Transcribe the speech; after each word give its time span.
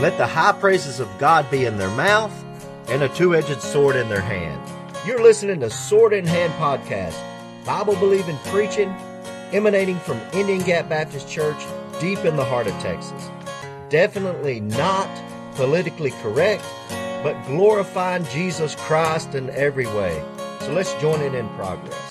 Let 0.00 0.18
the 0.18 0.26
high 0.26 0.52
praises 0.52 1.00
of 1.00 1.08
God 1.18 1.50
be 1.50 1.64
in 1.64 1.78
their 1.78 1.90
mouth 1.90 2.32
and 2.88 3.02
a 3.02 3.08
two 3.10 3.34
edged 3.34 3.60
sword 3.60 3.96
in 3.96 4.08
their 4.08 4.20
hand. 4.20 4.60
You're 5.06 5.22
listening 5.22 5.60
to 5.60 5.70
Sword 5.70 6.12
in 6.12 6.26
Hand 6.26 6.52
Podcast, 6.54 7.16
Bible 7.64 7.96
believing 7.96 8.36
preaching 8.46 8.94
emanating 9.54 9.98
from 10.00 10.20
Indian 10.32 10.60
Gap 10.62 10.88
Baptist 10.88 11.30
Church 11.30 11.64
deep 12.00 12.18
in 12.24 12.36
the 12.36 12.44
heart 12.44 12.66
of 12.66 12.74
Texas. 12.82 13.30
Definitely 13.88 14.60
not 14.60 15.08
politically 15.54 16.10
correct, 16.22 16.64
but 17.22 17.40
glorifying 17.46 18.24
Jesus 18.26 18.74
Christ 18.74 19.34
in 19.36 19.48
every 19.50 19.86
way. 19.86 20.22
So 20.60 20.72
let's 20.72 20.92
join 20.94 21.22
in 21.22 21.36
in 21.36 21.48
progress. 21.50 22.03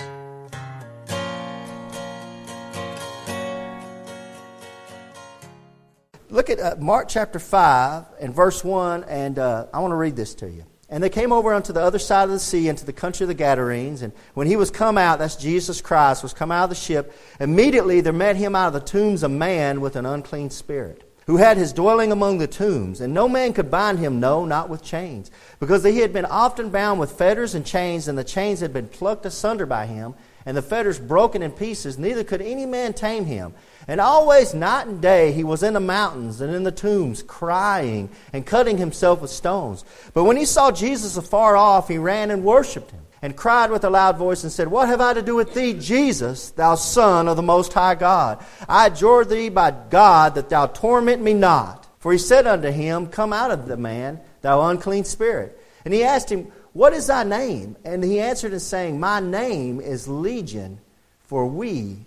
Look 6.33 6.49
at 6.49 6.59
uh, 6.59 6.75
Mark 6.79 7.09
chapter 7.09 7.37
5 7.37 8.05
and 8.19 8.33
verse 8.33 8.63
1, 8.63 9.03
and 9.03 9.37
uh, 9.37 9.67
I 9.71 9.81
want 9.81 9.91
to 9.91 9.95
read 9.95 10.15
this 10.15 10.33
to 10.35 10.49
you. 10.49 10.65
And 10.89 11.03
they 11.03 11.09
came 11.11 11.31
over 11.31 11.53
unto 11.53 11.71
the 11.71 11.81
other 11.81 11.99
side 11.99 12.23
of 12.23 12.31
the 12.31 12.39
sea, 12.39 12.69
into 12.69 12.85
the 12.85 12.91
country 12.91 13.25
of 13.25 13.27
the 13.27 13.35
Gadarenes. 13.35 14.01
And 14.01 14.13
when 14.33 14.47
he 14.47 14.55
was 14.55 14.71
come 14.71 14.97
out, 14.97 15.19
that's 15.19 15.35
Jesus 15.35 15.79
Christ, 15.79 16.23
was 16.23 16.33
come 16.33 16.51
out 16.51 16.63
of 16.63 16.69
the 16.71 16.75
ship, 16.75 17.15
immediately 17.39 18.01
there 18.01 18.13
met 18.13 18.35
him 18.35 18.55
out 18.55 18.65
of 18.65 18.73
the 18.73 18.79
tombs 18.79 19.21
a 19.21 19.29
man 19.29 19.79
with 19.79 19.95
an 19.95 20.07
unclean 20.07 20.49
spirit, 20.49 21.07
who 21.27 21.37
had 21.37 21.55
his 21.55 21.71
dwelling 21.71 22.11
among 22.11 22.39
the 22.39 22.47
tombs. 22.47 22.99
And 22.99 23.13
no 23.13 23.29
man 23.29 23.53
could 23.53 23.69
bind 23.69 23.99
him, 23.99 24.19
no, 24.19 24.43
not 24.43 24.69
with 24.69 24.81
chains, 24.81 25.29
because 25.59 25.83
he 25.83 25.99
had 25.99 26.13
been 26.13 26.25
often 26.25 26.71
bound 26.71 26.99
with 26.99 27.11
fetters 27.11 27.53
and 27.53 27.63
chains, 27.63 28.07
and 28.07 28.17
the 28.17 28.23
chains 28.23 28.59
had 28.59 28.73
been 28.73 28.87
plucked 28.87 29.27
asunder 29.27 29.67
by 29.67 29.85
him, 29.85 30.15
and 30.47 30.57
the 30.57 30.63
fetters 30.63 30.97
broken 30.97 31.43
in 31.43 31.51
pieces. 31.51 31.99
Neither 31.99 32.23
could 32.23 32.41
any 32.41 32.65
man 32.65 32.93
tame 32.93 33.25
him. 33.25 33.53
And 33.87 33.99
always, 33.99 34.53
night 34.53 34.87
and 34.87 35.01
day, 35.01 35.33
he 35.33 35.43
was 35.43 35.61
in 35.61 35.73
the 35.73 35.79
mountains 35.79 36.39
and 36.39 36.53
in 36.55 36.63
the 36.63 36.71
tombs, 36.71 37.21
crying 37.21 38.09
and 38.31 38.45
cutting 38.45 38.77
himself 38.77 39.21
with 39.21 39.31
stones. 39.31 39.83
But 40.13 40.23
when 40.23 40.37
he 40.37 40.45
saw 40.45 40.71
Jesus 40.71 41.17
afar 41.17 41.57
off, 41.57 41.89
he 41.89 41.97
ran 41.97 42.31
and 42.31 42.45
worshipped 42.45 42.91
him, 42.91 43.01
and 43.21 43.35
cried 43.35 43.71
with 43.71 43.83
a 43.83 43.89
loud 43.89 44.17
voice 44.17 44.43
and 44.43 44.51
said, 44.51 44.69
What 44.69 44.87
have 44.87 45.01
I 45.01 45.13
to 45.13 45.21
do 45.21 45.35
with 45.35 45.53
thee, 45.53 45.73
Jesus, 45.73 46.51
thou 46.51 46.75
Son 46.75 47.27
of 47.27 47.35
the 47.35 47.41
Most 47.41 47.73
High 47.73 47.95
God? 47.95 48.43
I 48.69 48.87
adjure 48.87 49.25
thee 49.25 49.49
by 49.49 49.71
God 49.71 50.35
that 50.35 50.49
thou 50.49 50.67
torment 50.67 51.21
me 51.21 51.33
not. 51.33 51.87
For 51.99 52.11
he 52.11 52.17
said 52.17 52.47
unto 52.47 52.69
him, 52.69 53.07
Come 53.07 53.33
out 53.33 53.51
of 53.51 53.67
the 53.67 53.77
man, 53.77 54.21
thou 54.41 54.69
unclean 54.69 55.03
spirit. 55.03 55.59
And 55.83 55.93
he 55.93 56.03
asked 56.03 56.29
him, 56.29 56.51
What 56.71 56.93
is 56.93 57.07
thy 57.07 57.23
name? 57.23 57.75
And 57.83 58.01
he 58.03 58.21
answered 58.21 58.53
and 58.53 58.61
saying, 58.61 58.99
My 58.99 59.19
name 59.19 59.81
is 59.81 60.07
Legion, 60.07 60.79
for 61.19 61.45
we 61.45 62.05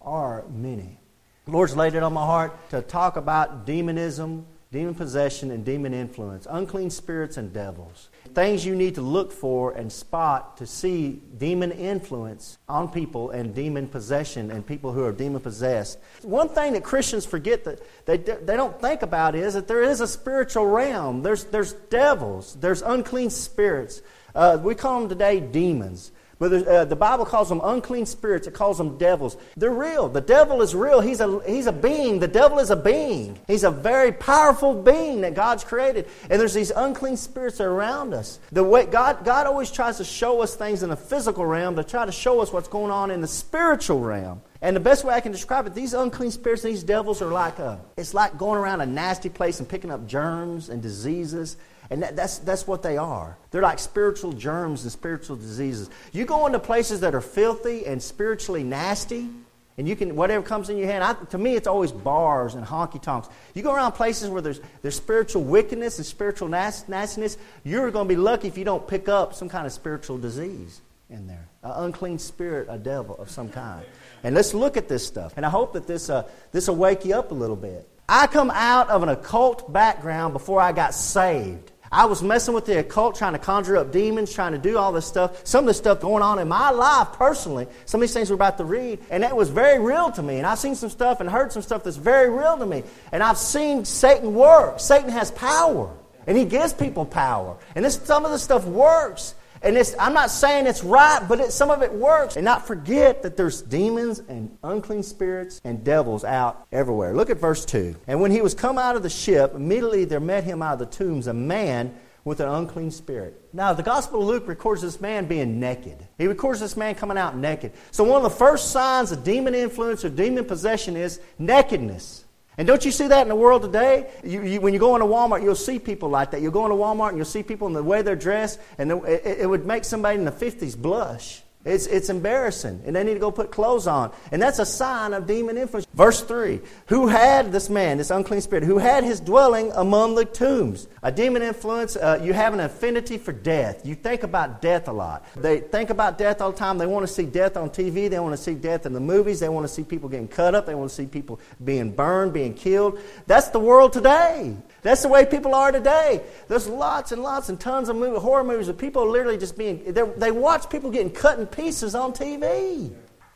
are 0.00 0.44
many. 0.48 0.98
Lord's 1.46 1.74
laid 1.74 1.94
it 1.94 2.04
on 2.04 2.12
my 2.12 2.24
heart 2.24 2.70
to 2.70 2.82
talk 2.82 3.16
about 3.16 3.66
demonism, 3.66 4.46
demon 4.70 4.94
possession, 4.94 5.50
and 5.50 5.64
demon 5.64 5.92
influence, 5.92 6.46
unclean 6.48 6.88
spirits 6.88 7.36
and 7.36 7.52
devils. 7.52 8.10
Things 8.32 8.64
you 8.64 8.76
need 8.76 8.94
to 8.94 9.02
look 9.02 9.32
for 9.32 9.72
and 9.72 9.90
spot 9.90 10.56
to 10.58 10.66
see 10.66 11.20
demon 11.38 11.72
influence 11.72 12.58
on 12.68 12.88
people 12.88 13.30
and 13.30 13.56
demon 13.56 13.88
possession 13.88 14.52
and 14.52 14.64
people 14.64 14.92
who 14.92 15.02
are 15.04 15.10
demon 15.10 15.40
possessed. 15.40 15.98
One 16.22 16.48
thing 16.48 16.74
that 16.74 16.84
Christians 16.84 17.26
forget 17.26 17.64
that 17.64 17.80
they, 18.06 18.18
they 18.18 18.56
don't 18.56 18.80
think 18.80 19.02
about 19.02 19.34
is 19.34 19.54
that 19.54 19.66
there 19.66 19.82
is 19.82 20.00
a 20.00 20.06
spiritual 20.06 20.66
realm. 20.66 21.24
There's, 21.24 21.42
there's 21.44 21.72
devils, 21.72 22.56
there's 22.60 22.82
unclean 22.82 23.30
spirits. 23.30 24.00
Uh, 24.32 24.58
we 24.62 24.76
call 24.76 25.00
them 25.00 25.08
today 25.08 25.40
demons. 25.40 26.12
But 26.42 26.66
uh, 26.66 26.84
the 26.86 26.96
Bible 26.96 27.24
calls 27.24 27.48
them 27.48 27.60
unclean 27.62 28.04
spirits. 28.04 28.48
It 28.48 28.52
calls 28.52 28.76
them 28.76 28.98
devils. 28.98 29.36
They're 29.56 29.70
real. 29.70 30.08
The 30.08 30.20
devil 30.20 30.60
is 30.60 30.74
real. 30.74 31.00
He's 31.00 31.20
a, 31.20 31.40
he's 31.46 31.68
a 31.68 31.72
being. 31.72 32.18
The 32.18 32.26
devil 32.26 32.58
is 32.58 32.70
a 32.70 32.74
being. 32.74 33.38
He's 33.46 33.62
a 33.62 33.70
very 33.70 34.10
powerful 34.10 34.74
being 34.74 35.20
that 35.20 35.34
God's 35.34 35.62
created. 35.62 36.08
And 36.28 36.40
there's 36.40 36.52
these 36.52 36.72
unclean 36.72 37.16
spirits 37.16 37.60
around 37.60 38.12
us. 38.12 38.40
The 38.50 38.64
way 38.64 38.86
God, 38.86 39.24
God 39.24 39.46
always 39.46 39.70
tries 39.70 39.98
to 39.98 40.04
show 40.04 40.42
us 40.42 40.56
things 40.56 40.82
in 40.82 40.90
the 40.90 40.96
physical 40.96 41.46
realm 41.46 41.76
to 41.76 41.84
try 41.84 42.04
to 42.06 42.10
show 42.10 42.40
us 42.40 42.52
what's 42.52 42.66
going 42.66 42.90
on 42.90 43.12
in 43.12 43.20
the 43.20 43.28
spiritual 43.28 44.00
realm. 44.00 44.42
And 44.62 44.74
the 44.74 44.80
best 44.80 45.04
way 45.04 45.14
I 45.14 45.20
can 45.20 45.30
describe 45.30 45.68
it, 45.68 45.76
these 45.76 45.94
unclean 45.94 46.32
spirits, 46.32 46.62
these 46.62 46.82
devils 46.82 47.22
are 47.22 47.30
like 47.30 47.60
a, 47.60 47.80
it's 47.96 48.14
like 48.14 48.36
going 48.36 48.58
around 48.58 48.80
a 48.80 48.86
nasty 48.86 49.28
place 49.28 49.60
and 49.60 49.68
picking 49.68 49.92
up 49.92 50.08
germs 50.08 50.70
and 50.70 50.82
diseases 50.82 51.56
and 51.92 52.02
that, 52.02 52.16
that's, 52.16 52.38
that's 52.38 52.66
what 52.66 52.82
they 52.82 52.96
are. 52.96 53.36
They're 53.50 53.60
like 53.60 53.78
spiritual 53.78 54.32
germs 54.32 54.82
and 54.82 54.90
spiritual 54.90 55.36
diseases. 55.36 55.90
You 56.10 56.24
go 56.24 56.46
into 56.46 56.58
places 56.58 57.00
that 57.00 57.14
are 57.14 57.20
filthy 57.20 57.84
and 57.84 58.02
spiritually 58.02 58.64
nasty, 58.64 59.28
and 59.76 59.86
you 59.86 59.94
can, 59.94 60.16
whatever 60.16 60.42
comes 60.42 60.70
in 60.70 60.78
your 60.78 60.86
hand, 60.86 61.04
I, 61.04 61.12
to 61.12 61.36
me, 61.36 61.54
it's 61.54 61.66
always 61.66 61.92
bars 61.92 62.54
and 62.54 62.66
honky 62.66 63.00
tonks. 63.00 63.28
You 63.52 63.62
go 63.62 63.74
around 63.74 63.92
places 63.92 64.30
where 64.30 64.40
there's, 64.40 64.62
there's 64.80 64.96
spiritual 64.96 65.44
wickedness 65.44 65.98
and 65.98 66.06
spiritual 66.06 66.48
nastiness, 66.48 67.36
you're 67.62 67.90
going 67.90 68.08
to 68.08 68.14
be 68.14 68.18
lucky 68.18 68.48
if 68.48 68.56
you 68.56 68.64
don't 68.64 68.88
pick 68.88 69.10
up 69.10 69.34
some 69.34 69.50
kind 69.50 69.66
of 69.66 69.72
spiritual 69.72 70.16
disease 70.16 70.80
in 71.10 71.26
there 71.26 71.46
an 71.62 71.72
unclean 71.84 72.18
spirit, 72.18 72.68
a 72.70 72.78
devil 72.78 73.16
of 73.18 73.30
some 73.30 73.48
kind. 73.48 73.84
And 74.24 74.34
let's 74.34 74.52
look 74.54 74.76
at 74.76 74.88
this 74.88 75.06
stuff. 75.06 75.34
And 75.36 75.46
I 75.46 75.50
hope 75.50 75.74
that 75.74 75.86
this, 75.86 76.10
uh, 76.10 76.28
this 76.50 76.68
will 76.68 76.76
wake 76.76 77.04
you 77.04 77.14
up 77.14 77.30
a 77.30 77.34
little 77.34 77.54
bit. 77.54 77.88
I 78.08 78.26
come 78.26 78.50
out 78.50 78.90
of 78.90 79.02
an 79.02 79.08
occult 79.08 79.72
background 79.72 80.32
before 80.32 80.60
I 80.60 80.72
got 80.72 80.94
saved. 80.94 81.71
I 81.92 82.06
was 82.06 82.22
messing 82.22 82.54
with 82.54 82.64
the 82.64 82.78
occult, 82.78 83.16
trying 83.16 83.34
to 83.34 83.38
conjure 83.38 83.76
up 83.76 83.92
demons, 83.92 84.32
trying 84.32 84.52
to 84.52 84.58
do 84.58 84.78
all 84.78 84.92
this 84.92 85.04
stuff. 85.04 85.46
Some 85.46 85.64
of 85.64 85.66
this 85.66 85.76
stuff 85.76 86.00
going 86.00 86.22
on 86.22 86.38
in 86.38 86.48
my 86.48 86.70
life 86.70 87.12
personally, 87.12 87.66
some 87.84 88.00
of 88.00 88.08
these 88.08 88.14
things 88.14 88.30
we're 88.30 88.36
about 88.36 88.56
to 88.58 88.64
read, 88.64 88.98
and 89.10 89.22
that 89.22 89.36
was 89.36 89.50
very 89.50 89.78
real 89.78 90.10
to 90.12 90.22
me. 90.22 90.38
And 90.38 90.46
I've 90.46 90.58
seen 90.58 90.74
some 90.74 90.88
stuff 90.88 91.20
and 91.20 91.28
heard 91.28 91.52
some 91.52 91.60
stuff 91.60 91.84
that's 91.84 91.98
very 91.98 92.30
real 92.30 92.56
to 92.56 92.64
me. 92.64 92.82
And 93.12 93.22
I've 93.22 93.36
seen 93.36 93.84
Satan 93.84 94.34
work. 94.34 94.80
Satan 94.80 95.10
has 95.10 95.30
power, 95.32 95.94
and 96.26 96.36
he 96.36 96.46
gives 96.46 96.72
people 96.72 97.04
power. 97.04 97.58
And 97.74 97.84
this, 97.84 98.00
some 98.02 98.24
of 98.24 98.30
this 98.30 98.42
stuff 98.42 98.64
works. 98.64 99.34
And 99.62 99.94
I'm 99.98 100.12
not 100.12 100.30
saying 100.30 100.66
it's 100.66 100.82
right, 100.82 101.20
but 101.28 101.40
it, 101.40 101.52
some 101.52 101.70
of 101.70 101.82
it 101.82 101.92
works. 101.92 102.36
And 102.36 102.44
not 102.44 102.66
forget 102.66 103.22
that 103.22 103.36
there's 103.36 103.62
demons 103.62 104.18
and 104.18 104.56
unclean 104.62 105.02
spirits 105.02 105.60
and 105.64 105.84
devils 105.84 106.24
out 106.24 106.66
everywhere. 106.72 107.14
Look 107.14 107.30
at 107.30 107.38
verse 107.38 107.64
2. 107.64 107.94
And 108.06 108.20
when 108.20 108.30
he 108.30 108.40
was 108.40 108.54
come 108.54 108.78
out 108.78 108.96
of 108.96 109.02
the 109.02 109.10
ship, 109.10 109.54
immediately 109.54 110.04
there 110.04 110.20
met 110.20 110.44
him 110.44 110.62
out 110.62 110.74
of 110.74 110.78
the 110.80 110.86
tombs 110.86 111.28
a 111.28 111.32
man 111.32 111.94
with 112.24 112.40
an 112.40 112.48
unclean 112.48 112.90
spirit. 112.90 113.40
Now, 113.52 113.72
the 113.72 113.82
Gospel 113.82 114.22
of 114.22 114.28
Luke 114.28 114.46
records 114.46 114.82
this 114.82 115.00
man 115.00 115.26
being 115.26 115.58
naked. 115.58 115.96
He 116.18 116.26
records 116.26 116.60
this 116.60 116.76
man 116.76 116.94
coming 116.94 117.18
out 117.18 117.36
naked. 117.36 117.72
So, 117.90 118.04
one 118.04 118.16
of 118.16 118.22
the 118.22 118.36
first 118.36 118.70
signs 118.70 119.10
of 119.10 119.24
demon 119.24 119.54
influence 119.54 120.04
or 120.04 120.08
demon 120.08 120.44
possession 120.44 120.96
is 120.96 121.20
nakedness. 121.38 122.24
And 122.58 122.68
don't 122.68 122.84
you 122.84 122.92
see 122.92 123.08
that 123.08 123.22
in 123.22 123.28
the 123.28 123.36
world 123.36 123.62
today? 123.62 124.10
You, 124.22 124.42
you, 124.42 124.60
when 124.60 124.74
you 124.74 124.80
go 124.80 124.94
into 124.94 125.06
Walmart, 125.06 125.42
you'll 125.42 125.54
see 125.54 125.78
people 125.78 126.10
like 126.10 126.32
that. 126.32 126.42
You'll 126.42 126.52
go 126.52 126.64
into 126.64 126.76
Walmart 126.76 127.08
and 127.08 127.16
you'll 127.16 127.24
see 127.24 127.42
people 127.42 127.66
in 127.66 127.72
the 127.72 127.82
way 127.82 128.02
they're 128.02 128.14
dressed, 128.14 128.60
and 128.78 128.90
the, 128.90 128.98
it, 129.02 129.40
it 129.40 129.46
would 129.46 129.66
make 129.66 129.84
somebody 129.84 130.18
in 130.18 130.24
the 130.24 130.32
50s 130.32 130.76
blush. 130.76 131.41
It's, 131.64 131.86
it's 131.86 132.08
embarrassing, 132.08 132.82
and 132.84 132.96
they 132.96 133.04
need 133.04 133.14
to 133.14 133.20
go 133.20 133.30
put 133.30 133.52
clothes 133.52 133.86
on. 133.86 134.10
And 134.32 134.42
that's 134.42 134.58
a 134.58 134.66
sign 134.66 135.12
of 135.12 135.28
demon 135.28 135.56
influence. 135.56 135.86
Verse 135.94 136.20
3 136.20 136.60
Who 136.86 137.06
had 137.06 137.52
this 137.52 137.70
man, 137.70 137.98
this 137.98 138.10
unclean 138.10 138.40
spirit, 138.40 138.64
who 138.64 138.78
had 138.78 139.04
his 139.04 139.20
dwelling 139.20 139.70
among 139.76 140.16
the 140.16 140.24
tombs? 140.24 140.88
A 141.04 141.12
demon 141.12 141.40
influence, 141.40 141.94
uh, 141.94 142.20
you 142.20 142.32
have 142.32 142.52
an 142.52 142.60
affinity 142.60 143.16
for 143.16 143.32
death. 143.32 143.86
You 143.86 143.94
think 143.94 144.24
about 144.24 144.60
death 144.60 144.88
a 144.88 144.92
lot. 144.92 145.24
They 145.36 145.60
think 145.60 145.90
about 145.90 146.18
death 146.18 146.40
all 146.40 146.50
the 146.50 146.58
time. 146.58 146.78
They 146.78 146.86
want 146.86 147.06
to 147.06 147.12
see 147.12 147.26
death 147.26 147.56
on 147.56 147.70
TV, 147.70 148.10
they 148.10 148.18
want 148.18 148.36
to 148.36 148.42
see 148.42 148.54
death 148.54 148.84
in 148.84 148.92
the 148.92 149.00
movies, 149.00 149.38
they 149.38 149.48
want 149.48 149.64
to 149.66 149.72
see 149.72 149.84
people 149.84 150.08
getting 150.08 150.28
cut 150.28 150.56
up, 150.56 150.66
they 150.66 150.74
want 150.74 150.90
to 150.90 150.96
see 150.96 151.06
people 151.06 151.38
being 151.62 151.92
burned, 151.92 152.32
being 152.32 152.54
killed. 152.54 152.98
That's 153.28 153.48
the 153.48 153.60
world 153.60 153.92
today. 153.92 154.56
That's 154.82 155.02
the 155.02 155.08
way 155.08 155.24
people 155.24 155.54
are 155.54 155.70
today. 155.70 156.22
There's 156.48 156.66
lots 156.66 157.12
and 157.12 157.22
lots 157.22 157.48
and 157.48 157.58
tons 157.58 157.88
of 157.88 157.96
movie, 157.96 158.18
horror 158.18 158.44
movies 158.44 158.68
of 158.68 158.76
people 158.76 159.08
literally 159.08 159.38
just 159.38 159.56
being, 159.56 159.94
they 159.94 160.32
watch 160.32 160.68
people 160.68 160.90
getting 160.90 161.10
cut 161.12 161.38
in 161.38 161.46
pieces 161.46 161.94
on 161.94 162.12
TV. 162.12 162.92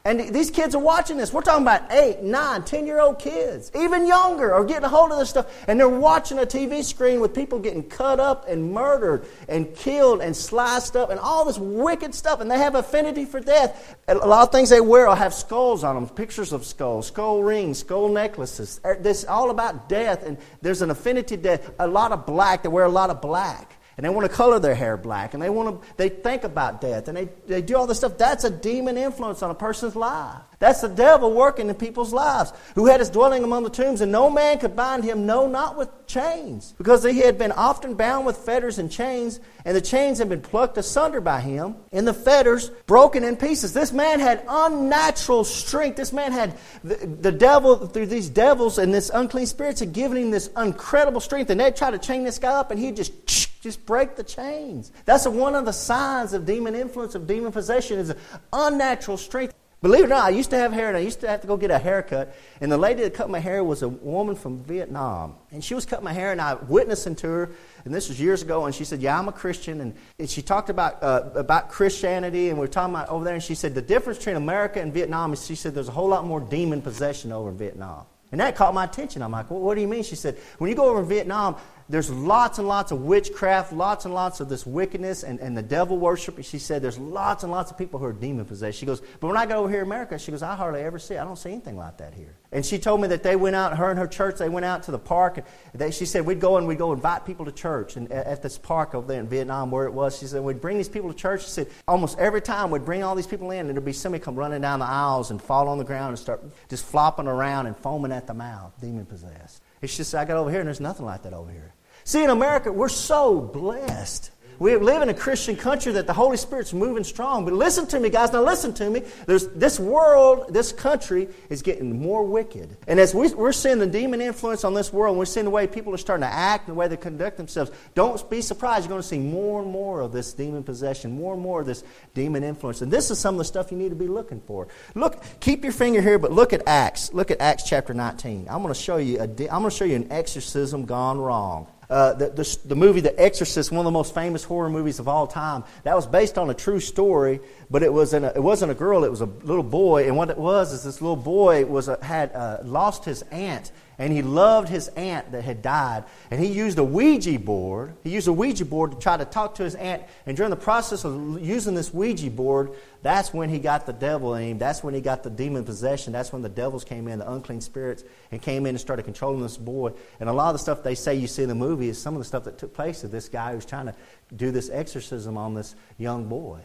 And 0.06 0.32
these 0.32 0.52
kids 0.52 0.76
are 0.76 0.80
watching 0.80 1.16
this. 1.16 1.32
We're 1.32 1.42
talking 1.42 1.64
about 1.64 1.90
eight, 1.90 2.22
nine, 2.22 2.62
ten 2.62 2.86
year 2.86 3.00
old 3.00 3.18
kids, 3.18 3.72
even 3.74 4.06
younger, 4.06 4.54
are 4.54 4.64
getting 4.64 4.84
a 4.84 4.88
hold 4.88 5.10
of 5.10 5.18
this 5.18 5.30
stuff. 5.30 5.64
And 5.66 5.80
they're 5.80 5.88
watching 5.88 6.38
a 6.38 6.46
TV 6.46 6.84
screen 6.84 7.18
with 7.20 7.34
people 7.34 7.58
getting 7.58 7.82
cut 7.82 8.20
up 8.20 8.48
and 8.48 8.72
murdered 8.72 9.26
and 9.48 9.74
killed 9.74 10.20
and 10.20 10.36
sliced 10.36 10.94
up 10.94 11.10
and 11.10 11.18
all 11.18 11.44
this 11.44 11.58
wicked 11.58 12.14
stuff. 12.14 12.40
And 12.40 12.48
they 12.48 12.56
have 12.56 12.76
affinity 12.76 13.24
for 13.24 13.40
death. 13.40 13.96
And 14.06 14.20
a 14.20 14.26
lot 14.26 14.46
of 14.46 14.52
things 14.52 14.70
they 14.70 14.80
wear 14.80 15.08
will 15.08 15.16
have 15.16 15.34
skulls 15.34 15.82
on 15.82 15.96
them, 15.96 16.08
pictures 16.08 16.52
of 16.52 16.64
skulls, 16.64 17.08
skull 17.08 17.42
rings, 17.42 17.80
skull 17.80 18.08
necklaces. 18.08 18.80
Er, 18.84 18.96
this 19.00 19.24
all 19.24 19.50
about 19.50 19.88
death. 19.88 20.24
And 20.24 20.38
there's 20.62 20.82
an 20.82 20.90
affinity 20.92 21.36
to 21.36 21.42
death. 21.42 21.68
A 21.80 21.86
lot 21.88 22.12
of 22.12 22.26
black. 22.26 22.62
They 22.62 22.68
wear 22.68 22.84
a 22.84 22.88
lot 22.88 23.10
of 23.10 23.20
black. 23.20 23.76
And 23.96 24.04
they 24.04 24.10
want 24.10 24.30
to 24.30 24.34
color 24.34 24.58
their 24.58 24.74
hair 24.74 24.96
black, 24.96 25.32
and 25.32 25.42
they 25.42 25.50
want 25.50 25.82
to 25.82 25.88
they 25.96 26.08
think 26.08 26.44
about 26.44 26.80
death, 26.80 27.08
and 27.08 27.16
they, 27.16 27.28
they 27.46 27.62
do 27.62 27.76
all 27.76 27.86
this 27.86 27.98
stuff. 27.98 28.18
That's 28.18 28.44
a 28.44 28.50
demon 28.50 28.98
influence 28.98 29.42
on 29.42 29.50
a 29.50 29.54
person's 29.54 29.96
life. 29.96 30.42
That's 30.58 30.80
the 30.80 30.88
devil 30.88 31.32
working 31.32 31.68
in 31.68 31.74
people's 31.74 32.12
lives, 32.12 32.52
who 32.74 32.86
had 32.86 33.00
his 33.00 33.10
dwelling 33.10 33.44
among 33.44 33.64
the 33.64 33.70
tombs, 33.70 34.00
and 34.00 34.10
no 34.10 34.30
man 34.30 34.58
could 34.58 34.74
bind 34.74 35.04
him, 35.04 35.26
no, 35.26 35.46
not 35.46 35.76
with 35.76 35.88
chains, 36.06 36.74
because 36.78 37.04
he 37.04 37.18
had 37.18 37.36
been 37.36 37.52
often 37.52 37.94
bound 37.94 38.24
with 38.26 38.36
fetters 38.38 38.78
and 38.78 38.90
chains, 38.90 39.40
and 39.64 39.76
the 39.76 39.80
chains 39.80 40.18
had 40.18 40.28
been 40.28 40.40
plucked 40.40 40.78
asunder 40.78 41.20
by 41.20 41.40
him, 41.40 41.76
and 41.92 42.06
the 42.06 42.14
fetters 42.14 42.70
broken 42.86 43.24
in 43.24 43.36
pieces. 43.36 43.72
This 43.72 43.92
man 43.92 44.20
had 44.20 44.44
unnatural 44.48 45.44
strength. 45.44 45.96
This 45.96 46.12
man 46.12 46.32
had 46.32 46.56
the, 46.84 46.94
the 46.94 47.32
devil, 47.32 47.86
through 47.86 48.06
these 48.06 48.28
devils 48.28 48.78
and 48.78 48.94
this 48.94 49.10
unclean 49.12 49.46
spirits, 49.46 49.80
had 49.80 49.92
given 49.92 50.16
him 50.16 50.30
this 50.30 50.48
incredible 50.56 51.20
strength, 51.20 51.50
and 51.50 51.60
they'd 51.60 51.76
try 51.76 51.90
to 51.90 51.98
chain 51.98 52.24
this 52.24 52.38
guy 52.38 52.52
up, 52.52 52.70
and 52.70 52.80
he'd 52.80 52.96
just 52.96 53.12
just 53.60 53.84
break 53.86 54.16
the 54.16 54.24
chains. 54.24 54.92
That's 55.04 55.26
one 55.26 55.54
of 55.54 55.64
the 55.64 55.72
signs 55.72 56.32
of 56.32 56.46
demon 56.46 56.74
influence, 56.74 57.14
of 57.14 57.26
demon 57.26 57.52
possession, 57.52 57.98
is 57.98 58.14
unnatural 58.52 59.16
strength. 59.16 59.54
Believe 59.82 60.04
it 60.04 60.06
or 60.06 60.08
not, 60.08 60.24
I 60.24 60.30
used 60.30 60.50
to 60.50 60.56
have 60.56 60.72
hair 60.72 60.88
and 60.88 60.96
I 60.96 61.00
used 61.00 61.20
to 61.20 61.28
have 61.28 61.42
to 61.42 61.46
go 61.46 61.58
get 61.58 61.70
a 61.70 61.78
haircut. 61.78 62.34
And 62.62 62.72
the 62.72 62.78
lady 62.78 63.02
that 63.02 63.12
cut 63.12 63.28
my 63.28 63.38
hair 63.38 63.62
was 63.62 63.82
a 63.82 63.88
woman 63.88 64.34
from 64.34 64.64
Vietnam. 64.64 65.36
And 65.52 65.62
she 65.62 65.74
was 65.74 65.84
cutting 65.84 66.04
my 66.04 66.14
hair 66.14 66.32
and 66.32 66.40
I 66.40 66.54
witnessing 66.54 67.14
to 67.16 67.26
her. 67.28 67.50
And 67.84 67.94
this 67.94 68.08
was 68.08 68.18
years 68.18 68.40
ago. 68.40 68.64
And 68.64 68.74
she 68.74 68.84
said, 68.84 69.00
Yeah, 69.00 69.18
I'm 69.18 69.28
a 69.28 69.32
Christian. 69.32 69.82
And, 69.82 69.94
and 70.18 70.30
she 70.30 70.40
talked 70.40 70.70
about, 70.70 71.02
uh, 71.02 71.30
about 71.34 71.68
Christianity. 71.68 72.48
And 72.48 72.56
we 72.56 72.62
were 72.62 72.72
talking 72.72 72.94
about 72.94 73.10
over 73.10 73.22
there. 73.22 73.34
And 73.34 73.42
she 73.42 73.54
said, 73.54 73.74
The 73.74 73.82
difference 73.82 74.18
between 74.18 74.36
America 74.36 74.80
and 74.80 74.94
Vietnam 74.94 75.34
is 75.34 75.44
she 75.44 75.54
said, 75.54 75.74
There's 75.74 75.88
a 75.88 75.92
whole 75.92 76.08
lot 76.08 76.24
more 76.24 76.40
demon 76.40 76.80
possession 76.80 77.30
over 77.30 77.50
in 77.50 77.58
Vietnam. 77.58 78.06
And 78.36 78.40
that 78.42 78.54
caught 78.54 78.74
my 78.74 78.84
attention. 78.84 79.22
I'm 79.22 79.32
like, 79.32 79.50
well, 79.50 79.60
what 79.60 79.76
do 79.76 79.80
you 79.80 79.88
mean? 79.88 80.02
She 80.02 80.14
said, 80.14 80.36
when 80.58 80.68
you 80.68 80.76
go 80.76 80.90
over 80.90 81.00
in 81.00 81.08
Vietnam, 81.08 81.56
there's 81.88 82.10
lots 82.10 82.58
and 82.58 82.68
lots 82.68 82.92
of 82.92 83.00
witchcraft, 83.00 83.72
lots 83.72 84.04
and 84.04 84.12
lots 84.12 84.40
of 84.40 84.50
this 84.50 84.66
wickedness 84.66 85.22
and, 85.22 85.40
and 85.40 85.56
the 85.56 85.62
devil 85.62 85.96
worship. 85.96 86.44
She 86.44 86.58
said 86.58 86.82
there's 86.82 86.98
lots 86.98 87.44
and 87.44 87.50
lots 87.50 87.70
of 87.70 87.78
people 87.78 87.98
who 87.98 88.04
are 88.04 88.12
demon 88.12 88.44
possessed. 88.44 88.76
She 88.76 88.84
goes, 88.84 89.00
but 89.20 89.28
when 89.28 89.38
I 89.38 89.46
go 89.46 89.60
over 89.60 89.70
here 89.70 89.78
in 89.78 89.86
America, 89.86 90.18
she 90.18 90.32
goes, 90.32 90.42
I 90.42 90.54
hardly 90.54 90.82
ever 90.82 90.98
see 90.98 91.14
it. 91.14 91.18
I 91.18 91.24
don't 91.24 91.38
see 91.38 91.50
anything 91.50 91.78
like 91.78 91.96
that 91.96 92.12
here. 92.12 92.36
And 92.56 92.64
she 92.64 92.78
told 92.78 93.02
me 93.02 93.08
that 93.08 93.22
they 93.22 93.36
went 93.36 93.54
out, 93.54 93.76
her 93.76 93.90
and 93.90 93.98
her 93.98 94.06
church, 94.06 94.38
they 94.38 94.48
went 94.48 94.64
out 94.64 94.84
to 94.84 94.90
the 94.90 94.98
park. 94.98 95.36
And 95.36 95.46
they, 95.74 95.90
she 95.90 96.06
said, 96.06 96.24
we'd 96.24 96.40
go 96.40 96.56
and 96.56 96.66
we'd 96.66 96.78
go 96.78 96.94
invite 96.94 97.26
people 97.26 97.44
to 97.44 97.52
church 97.52 97.96
and 97.96 98.10
at 98.10 98.42
this 98.42 98.56
park 98.56 98.94
over 98.94 99.06
there 99.06 99.20
in 99.20 99.28
Vietnam 99.28 99.70
where 99.70 99.84
it 99.84 99.92
was. 99.92 100.18
She 100.18 100.24
said, 100.24 100.42
we'd 100.42 100.62
bring 100.62 100.78
these 100.78 100.88
people 100.88 101.12
to 101.12 101.18
church. 101.18 101.42
She 101.42 101.50
said, 101.50 101.68
almost 101.86 102.18
every 102.18 102.40
time 102.40 102.70
we'd 102.70 102.86
bring 102.86 103.02
all 103.02 103.14
these 103.14 103.26
people 103.26 103.50
in 103.50 103.66
and 103.66 103.76
there'd 103.76 103.84
be 103.84 103.92
somebody 103.92 104.24
come 104.24 104.36
running 104.36 104.62
down 104.62 104.78
the 104.78 104.86
aisles 104.86 105.30
and 105.30 105.42
fall 105.42 105.68
on 105.68 105.76
the 105.76 105.84
ground 105.84 106.08
and 106.08 106.18
start 106.18 106.42
just 106.70 106.86
flopping 106.86 107.26
around 107.26 107.66
and 107.66 107.76
foaming 107.76 108.10
at 108.10 108.26
the 108.26 108.32
mouth, 108.32 108.72
demon 108.80 109.04
possessed. 109.04 109.62
It's 109.82 109.94
just, 109.94 110.14
I 110.14 110.24
got 110.24 110.38
over 110.38 110.50
here 110.50 110.60
and 110.60 110.66
there's 110.66 110.80
nothing 110.80 111.04
like 111.04 111.24
that 111.24 111.34
over 111.34 111.50
here. 111.50 111.74
See, 112.04 112.24
in 112.24 112.30
America, 112.30 112.72
we're 112.72 112.88
so 112.88 113.38
blessed. 113.38 114.30
We 114.58 114.76
live 114.76 115.02
in 115.02 115.08
a 115.08 115.14
Christian 115.14 115.56
country 115.56 115.92
that 115.92 116.06
the 116.06 116.12
Holy 116.12 116.36
Spirit's 116.36 116.72
moving 116.72 117.04
strong. 117.04 117.44
But 117.44 117.54
listen 117.54 117.86
to 117.88 118.00
me, 118.00 118.08
guys. 118.10 118.32
Now 118.32 118.42
listen 118.42 118.72
to 118.74 118.88
me. 118.88 119.02
There's, 119.26 119.48
this 119.48 119.78
world, 119.78 120.46
this 120.52 120.72
country 120.72 121.28
is 121.50 121.62
getting 121.62 122.00
more 122.00 122.24
wicked. 122.24 122.76
And 122.86 122.98
as 122.98 123.14
we, 123.14 123.32
are 123.32 123.52
seeing 123.52 123.78
the 123.78 123.86
demon 123.86 124.20
influence 124.20 124.64
on 124.64 124.74
this 124.74 124.92
world, 124.92 125.16
we're 125.16 125.24
seeing 125.24 125.44
the 125.44 125.50
way 125.50 125.66
people 125.66 125.94
are 125.94 125.98
starting 125.98 126.22
to 126.22 126.32
act, 126.32 126.68
and 126.68 126.76
the 126.76 126.78
way 126.78 126.88
they 126.88 126.96
conduct 126.96 127.36
themselves, 127.36 127.70
don't 127.94 128.28
be 128.30 128.40
surprised. 128.40 128.84
You're 128.84 128.90
going 128.90 129.02
to 129.02 129.08
see 129.08 129.18
more 129.18 129.62
and 129.62 129.70
more 129.70 130.00
of 130.00 130.12
this 130.12 130.32
demon 130.32 130.62
possession, 130.62 131.12
more 131.12 131.34
and 131.34 131.42
more 131.42 131.60
of 131.60 131.66
this 131.66 131.84
demon 132.14 132.44
influence. 132.44 132.82
And 132.82 132.90
this 132.90 133.10
is 133.10 133.18
some 133.18 133.34
of 133.34 133.38
the 133.38 133.44
stuff 133.44 133.70
you 133.70 133.78
need 133.78 133.90
to 133.90 133.96
be 133.96 134.08
looking 134.08 134.40
for. 134.40 134.68
Look, 134.94 135.22
keep 135.40 135.64
your 135.64 135.72
finger 135.72 136.00
here, 136.00 136.18
but 136.18 136.32
look 136.32 136.52
at 136.52 136.62
Acts. 136.66 137.12
Look 137.12 137.30
at 137.30 137.40
Acts 137.40 137.64
chapter 137.64 137.92
19. 137.92 138.46
I'm 138.48 138.62
going 138.62 138.72
to 138.72 138.80
show 138.80 138.96
you, 138.96 139.18
a, 139.18 139.22
I'm 139.22 139.36
going 139.36 139.64
to 139.64 139.70
show 139.70 139.84
you 139.84 139.96
an 139.96 140.10
exorcism 140.10 140.84
gone 140.86 141.18
wrong. 141.18 141.66
Uh, 141.88 142.14
the, 142.14 142.30
the, 142.30 142.58
the, 142.64 142.74
movie 142.74 143.00
The 143.00 143.18
Exorcist, 143.20 143.70
one 143.70 143.80
of 143.80 143.84
the 143.84 143.90
most 143.92 144.12
famous 144.12 144.42
horror 144.42 144.68
movies 144.68 144.98
of 144.98 145.06
all 145.06 145.26
time, 145.26 145.64
that 145.84 145.94
was 145.94 146.06
based 146.06 146.36
on 146.36 146.50
a 146.50 146.54
true 146.54 146.80
story, 146.80 147.40
but 147.70 147.82
it, 147.82 147.92
was 147.92 148.12
a, 148.12 148.32
it 148.34 148.42
wasn't 148.42 148.72
a 148.72 148.74
girl, 148.74 149.04
it 149.04 149.10
was 149.10 149.20
a 149.20 149.26
little 149.26 149.62
boy. 149.62 150.06
And 150.06 150.16
what 150.16 150.30
it 150.30 150.38
was 150.38 150.72
is 150.72 150.82
this 150.82 151.00
little 151.00 151.16
boy 151.16 151.64
was 151.64 151.88
a, 151.88 152.02
had 152.02 152.32
uh, 152.32 152.58
lost 152.64 153.04
his 153.04 153.22
aunt 153.30 153.70
and 153.98 154.12
he 154.12 154.20
loved 154.22 154.68
his 154.68 154.88
aunt 154.88 155.32
that 155.32 155.42
had 155.42 155.62
died. 155.62 156.04
And 156.30 156.40
he 156.40 156.48
used 156.48 156.78
a 156.78 156.84
Ouija 156.84 157.38
board. 157.38 157.94
He 158.04 158.10
used 158.10 158.28
a 158.28 158.32
Ouija 158.32 158.64
board 158.64 158.92
to 158.92 158.98
try 158.98 159.16
to 159.16 159.24
talk 159.24 159.54
to 159.56 159.64
his 159.64 159.74
aunt. 159.74 160.02
And 160.26 160.36
during 160.36 160.50
the 160.50 160.56
process 160.56 161.04
of 161.04 161.40
using 161.40 161.74
this 161.74 161.94
Ouija 161.94 162.30
board, 162.30 162.72
that's 163.02 163.32
when 163.32 163.48
he 163.48 163.58
got 163.58 163.86
the 163.86 163.92
devil 163.92 164.34
in 164.34 164.42
him. 164.42 164.58
That's 164.58 164.82
when 164.82 164.92
he 164.92 165.00
got 165.00 165.22
the 165.22 165.30
demon 165.30 165.64
possession. 165.64 166.12
That's 166.12 166.32
when 166.32 166.42
the 166.42 166.48
devils 166.48 166.84
came 166.84 167.08
in, 167.08 167.20
the 167.20 167.30
unclean 167.30 167.62
spirits, 167.62 168.04
and 168.30 168.42
came 168.42 168.66
in 168.66 168.70
and 168.70 168.80
started 168.80 169.04
controlling 169.04 169.40
this 169.40 169.56
boy. 169.56 169.92
And 170.20 170.28
a 170.28 170.32
lot 170.32 170.48
of 170.48 170.54
the 170.54 170.58
stuff 170.58 170.82
they 170.82 170.94
say 170.94 171.14
you 171.14 171.26
see 171.26 171.44
in 171.44 171.48
the 171.48 171.54
movie 171.54 171.88
is 171.88 172.00
some 172.00 172.14
of 172.14 172.18
the 172.18 172.24
stuff 172.24 172.44
that 172.44 172.58
took 172.58 172.74
place 172.74 173.02
of 173.02 173.10
this 173.10 173.28
guy 173.30 173.52
who's 173.52 173.64
trying 173.64 173.86
to 173.86 173.94
do 174.34 174.50
this 174.50 174.68
exorcism 174.68 175.38
on 175.38 175.54
this 175.54 175.74
young 175.96 176.28
boy. 176.28 176.60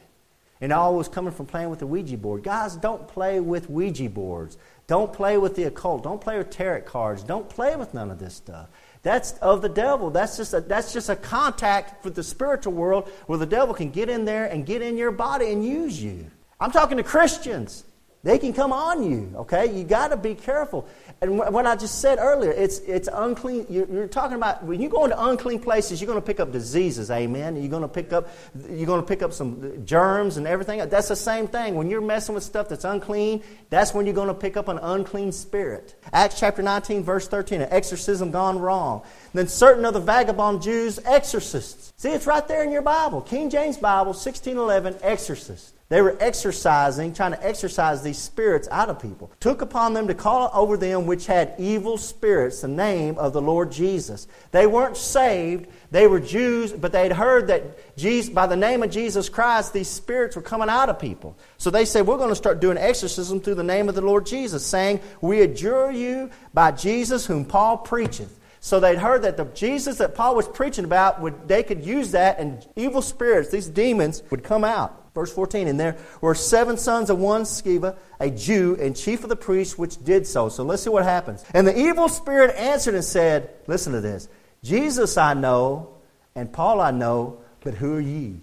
And 0.62 0.72
all 0.72 0.96
was 0.96 1.08
coming 1.08 1.34
from 1.34 1.48
playing 1.48 1.72
with 1.72 1.80
the 1.80 1.88
Ouija 1.88 2.18
board. 2.18 2.44
Guys, 2.44 2.75
don't 2.75 3.08
play 3.08 3.40
with 3.40 3.69
Ouija 3.69 4.10
boards. 4.10 4.58
Don't 4.86 5.12
play 5.12 5.38
with 5.40 5.56
the 5.56 5.63
occult. 5.63 6.04
Don't 6.04 6.22
play 6.22 6.38
with 6.38 6.52
tarot 6.52 6.81
cards. 6.81 7.24
Don't 7.24 7.50
play 7.50 7.75
with 7.75 7.94
none 7.94 8.12
of 8.12 8.19
this 8.19 8.36
stuff. 8.36 8.69
That's 9.04 9.34
of 9.40 9.63
the 9.63 9.69
devil. 9.69 10.12
That's 10.12 10.38
just 10.38 10.54
a, 10.54 10.62
that's 10.62 10.94
just 10.94 11.10
a 11.10 11.16
contact 11.16 12.06
with 12.06 12.13
the 12.13 12.24
spiritual 12.24 12.74
world 12.74 13.10
where 13.25 13.40
the 13.40 13.46
devil 13.48 13.74
can 13.74 13.90
get 13.90 14.10
in 14.10 14.25
there 14.25 14.46
and 14.46 14.66
get 14.66 14.84
in 14.84 14.98
your 14.98 15.12
body 15.12 15.52
and 15.52 15.66
use 15.66 16.02
you. 16.02 16.30
I'm 16.60 16.72
talking 16.72 16.98
to 16.98 17.04
Christians. 17.04 17.84
They 18.24 18.38
can 18.38 18.54
come 18.54 18.72
on 18.72 19.04
you, 19.04 19.34
okay? 19.36 19.76
You 19.76 19.84
got 19.84 20.10
to 20.10 20.18
be 20.18 20.36
careful. 20.36 20.88
And 21.22 21.40
what 21.40 21.66
I 21.66 21.76
just 21.76 22.02
said 22.02 22.20
earlier, 22.20 22.52
it's, 22.52 22.78
it's 22.80 23.10
unclean. 23.12 23.66
You're, 23.68 24.08
talking 24.08 24.38
about 24.38 24.64
when 24.64 24.80
you 24.80 24.90
go 24.90 25.06
into 25.06 25.24
unclean 25.26 25.60
places, 25.60 26.00
you're 26.00 26.08
going 26.08 26.22
to 26.22 26.26
pick 26.26 26.40
up 26.40 26.52
diseases, 26.52 27.10
amen? 27.10 27.56
You're 27.56 27.72
going 27.72 27.82
to 27.82 27.88
pick 27.88 28.14
up, 28.14 28.30
you're 28.70 28.86
going 28.86 29.02
to 29.02 29.08
pick 29.08 29.24
up 29.24 29.34
some 29.34 29.84
germs 29.88 30.38
and 30.38 30.46
everything. 30.46 30.88
That's 30.88 31.08
the 31.08 31.16
same 31.16 31.48
thing. 31.48 31.74
When 31.74 31.90
you're 31.90 32.00
messing 32.00 32.36
with 32.36 32.44
stuff 32.44 32.70
that's 32.70 32.86
unclean, 32.86 33.42
that's 33.72 33.92
when 33.92 34.06
you're 34.06 34.14
going 34.14 34.28
to 34.28 34.36
pick 34.36 34.56
up 34.56 34.68
an 34.68 34.78
unclean 34.78 35.32
spirit. 35.32 35.96
Acts 36.14 36.40
chapter 36.40 36.62
19, 36.62 37.04
verse 37.04 37.28
13, 37.28 37.62
an 37.62 37.70
exorcism 37.72 38.30
gone 38.30 38.60
wrong. 38.60 39.02
Then 39.34 39.48
certain 39.48 39.84
of 39.84 39.96
the 39.96 40.00
vagabond 40.00 40.62
Jews, 40.62 41.00
exorcists. 41.06 41.92
See, 41.98 42.10
it's 42.10 42.28
right 42.28 42.48
there 42.48 42.64
in 42.64 42.72
your 42.72 42.84
Bible. 42.84 43.22
King 43.22 43.50
James 43.50 43.78
Bible, 43.78 44.14
1611, 44.14 44.98
exorcist. 45.02 45.74
They 45.92 46.02
were 46.02 46.16
exercising, 46.22 47.14
trying 47.14 47.34
to 47.34 47.46
exercise 47.46 48.02
these 48.02 48.18
spirits 48.18 48.70
out 48.72 48.88
of 48.88 49.02
people. 49.02 49.30
Took 49.42 49.62
upon 49.62 49.94
them 49.94 50.08
to 50.08 50.14
call 50.14 50.50
over 50.54 50.78
them 50.78 51.06
which 51.06 51.26
had 51.26 51.54
evil 51.58 51.98
spirits 51.98 52.62
the 52.62 52.70
name 52.70 53.18
of 53.18 53.34
the 53.34 53.42
Lord 53.42 53.74
Jesus. 53.74 54.26
They 54.52 54.68
weren't 54.68 54.96
saved. 54.96 55.68
They 55.92 56.08
were 56.08 56.22
Jews, 56.22 56.72
but 56.72 56.94
they 56.94 57.04
had 57.04 57.12
heard 57.12 57.48
that 57.48 57.98
Jesus, 57.98 58.34
by 58.34 58.48
the 58.48 58.56
name 58.56 58.84
of 58.84 58.90
Jesus 58.90 59.28
Christ, 59.28 59.74
these 59.74 59.90
spirits 59.90 60.38
were 60.38 60.42
coming 60.42 60.70
out 60.70 60.88
of 60.88 60.98
people. 60.98 61.38
So 61.58 61.70
they 61.70 61.84
said, 61.84 62.08
We're 62.08 62.16
going 62.16 62.30
to 62.30 62.36
start 62.38 62.62
doing 62.62 62.78
exorcism 62.78 63.42
through 63.42 63.56
the 63.56 63.62
name 63.62 63.90
of 63.90 63.96
the 63.96 64.00
Lord 64.00 64.26
Jesus, 64.26 64.66
saying, 64.66 65.02
We 65.20 65.42
adjure 65.42 65.92
you 65.92 66.30
by 66.54 66.72
Jesus 66.72 67.26
whom 67.26 67.44
Paul 67.44 67.80
preacheth. 67.80 68.32
So 68.62 68.80
they'd 68.80 68.98
heard 68.98 69.24
that 69.24 69.36
the 69.36 69.44
Jesus 69.44 69.98
that 69.98 70.16
Paul 70.16 70.38
was 70.38 70.48
preaching 70.48 70.86
about, 70.86 71.20
would, 71.20 71.50
they 71.50 71.64
could 71.64 71.86
use 71.86 72.12
that, 72.12 72.40
and 72.40 72.66
evil 72.78 73.02
spirits, 73.02 73.50
these 73.50 73.68
demons, 73.68 74.24
would 74.30 74.46
come 74.46 74.64
out. 74.64 75.00
Verse 75.13 75.34
14, 75.34 75.68
and 75.68 75.80
there 75.80 75.98
were 76.22 76.34
seven 76.34 76.78
sons 76.78 77.10
of 77.10 77.18
one 77.18 77.42
Sceva, 77.42 77.98
a 78.19 78.30
Jew, 78.30 78.78
and 78.80 78.96
chief 78.96 79.24
of 79.24 79.30
the 79.30 79.36
priests, 79.36 79.78
which 79.78 80.02
did 80.04 80.25
so. 80.25 80.48
So 80.48 80.63
let's 80.63 80.84
see 80.84 80.90
what 80.90 81.04
happens. 81.04 81.44
And 81.54 81.68
the 81.68 81.78
evil 81.78 82.08
spirit 82.08 82.56
answered 82.56 82.96
and 82.96 83.04
said, 83.04 83.50
Listen 83.68 83.91
to 83.94 84.00
this 84.00 84.30
Jesus 84.63 85.18
I 85.18 85.34
know, 85.34 85.98
and 86.34 86.53
Paul 86.53 86.80
I 86.80 86.91
know, 86.91 87.41
but 87.62 87.74
who 87.74 87.96
are 87.96 88.01
ye? 88.01 88.39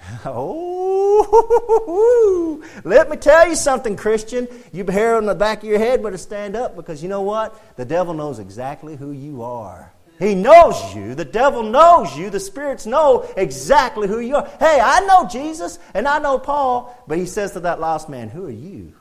oh, 0.24 2.64
let 2.84 3.10
me 3.10 3.16
tell 3.16 3.48
you 3.48 3.54
something, 3.54 3.96
Christian. 3.96 4.48
You 4.72 4.84
hair 4.86 5.16
on 5.16 5.26
the 5.26 5.34
back 5.34 5.62
of 5.62 5.68
your 5.68 5.78
head 5.78 6.02
better 6.02 6.16
stand 6.16 6.56
up 6.56 6.74
because 6.74 7.02
you 7.02 7.08
know 7.08 7.22
what? 7.22 7.76
The 7.76 7.84
devil 7.84 8.14
knows 8.14 8.38
exactly 8.38 8.96
who 8.96 9.12
you 9.12 9.42
are. 9.42 9.92
He 10.20 10.34
knows 10.34 10.94
you. 10.94 11.14
The 11.14 11.24
devil 11.24 11.62
knows 11.62 12.14
you. 12.16 12.28
The 12.28 12.38
spirits 12.38 12.84
know 12.84 13.26
exactly 13.38 14.06
who 14.06 14.20
you 14.20 14.36
are. 14.36 14.46
Hey, 14.60 14.78
I 14.80 15.00
know 15.06 15.26
Jesus 15.26 15.78
and 15.94 16.06
I 16.06 16.18
know 16.18 16.38
Paul, 16.38 16.94
but 17.08 17.16
he 17.16 17.24
says 17.24 17.52
to 17.52 17.60
that 17.60 17.80
lost 17.80 18.10
man, 18.10 18.28
Who 18.28 18.46
are 18.46 18.50
you? 18.50 18.92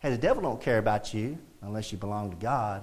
Hey, 0.00 0.10
the 0.10 0.18
devil 0.18 0.42
don't 0.42 0.60
care 0.60 0.78
about 0.78 1.14
you 1.14 1.38
unless 1.62 1.92
you 1.92 1.98
belong 1.98 2.30
to 2.30 2.36
God, 2.36 2.82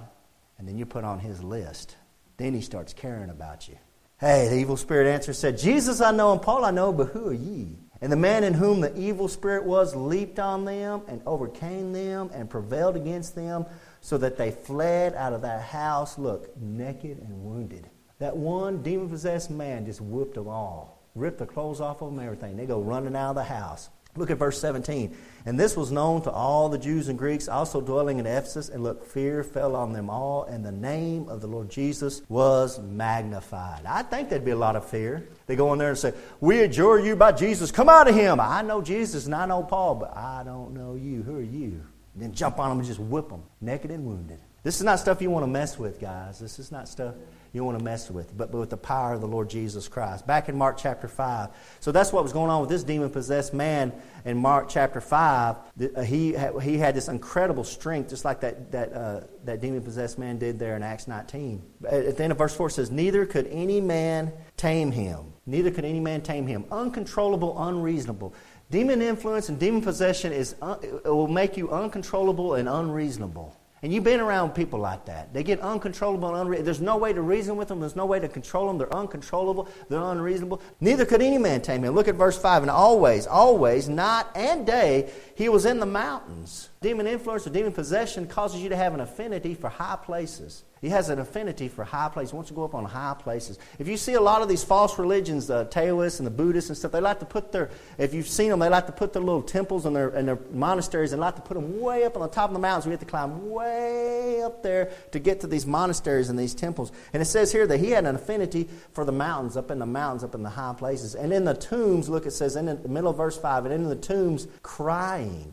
and 0.58 0.66
then 0.66 0.78
you 0.78 0.86
put 0.86 1.04
on 1.04 1.18
his 1.18 1.42
list. 1.42 1.96
Then 2.38 2.54
he 2.54 2.62
starts 2.62 2.94
caring 2.94 3.28
about 3.28 3.68
you. 3.68 3.76
Hey, 4.18 4.48
the 4.48 4.56
evil 4.56 4.78
spirit 4.78 5.06
answered 5.06 5.36
said, 5.36 5.58
Jesus 5.58 6.00
I 6.00 6.12
know 6.12 6.32
and 6.32 6.40
Paul 6.40 6.64
I 6.64 6.70
know, 6.70 6.94
but 6.94 7.08
who 7.08 7.28
are 7.28 7.34
ye? 7.34 7.76
And 8.00 8.10
the 8.10 8.16
man 8.16 8.44
in 8.44 8.54
whom 8.54 8.80
the 8.80 8.96
evil 8.98 9.28
spirit 9.28 9.64
was 9.64 9.94
leaped 9.94 10.38
on 10.38 10.64
them 10.64 11.02
and 11.08 11.20
overcame 11.26 11.92
them 11.92 12.30
and 12.32 12.48
prevailed 12.48 12.96
against 12.96 13.34
them 13.34 13.66
so 14.06 14.16
that 14.16 14.36
they 14.36 14.52
fled 14.52 15.16
out 15.16 15.32
of 15.32 15.42
that 15.42 15.60
house, 15.60 16.16
look, 16.16 16.56
naked 16.56 17.18
and 17.18 17.42
wounded. 17.42 17.90
That 18.20 18.36
one 18.36 18.80
demon 18.80 19.08
possessed 19.08 19.50
man 19.50 19.84
just 19.84 20.00
whooped 20.00 20.34
them 20.34 20.46
all, 20.46 21.02
ripped 21.16 21.38
the 21.38 21.46
clothes 21.46 21.80
off 21.80 22.02
of 22.02 22.14
them, 22.14 22.24
everything. 22.24 22.56
They 22.56 22.66
go 22.66 22.80
running 22.80 23.16
out 23.16 23.30
of 23.30 23.34
the 23.34 23.42
house. 23.42 23.90
Look 24.14 24.30
at 24.30 24.38
verse 24.38 24.60
17. 24.60 25.16
And 25.44 25.58
this 25.58 25.76
was 25.76 25.90
known 25.90 26.22
to 26.22 26.30
all 26.30 26.68
the 26.68 26.78
Jews 26.78 27.08
and 27.08 27.18
Greeks 27.18 27.48
also 27.48 27.80
dwelling 27.80 28.20
in 28.20 28.26
Ephesus. 28.26 28.68
And 28.68 28.84
look, 28.84 29.04
fear 29.04 29.42
fell 29.42 29.74
on 29.74 29.92
them 29.92 30.08
all, 30.08 30.44
and 30.44 30.64
the 30.64 30.70
name 30.70 31.28
of 31.28 31.40
the 31.40 31.48
Lord 31.48 31.68
Jesus 31.68 32.22
was 32.28 32.78
magnified. 32.78 33.86
I 33.86 34.04
think 34.04 34.28
there'd 34.28 34.44
be 34.44 34.52
a 34.52 34.56
lot 34.56 34.76
of 34.76 34.88
fear. 34.88 35.28
They 35.48 35.56
go 35.56 35.72
in 35.72 35.80
there 35.80 35.90
and 35.90 35.98
say, 35.98 36.14
We 36.40 36.60
adjure 36.60 37.00
you 37.00 37.16
by 37.16 37.32
Jesus. 37.32 37.72
Come 37.72 37.88
out 37.88 38.06
of 38.06 38.14
him. 38.14 38.38
I 38.38 38.62
know 38.62 38.82
Jesus 38.82 39.26
and 39.26 39.34
I 39.34 39.46
know 39.46 39.64
Paul, 39.64 39.96
but 39.96 40.16
I 40.16 40.42
don't 40.44 40.74
know 40.74 40.94
you. 40.94 41.24
Who 41.24 41.38
are 41.38 41.42
you? 41.42 41.82
Then 42.16 42.32
jump 42.32 42.58
on 42.58 42.70
them 42.70 42.78
and 42.78 42.88
just 42.88 42.98
whip 42.98 43.28
them, 43.28 43.42
naked 43.60 43.90
and 43.90 44.04
wounded. 44.04 44.40
This 44.62 44.78
is 44.78 44.82
not 44.82 44.98
stuff 44.98 45.22
you 45.22 45.30
want 45.30 45.44
to 45.44 45.50
mess 45.50 45.78
with, 45.78 46.00
guys. 46.00 46.40
This 46.40 46.58
is 46.58 46.72
not 46.72 46.88
stuff 46.88 47.14
you 47.52 47.62
want 47.62 47.78
to 47.78 47.84
mess 47.84 48.10
with, 48.10 48.36
but, 48.36 48.50
but 48.50 48.58
with 48.58 48.70
the 48.70 48.76
power 48.76 49.14
of 49.14 49.20
the 49.20 49.26
Lord 49.26 49.48
Jesus 49.48 49.86
Christ. 49.86 50.26
Back 50.26 50.48
in 50.48 50.56
Mark 50.56 50.76
chapter 50.76 51.06
5. 51.06 51.50
So 51.80 51.92
that's 51.92 52.12
what 52.12 52.22
was 52.22 52.32
going 52.32 52.50
on 52.50 52.60
with 52.60 52.68
this 52.68 52.82
demon 52.82 53.10
possessed 53.10 53.54
man 53.54 53.92
in 54.24 54.36
Mark 54.36 54.68
chapter 54.68 55.00
5. 55.00 55.56
Uh, 55.94 56.02
he, 56.02 56.36
he 56.62 56.78
had 56.78 56.94
this 56.94 57.08
incredible 57.08 57.64
strength, 57.64 58.10
just 58.10 58.24
like 58.24 58.40
that, 58.40 58.72
that, 58.72 58.92
uh, 58.92 59.20
that 59.44 59.60
demon 59.60 59.82
possessed 59.82 60.18
man 60.18 60.36
did 60.36 60.58
there 60.58 60.76
in 60.76 60.82
Acts 60.82 61.06
19. 61.06 61.62
At 61.88 62.16
the 62.16 62.24
end 62.24 62.32
of 62.32 62.38
verse 62.38 62.54
4 62.56 62.68
says, 62.70 62.90
Neither 62.90 63.24
could 63.24 63.46
any 63.46 63.80
man 63.80 64.32
tame 64.56 64.90
him. 64.90 65.32
Neither 65.46 65.70
could 65.70 65.84
any 65.84 66.00
man 66.00 66.22
tame 66.22 66.46
him. 66.46 66.64
Uncontrollable, 66.72 67.62
unreasonable. 67.62 68.34
Demon 68.70 69.00
influence 69.00 69.48
and 69.48 69.58
demon 69.60 69.80
possession 69.80 70.32
is, 70.32 70.56
uh, 70.60 70.76
will 71.04 71.28
make 71.28 71.56
you 71.56 71.70
uncontrollable 71.70 72.54
and 72.54 72.68
unreasonable. 72.68 73.56
And 73.82 73.92
you've 73.92 74.04
been 74.04 74.20
around 74.20 74.50
people 74.50 74.80
like 74.80 75.04
that. 75.04 75.32
They 75.32 75.44
get 75.44 75.60
uncontrollable 75.60 76.30
and 76.30 76.36
unreasonable. 76.38 76.64
There's 76.64 76.80
no 76.80 76.96
way 76.96 77.12
to 77.12 77.20
reason 77.20 77.56
with 77.56 77.68
them. 77.68 77.78
There's 77.78 77.94
no 77.94 78.06
way 78.06 78.18
to 78.18 78.26
control 78.26 78.66
them. 78.66 78.78
They're 78.78 78.92
uncontrollable. 78.92 79.68
They're 79.88 80.00
unreasonable. 80.00 80.60
Neither 80.80 81.04
could 81.04 81.22
any 81.22 81.38
man 81.38 81.60
tame 81.60 81.84
him. 81.84 81.94
Look 81.94 82.08
at 82.08 82.16
verse 82.16 82.38
5. 82.38 82.62
And 82.62 82.70
always, 82.70 83.26
always, 83.26 83.88
night 83.88 84.24
and 84.34 84.66
day, 84.66 85.12
he 85.36 85.48
was 85.48 85.66
in 85.66 85.78
the 85.78 85.86
mountains. 85.86 86.70
Demon 86.86 87.08
influence 87.08 87.44
or 87.44 87.50
demon 87.50 87.72
possession 87.72 88.28
causes 88.28 88.62
you 88.62 88.68
to 88.68 88.76
have 88.76 88.94
an 88.94 89.00
affinity 89.00 89.56
for 89.56 89.68
high 89.68 89.98
places. 90.00 90.62
He 90.80 90.90
has 90.90 91.08
an 91.08 91.18
affinity 91.18 91.66
for 91.66 91.82
high 91.82 92.08
places. 92.08 92.30
He 92.30 92.36
wants 92.36 92.50
to 92.50 92.54
go 92.54 92.62
up 92.62 92.76
on 92.76 92.84
high 92.84 93.16
places. 93.18 93.58
If 93.80 93.88
you 93.88 93.96
see 93.96 94.12
a 94.12 94.20
lot 94.20 94.40
of 94.40 94.48
these 94.48 94.62
false 94.62 94.96
religions, 94.96 95.48
the 95.48 95.64
Taoists 95.64 96.20
and 96.20 96.26
the 96.28 96.30
Buddhists 96.30 96.70
and 96.70 96.78
stuff, 96.78 96.92
they 96.92 97.00
like 97.00 97.18
to 97.18 97.26
put 97.26 97.50
their, 97.50 97.70
if 97.98 98.14
you've 98.14 98.28
seen 98.28 98.50
them, 98.50 98.60
they 98.60 98.68
like 98.68 98.86
to 98.86 98.92
put 98.92 99.12
their 99.12 99.22
little 99.22 99.42
temples 99.42 99.84
and 99.84 99.96
their, 99.96 100.10
and 100.10 100.28
their 100.28 100.38
monasteries 100.52 101.10
and 101.10 101.20
like 101.20 101.34
to 101.34 101.42
put 101.42 101.54
them 101.54 101.80
way 101.80 102.04
up 102.04 102.14
on 102.14 102.22
the 102.22 102.28
top 102.28 102.50
of 102.50 102.54
the 102.54 102.60
mountains. 102.60 102.86
We 102.86 102.92
have 102.92 103.00
to 103.00 103.06
climb 103.06 103.50
way 103.50 104.42
up 104.44 104.62
there 104.62 104.92
to 105.10 105.18
get 105.18 105.40
to 105.40 105.48
these 105.48 105.66
monasteries 105.66 106.28
and 106.28 106.38
these 106.38 106.54
temples. 106.54 106.92
And 107.12 107.20
it 107.20 107.26
says 107.26 107.50
here 107.50 107.66
that 107.66 107.78
he 107.78 107.90
had 107.90 108.04
an 108.04 108.14
affinity 108.14 108.68
for 108.92 109.04
the 109.04 109.10
mountains, 109.10 109.56
up 109.56 109.72
in 109.72 109.80
the 109.80 109.86
mountains, 109.86 110.22
up 110.22 110.36
in 110.36 110.44
the 110.44 110.50
high 110.50 110.74
places. 110.78 111.16
And 111.16 111.32
in 111.32 111.46
the 111.46 111.54
tombs, 111.54 112.08
look, 112.08 112.26
it 112.26 112.30
says 112.30 112.54
in 112.54 112.66
the 112.66 112.88
middle 112.88 113.10
of 113.10 113.16
verse 113.16 113.36
5, 113.36 113.64
and 113.64 113.74
in 113.74 113.88
the 113.88 113.96
tombs, 113.96 114.46
crying, 114.62 115.52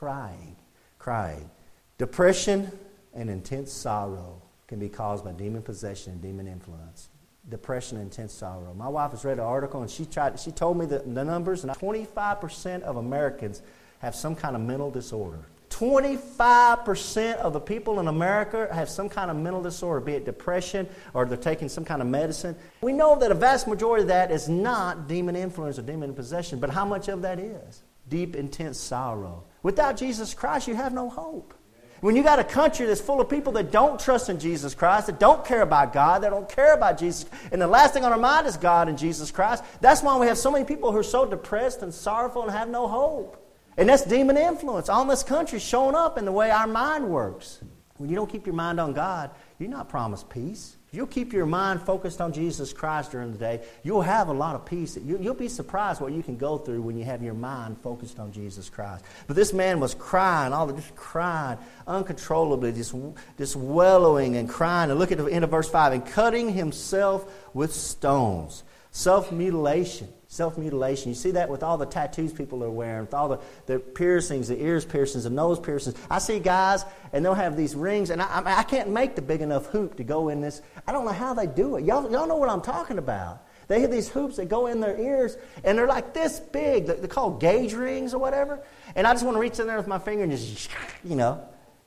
crying, 0.00 0.56
crying. 0.98 1.50
Depression 1.98 2.72
and 3.12 3.28
intense 3.28 3.70
sorrow 3.70 4.40
can 4.66 4.78
be 4.78 4.88
caused 4.88 5.22
by 5.26 5.32
demon 5.32 5.60
possession 5.60 6.14
and 6.14 6.22
demon 6.22 6.48
influence. 6.48 7.10
Depression 7.50 7.98
and 7.98 8.06
intense 8.06 8.32
sorrow. 8.32 8.72
My 8.72 8.88
wife 8.88 9.10
has 9.10 9.26
read 9.26 9.34
an 9.34 9.44
article 9.44 9.82
and 9.82 9.90
she 9.90 10.06
tried 10.06 10.40
she 10.40 10.52
told 10.52 10.78
me 10.78 10.86
the, 10.86 11.00
the 11.00 11.22
numbers 11.22 11.64
and 11.64 11.72
25% 11.74 12.80
of 12.80 12.96
Americans 12.96 13.60
have 13.98 14.14
some 14.14 14.34
kind 14.34 14.56
of 14.56 14.62
mental 14.62 14.90
disorder. 14.90 15.40
25% 15.68 17.36
of 17.36 17.52
the 17.52 17.60
people 17.60 18.00
in 18.00 18.08
America 18.08 18.70
have 18.72 18.88
some 18.88 19.10
kind 19.10 19.30
of 19.30 19.36
mental 19.36 19.62
disorder, 19.62 20.00
be 20.00 20.14
it 20.14 20.24
depression 20.24 20.88
or 21.12 21.26
they're 21.26 21.36
taking 21.36 21.68
some 21.68 21.84
kind 21.84 22.00
of 22.00 22.08
medicine. 22.08 22.56
We 22.80 22.94
know 22.94 23.18
that 23.18 23.30
a 23.30 23.34
vast 23.34 23.68
majority 23.68 24.04
of 24.04 24.08
that 24.08 24.30
is 24.30 24.48
not 24.48 25.08
demon 25.08 25.36
influence 25.36 25.78
or 25.78 25.82
demon 25.82 26.14
possession, 26.14 26.58
but 26.58 26.70
how 26.70 26.86
much 26.86 27.08
of 27.08 27.20
that 27.20 27.38
is? 27.38 27.82
Deep, 28.08 28.34
intense 28.34 28.78
sorrow. 28.78 29.44
Without 29.62 29.96
Jesus 29.96 30.34
Christ, 30.34 30.68
you 30.68 30.74
have 30.74 30.92
no 30.92 31.08
hope. 31.08 31.54
When 32.00 32.16
you 32.16 32.22
got 32.22 32.38
a 32.38 32.44
country 32.44 32.86
that's 32.86 33.00
full 33.00 33.20
of 33.20 33.28
people 33.28 33.52
that 33.52 33.70
don't 33.70 34.00
trust 34.00 34.30
in 34.30 34.40
Jesus 34.40 34.74
Christ, 34.74 35.08
that 35.08 35.20
don't 35.20 35.44
care 35.44 35.60
about 35.60 35.92
God, 35.92 36.22
that 36.22 36.30
don't 36.30 36.48
care 36.48 36.72
about 36.72 36.98
Jesus, 36.98 37.26
and 37.52 37.60
the 37.60 37.66
last 37.66 37.92
thing 37.92 38.06
on 38.06 38.12
our 38.12 38.18
mind 38.18 38.46
is 38.46 38.56
God 38.56 38.88
and 38.88 38.96
Jesus 38.96 39.30
Christ, 39.30 39.62
that's 39.82 40.02
why 40.02 40.16
we 40.16 40.26
have 40.26 40.38
so 40.38 40.50
many 40.50 40.64
people 40.64 40.92
who 40.92 40.98
are 40.98 41.02
so 41.02 41.26
depressed 41.26 41.82
and 41.82 41.92
sorrowful 41.92 42.42
and 42.42 42.50
have 42.50 42.70
no 42.70 42.88
hope. 42.88 43.36
And 43.76 43.88
that's 43.88 44.04
demon 44.04 44.38
influence 44.38 44.88
on 44.88 45.08
this 45.08 45.22
country 45.22 45.58
showing 45.58 45.94
up 45.94 46.16
in 46.16 46.24
the 46.24 46.32
way 46.32 46.50
our 46.50 46.66
mind 46.66 47.06
works. 47.06 47.60
When 47.98 48.08
you 48.08 48.16
don't 48.16 48.30
keep 48.30 48.46
your 48.46 48.54
mind 48.54 48.80
on 48.80 48.94
God, 48.94 49.30
you're 49.60 49.70
not 49.70 49.88
promised 49.88 50.28
peace. 50.30 50.76
If 50.88 50.96
you'll 50.96 51.06
keep 51.06 51.32
your 51.32 51.46
mind 51.46 51.82
focused 51.82 52.20
on 52.20 52.32
Jesus 52.32 52.72
Christ 52.72 53.12
during 53.12 53.30
the 53.30 53.38
day, 53.38 53.62
you'll 53.84 54.02
have 54.02 54.28
a 54.28 54.32
lot 54.32 54.56
of 54.56 54.66
peace. 54.66 54.98
You'll 55.04 55.34
be 55.34 55.48
surprised 55.48 56.00
what 56.00 56.12
you 56.12 56.22
can 56.22 56.36
go 56.36 56.58
through 56.58 56.82
when 56.82 56.98
you 56.98 57.04
have 57.04 57.22
your 57.22 57.34
mind 57.34 57.78
focused 57.80 58.18
on 58.18 58.32
Jesus 58.32 58.68
Christ. 58.68 59.04
But 59.28 59.36
this 59.36 59.52
man 59.52 59.78
was 59.78 59.94
crying, 59.94 60.52
all 60.52 60.72
just 60.72 60.96
crying 60.96 61.58
uncontrollably, 61.86 62.72
just, 62.72 62.94
just 63.38 63.54
wallowing 63.54 64.36
and 64.36 64.48
crying. 64.48 64.90
And 64.90 64.98
look 64.98 65.12
at 65.12 65.18
the 65.18 65.26
end 65.26 65.44
of 65.44 65.50
verse 65.50 65.70
5 65.70 65.92
and 65.92 66.06
cutting 66.06 66.52
himself 66.52 67.32
with 67.54 67.72
stones. 67.72 68.64
Self 68.90 69.30
mutilation. 69.30 70.08
Self 70.32 70.56
mutilation. 70.56 71.08
You 71.08 71.16
see 71.16 71.32
that 71.32 71.48
with 71.48 71.64
all 71.64 71.76
the 71.76 71.86
tattoos 71.86 72.32
people 72.32 72.62
are 72.62 72.70
wearing, 72.70 73.00
with 73.00 73.14
all 73.14 73.28
the, 73.28 73.40
the 73.66 73.80
piercings, 73.80 74.46
the 74.46 74.62
ears 74.62 74.84
piercings, 74.84 75.24
the 75.24 75.30
nose 75.30 75.58
piercings. 75.58 75.96
I 76.08 76.20
see 76.20 76.38
guys, 76.38 76.84
and 77.12 77.24
they'll 77.24 77.34
have 77.34 77.56
these 77.56 77.74
rings, 77.74 78.10
and 78.10 78.22
I, 78.22 78.40
I 78.44 78.62
can't 78.62 78.90
make 78.90 79.16
the 79.16 79.22
big 79.22 79.40
enough 79.40 79.66
hoop 79.66 79.96
to 79.96 80.04
go 80.04 80.28
in 80.28 80.40
this. 80.40 80.62
I 80.86 80.92
don't 80.92 81.04
know 81.04 81.10
how 81.10 81.34
they 81.34 81.48
do 81.48 81.74
it. 81.74 81.84
Y'all, 81.84 82.08
y'all 82.12 82.28
know 82.28 82.36
what 82.36 82.48
I'm 82.48 82.60
talking 82.60 82.98
about. 82.98 83.44
They 83.66 83.80
have 83.80 83.90
these 83.90 84.08
hoops 84.08 84.36
that 84.36 84.48
go 84.48 84.68
in 84.68 84.78
their 84.78 84.96
ears, 84.96 85.36
and 85.64 85.76
they're 85.76 85.88
like 85.88 86.14
this 86.14 86.38
big. 86.38 86.86
They're 86.86 87.08
called 87.08 87.40
gauge 87.40 87.74
rings 87.74 88.14
or 88.14 88.18
whatever. 88.20 88.60
And 88.94 89.08
I 89.08 89.14
just 89.14 89.24
want 89.24 89.34
to 89.34 89.40
reach 89.40 89.58
in 89.58 89.66
there 89.66 89.78
with 89.78 89.88
my 89.88 89.98
finger 89.98 90.22
and 90.22 90.30
just, 90.30 90.70
you 91.02 91.16
know, 91.16 91.44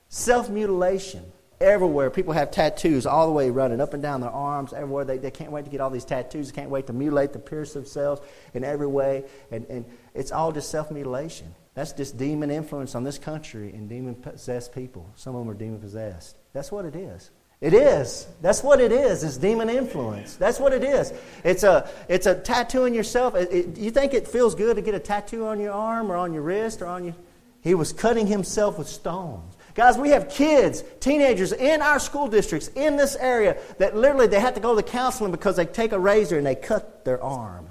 self 0.09 0.50
mutilation 0.50 1.23
everywhere. 1.63 2.10
People 2.10 2.34
have 2.34 2.51
tattoos 2.51 3.05
all 3.05 3.25
the 3.25 3.34
way 3.34 3.50
running 3.50 3.82
up 3.82 3.93
and 3.93 4.03
down 4.03 4.22
their 4.22 4.29
arms, 4.29 4.74
everywhere. 4.74 5.05
They, 5.05 5.17
they 5.17 5.32
can't 5.32 5.51
wait 5.51 5.65
to 5.65 5.72
get 5.72 5.82
all 5.82 5.89
these 5.89 6.05
tattoos. 6.05 6.51
They 6.51 6.55
can't 6.55 6.70
wait 6.70 6.88
to 6.88 6.93
mutilate, 6.93 7.34
to 7.34 7.39
pierce 7.39 7.74
themselves 7.74 8.22
in 8.53 8.63
every 8.63 8.88
way. 8.88 9.24
And, 9.51 9.65
and 9.70 9.86
it's 10.13 10.32
all 10.32 10.51
just 10.51 10.70
self 10.70 10.91
mutilation. 10.91 11.55
That's 11.74 11.91
just 11.91 12.17
demon 12.17 12.51
influence 12.51 12.93
on 12.93 13.03
this 13.03 13.17
country 13.17 13.72
and 13.72 13.89
demon 13.89 14.15
possessed 14.15 14.75
people. 14.75 15.10
Some 15.15 15.36
of 15.36 15.41
them 15.41 15.50
are 15.50 15.58
demon 15.58 15.79
possessed. 15.79 16.36
That's 16.53 16.72
what 16.72 16.86
it 16.86 16.96
is. 16.96 17.32
It 17.62 17.74
is. 17.74 18.27
That's 18.41 18.62
what 18.62 18.82
it 18.82 18.91
is. 18.91 19.24
It's 19.24 19.38
demon 19.38 19.70
influence. 19.70 20.36
That's 20.36 20.60
what 20.60 20.74
it 20.74 20.84
is. 20.84 21.13
It's 21.46 21.63
a, 21.63 21.89
it's 22.10 22.25
a 22.25 22.36
tattoo 22.36 22.84
in 22.84 22.93
yourself. 22.93 23.36
It, 23.36 23.51
it, 23.53 23.77
you 23.77 23.89
think 23.89 24.13
it 24.13 24.27
feels 24.27 24.53
good 24.53 24.75
to 24.75 24.82
get 24.82 24.93
a 24.93 25.00
tattoo 25.00 25.48
on 25.48 25.62
your 25.62 25.72
arm 25.72 26.12
or 26.12 26.17
on 26.17 26.34
your 26.34 26.43
wrist 26.43 26.82
or 26.82 26.88
on 26.88 27.05
your. 27.05 27.15
He 27.62 27.74
was 27.74 27.93
cutting 27.93 28.27
himself 28.27 28.77
with 28.77 28.89
stones. 28.89 29.55
Guys, 29.75 29.98
we 29.98 30.10
have 30.10 30.30
kids, 30.30 30.84
teenagers 31.00 31.51
in 31.51 31.82
our 31.82 32.00
school 32.00 32.27
districts 32.27 32.68
in 32.70 32.96
this 32.96 33.15
area 33.15 33.58
that 33.80 33.96
literally 33.96 34.27
they 34.27 34.39
have 34.39 34.53
to 34.53 34.60
go 34.60 34.75
to 34.75 34.84
counseling 34.84 35.32
because 35.32 35.56
they 35.56 35.65
take 35.65 35.92
a 35.92 36.00
razor 36.00 36.38
and 36.38 36.46
they 36.46 36.56
cut 36.56 37.03
their 37.06 37.22
arm. 37.22 37.70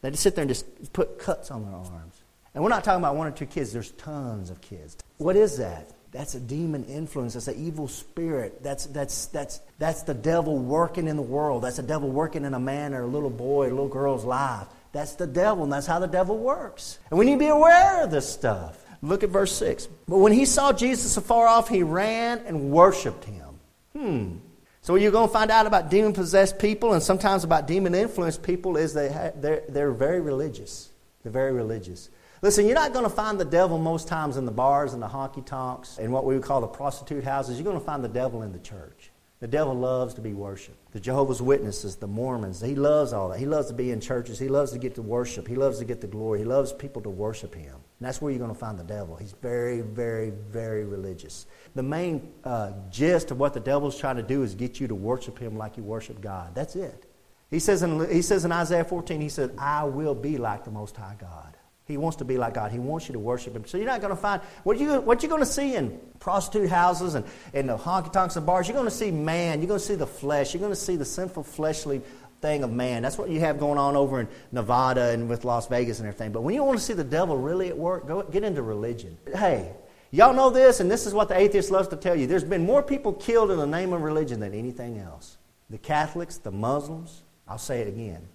They 0.00 0.10
just 0.10 0.22
sit 0.22 0.34
there 0.34 0.42
and 0.42 0.50
just 0.50 0.92
put 0.92 1.18
cuts 1.18 1.50
on 1.50 1.64
their 1.64 1.74
arms. 1.74 2.22
And 2.54 2.64
we're 2.64 2.70
not 2.70 2.84
talking 2.84 3.00
about 3.00 3.16
one 3.16 3.26
or 3.26 3.32
two 3.32 3.46
kids, 3.46 3.72
there's 3.72 3.92
tons 3.92 4.50
of 4.50 4.60
kids. 4.60 4.96
What 5.18 5.36
is 5.36 5.58
that? 5.58 5.90
That's 6.10 6.34
a 6.34 6.40
demon 6.40 6.84
influence. 6.86 7.34
That's 7.34 7.48
an 7.48 7.62
evil 7.62 7.88
spirit. 7.88 8.62
That's, 8.62 8.86
that's, 8.86 9.26
that's, 9.26 9.60
that's 9.78 10.02
the 10.04 10.14
devil 10.14 10.58
working 10.58 11.08
in 11.08 11.16
the 11.16 11.22
world. 11.22 11.64
That's 11.64 11.76
the 11.76 11.82
devil 11.82 12.08
working 12.08 12.44
in 12.44 12.54
a 12.54 12.60
man 12.60 12.94
or 12.94 13.02
a 13.02 13.06
little 13.06 13.30
boy, 13.30 13.66
or 13.66 13.68
a 13.68 13.70
little 13.70 13.88
girl's 13.88 14.24
life. 14.24 14.66
That's 14.92 15.14
the 15.16 15.26
devil, 15.26 15.64
and 15.64 15.72
that's 15.72 15.86
how 15.86 15.98
the 15.98 16.06
devil 16.06 16.38
works. 16.38 16.98
And 17.10 17.18
we 17.18 17.26
need 17.26 17.34
to 17.34 17.38
be 17.38 17.48
aware 17.48 18.02
of 18.02 18.10
this 18.10 18.26
stuff. 18.26 18.82
Look 19.02 19.22
at 19.22 19.30
verse 19.30 19.54
6. 19.56 19.88
But 20.08 20.18
when 20.18 20.32
he 20.32 20.44
saw 20.44 20.72
Jesus 20.72 21.16
afar 21.16 21.46
off, 21.46 21.68
he 21.68 21.82
ran 21.82 22.38
and 22.46 22.70
worshiped 22.70 23.24
him. 23.24 23.60
Hmm. 23.96 24.36
So 24.82 24.94
you're 24.94 25.10
going 25.10 25.28
to 25.28 25.32
find 25.32 25.50
out 25.50 25.66
about 25.66 25.90
demon 25.90 26.12
possessed 26.12 26.58
people 26.58 26.92
and 26.92 27.02
sometimes 27.02 27.42
about 27.42 27.66
demon 27.66 27.94
influenced 27.94 28.42
people 28.42 28.76
is 28.76 28.94
they 28.94 29.12
ha- 29.12 29.32
they're, 29.34 29.64
they're 29.68 29.90
very 29.90 30.20
religious. 30.20 30.90
They're 31.22 31.32
very 31.32 31.52
religious. 31.52 32.08
Listen, 32.42 32.66
you're 32.66 32.74
not 32.74 32.92
going 32.92 33.04
to 33.04 33.10
find 33.10 33.40
the 33.40 33.44
devil 33.44 33.78
most 33.78 34.06
times 34.06 34.36
in 34.36 34.44
the 34.44 34.52
bars 34.52 34.94
and 34.94 35.02
the 35.02 35.08
honky 35.08 35.44
tonks 35.44 35.98
and 35.98 36.12
what 36.12 36.24
we 36.24 36.34
would 36.34 36.44
call 36.44 36.60
the 36.60 36.68
prostitute 36.68 37.24
houses. 37.24 37.58
You're 37.58 37.64
going 37.64 37.78
to 37.78 37.84
find 37.84 38.04
the 38.04 38.08
devil 38.08 38.42
in 38.42 38.52
the 38.52 38.58
church. 38.58 39.10
The 39.38 39.46
devil 39.46 39.74
loves 39.74 40.14
to 40.14 40.22
be 40.22 40.32
worshiped. 40.32 40.92
The 40.92 41.00
Jehovah's 41.00 41.42
Witnesses, 41.42 41.96
the 41.96 42.06
Mormons, 42.06 42.62
he 42.62 42.74
loves 42.74 43.12
all 43.12 43.28
that. 43.28 43.38
He 43.38 43.44
loves 43.44 43.68
to 43.68 43.74
be 43.74 43.90
in 43.90 44.00
churches. 44.00 44.38
He 44.38 44.48
loves 44.48 44.72
to 44.72 44.78
get 44.78 44.94
to 44.94 45.02
worship. 45.02 45.46
He 45.46 45.54
loves 45.54 45.78
to 45.78 45.84
get 45.84 46.00
the 46.00 46.06
glory. 46.06 46.38
He 46.38 46.44
loves 46.46 46.72
people 46.72 47.02
to 47.02 47.10
worship 47.10 47.54
him. 47.54 47.74
And 47.74 48.06
that's 48.06 48.22
where 48.22 48.30
you're 48.30 48.38
going 48.38 48.52
to 48.52 48.58
find 48.58 48.78
the 48.78 48.84
devil. 48.84 49.14
He's 49.14 49.32
very, 49.32 49.82
very, 49.82 50.30
very 50.30 50.84
religious. 50.86 51.46
The 51.74 51.82
main 51.82 52.32
uh, 52.44 52.72
gist 52.90 53.30
of 53.30 53.38
what 53.38 53.52
the 53.52 53.60
devil's 53.60 53.98
trying 53.98 54.16
to 54.16 54.22
do 54.22 54.42
is 54.42 54.54
get 54.54 54.80
you 54.80 54.88
to 54.88 54.94
worship 54.94 55.38
him 55.38 55.58
like 55.58 55.76
you 55.76 55.82
worship 55.82 56.22
God. 56.22 56.54
That's 56.54 56.74
it. 56.74 57.04
He 57.50 57.58
says 57.58 57.82
in, 57.82 58.10
he 58.10 58.22
says 58.22 58.46
in 58.46 58.52
Isaiah 58.52 58.84
14, 58.84 59.20
he 59.20 59.28
said, 59.28 59.52
I 59.58 59.84
will 59.84 60.14
be 60.14 60.38
like 60.38 60.64
the 60.64 60.70
Most 60.70 60.96
High 60.96 61.16
God. 61.20 61.55
He 61.86 61.96
wants 61.96 62.16
to 62.16 62.24
be 62.24 62.36
like 62.36 62.54
God. 62.54 62.72
He 62.72 62.80
wants 62.80 63.08
you 63.08 63.12
to 63.12 63.18
worship 63.18 63.54
Him. 63.54 63.64
So 63.64 63.78
you're 63.78 63.86
not 63.86 64.00
going 64.00 64.14
to 64.14 64.20
find 64.20 64.42
what 64.64 64.78
you 64.78 65.00
what 65.00 65.22
you're 65.22 65.30
going 65.30 65.42
to 65.42 65.46
see 65.46 65.76
in 65.76 66.00
prostitute 66.18 66.68
houses 66.68 67.14
and 67.14 67.24
in 67.52 67.68
the 67.68 67.76
honky 67.76 68.12
tonks 68.12 68.36
and 68.36 68.44
bars. 68.44 68.66
You're 68.66 68.76
going 68.76 68.88
to 68.88 68.94
see 68.94 69.12
man. 69.12 69.60
You're 69.60 69.68
going 69.68 69.80
to 69.80 69.86
see 69.86 69.94
the 69.94 70.06
flesh. 70.06 70.52
You're 70.52 70.60
going 70.60 70.72
to 70.72 70.76
see 70.76 70.96
the 70.96 71.04
sinful 71.04 71.44
fleshly 71.44 72.02
thing 72.40 72.64
of 72.64 72.72
man. 72.72 73.02
That's 73.02 73.16
what 73.16 73.30
you 73.30 73.40
have 73.40 73.58
going 73.58 73.78
on 73.78 73.96
over 73.96 74.20
in 74.20 74.28
Nevada 74.52 75.10
and 75.10 75.28
with 75.28 75.44
Las 75.44 75.68
Vegas 75.68 76.00
and 76.00 76.08
everything. 76.08 76.32
But 76.32 76.42
when 76.42 76.54
you 76.54 76.64
want 76.64 76.78
to 76.78 76.84
see 76.84 76.92
the 76.92 77.04
devil 77.04 77.36
really 77.36 77.68
at 77.68 77.78
work, 77.78 78.06
go 78.06 78.22
get 78.22 78.42
into 78.42 78.62
religion. 78.62 79.16
Hey, 79.32 79.72
y'all 80.10 80.34
know 80.34 80.50
this, 80.50 80.80
and 80.80 80.90
this 80.90 81.06
is 81.06 81.14
what 81.14 81.28
the 81.28 81.36
atheist 81.36 81.70
loves 81.70 81.88
to 81.88 81.96
tell 81.96 82.16
you. 82.16 82.26
There's 82.26 82.44
been 82.44 82.66
more 82.66 82.82
people 82.82 83.12
killed 83.12 83.50
in 83.50 83.58
the 83.58 83.66
name 83.66 83.92
of 83.92 84.02
religion 84.02 84.40
than 84.40 84.54
anything 84.54 84.98
else. 84.98 85.36
The 85.70 85.78
Catholics, 85.78 86.38
the 86.38 86.52
Muslims, 86.52 87.22
I'll 87.48 87.58
say 87.58 87.80
it 87.80 87.88
again. 87.88 88.26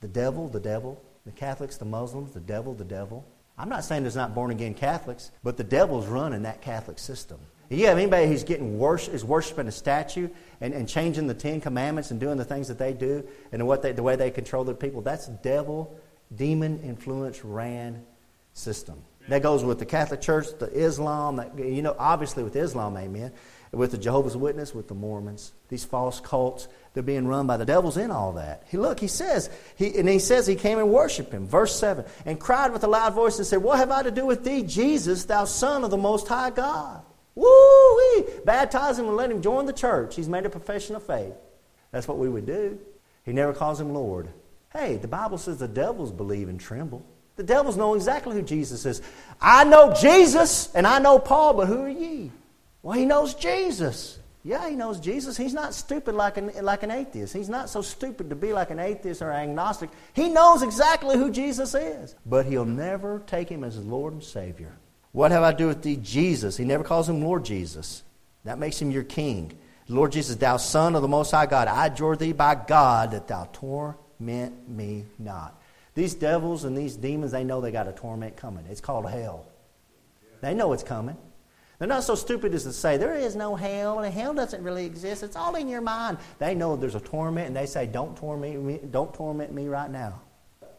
The 0.00 0.08
devil, 0.08 0.48
the 0.48 0.60
devil. 0.60 1.02
The 1.28 1.32
Catholics, 1.32 1.76
the 1.76 1.84
Muslims, 1.84 2.32
the 2.32 2.40
devil, 2.40 2.72
the 2.72 2.86
devil. 2.86 3.22
I'm 3.58 3.68
not 3.68 3.84
saying 3.84 4.02
there's 4.02 4.16
not 4.16 4.34
born 4.34 4.50
again 4.50 4.72
Catholics, 4.72 5.30
but 5.44 5.58
the 5.58 5.64
devil's 5.64 6.06
running 6.06 6.44
that 6.44 6.62
Catholic 6.62 6.98
system. 6.98 7.38
You 7.68 7.86
have 7.88 7.98
anybody 7.98 8.26
who's 8.26 8.44
getting 8.44 8.78
worse, 8.78 9.08
is 9.08 9.26
worshiping 9.26 9.68
a 9.68 9.70
statue 9.72 10.30
and, 10.62 10.72
and 10.72 10.88
changing 10.88 11.26
the 11.26 11.34
Ten 11.34 11.60
Commandments 11.60 12.12
and 12.12 12.18
doing 12.18 12.38
the 12.38 12.46
things 12.46 12.66
that 12.68 12.78
they 12.78 12.94
do 12.94 13.28
and 13.52 13.66
what 13.66 13.82
they, 13.82 13.92
the 13.92 14.02
way 14.02 14.16
they 14.16 14.30
control 14.30 14.64
their 14.64 14.74
people. 14.74 15.02
That's 15.02 15.26
devil, 15.26 16.00
demon 16.34 16.80
influence 16.80 17.44
ran 17.44 18.06
system. 18.54 19.02
That 19.28 19.42
goes 19.42 19.62
with 19.62 19.78
the 19.78 19.84
Catholic 19.84 20.22
Church, 20.22 20.46
the 20.58 20.72
Islam, 20.72 21.44
you 21.58 21.82
know, 21.82 21.94
obviously 21.98 22.42
with 22.42 22.56
Islam, 22.56 22.96
amen, 22.96 23.32
with 23.72 23.90
the 23.90 23.98
Jehovah's 23.98 24.38
Witness, 24.38 24.74
with 24.74 24.88
the 24.88 24.94
Mormons, 24.94 25.52
these 25.68 25.84
false 25.84 26.20
cults. 26.20 26.68
They're 26.98 27.04
being 27.04 27.28
run 27.28 27.46
by 27.46 27.56
the 27.58 27.64
devils 27.64 27.96
in 27.96 28.10
all 28.10 28.32
that. 28.32 28.64
He 28.72 28.76
look, 28.76 28.98
he 28.98 29.06
says, 29.06 29.50
he, 29.76 29.96
and 29.98 30.08
he 30.08 30.18
says 30.18 30.48
he 30.48 30.56
came 30.56 30.80
and 30.80 30.90
worshipped 30.90 31.30
him. 31.30 31.46
Verse 31.46 31.78
7. 31.78 32.04
And 32.26 32.40
cried 32.40 32.72
with 32.72 32.82
a 32.82 32.88
loud 32.88 33.14
voice 33.14 33.38
and 33.38 33.46
said, 33.46 33.62
What 33.62 33.78
have 33.78 33.92
I 33.92 34.02
to 34.02 34.10
do 34.10 34.26
with 34.26 34.42
thee, 34.42 34.64
Jesus, 34.64 35.24
thou 35.24 35.44
Son 35.44 35.84
of 35.84 35.92
the 35.92 35.96
Most 35.96 36.26
High 36.26 36.50
God? 36.50 37.02
Woo-wee! 37.36 38.24
Baptize 38.44 38.98
him 38.98 39.06
and 39.06 39.16
let 39.16 39.30
him 39.30 39.42
join 39.42 39.66
the 39.66 39.72
church. 39.72 40.16
He's 40.16 40.28
made 40.28 40.44
a 40.44 40.50
profession 40.50 40.96
of 40.96 41.04
faith. 41.04 41.34
That's 41.92 42.08
what 42.08 42.18
we 42.18 42.28
would 42.28 42.46
do. 42.46 42.80
He 43.24 43.32
never 43.32 43.52
calls 43.52 43.80
him 43.80 43.94
Lord. 43.94 44.30
Hey, 44.72 44.96
the 44.96 45.06
Bible 45.06 45.38
says 45.38 45.58
the 45.58 45.68
devils 45.68 46.10
believe 46.10 46.48
and 46.48 46.58
tremble. 46.58 47.06
The 47.36 47.44
devils 47.44 47.76
know 47.76 47.94
exactly 47.94 48.34
who 48.34 48.42
Jesus 48.42 48.84
is. 48.84 49.02
I 49.40 49.62
know 49.62 49.94
Jesus 49.94 50.74
and 50.74 50.84
I 50.84 50.98
know 50.98 51.20
Paul, 51.20 51.54
but 51.54 51.68
who 51.68 51.80
are 51.80 51.88
ye? 51.88 52.32
Well, 52.82 52.98
he 52.98 53.04
knows 53.04 53.34
Jesus. 53.34 54.17
Yeah, 54.44 54.68
he 54.68 54.76
knows 54.76 55.00
Jesus. 55.00 55.36
He's 55.36 55.52
not 55.52 55.74
stupid 55.74 56.14
like 56.14 56.36
an, 56.36 56.52
like 56.62 56.82
an 56.82 56.90
atheist. 56.90 57.34
He's 57.34 57.48
not 57.48 57.68
so 57.68 57.82
stupid 57.82 58.30
to 58.30 58.36
be 58.36 58.52
like 58.52 58.70
an 58.70 58.78
atheist 58.78 59.20
or 59.20 59.32
agnostic. 59.32 59.90
He 60.14 60.28
knows 60.28 60.62
exactly 60.62 61.16
who 61.16 61.30
Jesus 61.30 61.74
is. 61.74 62.14
But 62.24 62.46
he'll 62.46 62.64
never 62.64 63.22
take 63.26 63.48
him 63.48 63.64
as 63.64 63.74
his 63.74 63.84
Lord 63.84 64.12
and 64.12 64.22
Savior. 64.22 64.76
What 65.12 65.32
have 65.32 65.42
I 65.42 65.52
to 65.52 65.58
do 65.58 65.66
with 65.66 65.82
thee, 65.82 65.96
Jesus? 65.96 66.56
He 66.56 66.64
never 66.64 66.84
calls 66.84 67.08
him 67.08 67.22
Lord 67.22 67.44
Jesus. 67.44 68.02
That 68.44 68.58
makes 68.58 68.80
him 68.80 68.90
your 68.90 69.02
king. 69.02 69.58
Lord 69.88 70.12
Jesus, 70.12 70.36
thou 70.36 70.58
Son 70.58 70.94
of 70.94 71.02
the 71.02 71.08
Most 71.08 71.30
High 71.30 71.46
God, 71.46 71.66
I 71.66 71.86
adjure 71.86 72.16
thee 72.16 72.32
by 72.32 72.54
God 72.54 73.12
that 73.12 73.26
thou 73.26 73.48
torment 73.52 74.68
me 74.68 75.06
not. 75.18 75.60
These 75.94 76.14
devils 76.14 76.64
and 76.64 76.76
these 76.76 76.94
demons, 76.94 77.32
they 77.32 77.42
know 77.42 77.60
they 77.60 77.72
got 77.72 77.88
a 77.88 77.92
torment 77.92 78.36
coming. 78.36 78.64
It's 78.70 78.80
called 78.80 79.10
hell. 79.10 79.46
They 80.40 80.54
know 80.54 80.72
it's 80.72 80.82
coming. 80.84 81.16
They're 81.78 81.88
not 81.88 82.02
so 82.02 82.16
stupid 82.16 82.54
as 82.54 82.64
to 82.64 82.72
say, 82.72 82.96
there 82.96 83.14
is 83.14 83.36
no 83.36 83.54
hell, 83.54 84.00
and 84.00 84.12
hell 84.12 84.34
doesn't 84.34 84.62
really 84.62 84.84
exist. 84.84 85.22
It's 85.22 85.36
all 85.36 85.54
in 85.54 85.68
your 85.68 85.80
mind. 85.80 86.18
They 86.38 86.54
know 86.54 86.74
there's 86.74 86.96
a 86.96 87.00
torment, 87.00 87.46
and 87.46 87.56
they 87.56 87.66
say, 87.66 87.86
don't 87.86 88.16
torment 88.16 88.62
me, 88.62 88.80
don't 88.90 89.14
torment 89.14 89.52
me 89.52 89.68
right 89.68 89.90
now. 89.90 90.20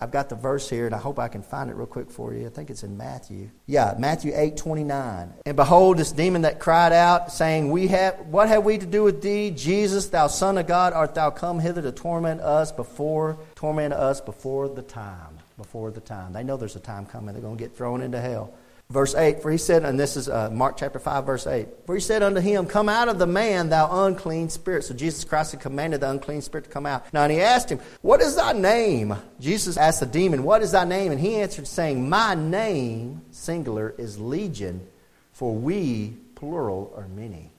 I've 0.01 0.11
got 0.11 0.29
the 0.29 0.35
verse 0.35 0.69
here, 0.69 0.85
and 0.85 0.95
I 0.95 0.97
hope 0.97 1.19
I 1.19 1.27
can 1.27 1.41
find 1.41 1.69
it 1.69 1.75
real 1.75 1.85
quick 1.85 2.09
for 2.09 2.33
you. 2.33 2.47
I 2.47 2.49
think 2.49 2.69
it's 2.69 2.83
in 2.83 2.95
Matthew. 2.95 3.49
Yeah, 3.65 3.95
Matthew 3.97 4.31
8, 4.33 4.55
29. 4.55 5.33
And 5.45 5.55
behold, 5.57 5.97
this 5.97 6.13
demon 6.13 6.43
that 6.43 6.59
cried 6.59 6.93
out, 6.93 7.33
saying, 7.33 7.69
We 7.69 7.87
have 7.87 8.17
what 8.27 8.47
have 8.47 8.63
we 8.63 8.77
to 8.77 8.85
do 8.85 9.03
with 9.03 9.21
thee, 9.21 9.51
Jesus, 9.51 10.07
thou 10.07 10.27
Son 10.27 10.57
of 10.57 10.67
God? 10.67 10.93
Art 10.93 11.15
thou 11.15 11.31
come 11.31 11.59
hither 11.59 11.81
to 11.81 11.91
torment 11.91 12.39
us 12.39 12.71
before 12.71 13.39
torment 13.55 13.93
us 13.93 14.21
before 14.21 14.69
the 14.69 14.81
time? 14.81 15.37
Before 15.57 15.91
the 15.91 15.99
time. 15.99 16.31
They 16.31 16.43
know 16.43 16.55
there's 16.55 16.77
a 16.77 16.81
time 16.81 17.05
coming. 17.05 17.33
They're 17.33 17.41
going 17.41 17.57
to 17.57 17.61
get 17.61 17.75
thrown 17.75 18.01
into 18.01 18.21
hell. 18.21 18.53
Verse 18.91 19.13
8, 19.13 19.43
for 19.43 19.51
he 19.51 19.59
said, 19.59 19.83
and 19.85 19.99
this 19.99 20.17
is 20.17 20.27
uh, 20.27 20.49
Mark 20.49 20.75
chapter 20.75 20.97
5, 20.97 21.23
verse 21.23 21.45
8, 21.45 21.67
for 21.85 21.93
he 21.93 22.01
said 22.01 22.23
unto 22.23 22.41
him, 22.41 22.65
Come 22.65 22.89
out 22.89 23.07
of 23.07 23.19
the 23.19 23.27
man, 23.27 23.69
thou 23.69 24.07
unclean 24.07 24.49
spirit. 24.49 24.83
So 24.83 24.95
Jesus 24.95 25.23
Christ 25.23 25.51
had 25.51 25.61
commanded 25.61 26.01
the 26.01 26.09
unclean 26.09 26.41
spirit 26.41 26.63
to 26.63 26.71
come 26.71 26.87
out. 26.87 27.13
Now, 27.13 27.21
and 27.21 27.31
he 27.31 27.39
asked 27.39 27.69
him, 27.69 27.79
What 28.01 28.19
is 28.19 28.35
thy 28.35 28.53
name? 28.53 29.15
Jesus 29.39 29.77
asked 29.77 29.99
the 29.99 30.07
demon, 30.07 30.41
What 30.41 30.63
is 30.63 30.71
thy 30.71 30.85
name? 30.85 31.11
And 31.11 31.21
he 31.21 31.35
answered, 31.35 31.67
saying, 31.67 32.09
My 32.09 32.33
name, 32.33 33.21
singular, 33.29 33.93
is 33.99 34.19
Legion, 34.19 34.87
for 35.33 35.55
we, 35.55 36.15
plural, 36.33 36.91
are 36.97 37.07
many. 37.09 37.51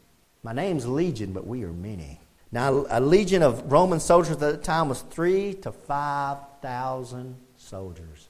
My 0.42 0.52
name's 0.52 0.84
Legion, 0.84 1.32
but 1.32 1.46
we 1.46 1.62
are 1.62 1.72
many. 1.72 2.18
Now, 2.50 2.86
a 2.90 3.00
legion 3.00 3.44
of 3.44 3.70
Roman 3.70 4.00
soldiers 4.00 4.32
at 4.32 4.40
that 4.40 4.64
time 4.64 4.88
was 4.88 5.02
three 5.02 5.54
to 5.62 5.70
5,000 5.70 7.36
soldiers. 7.56 8.29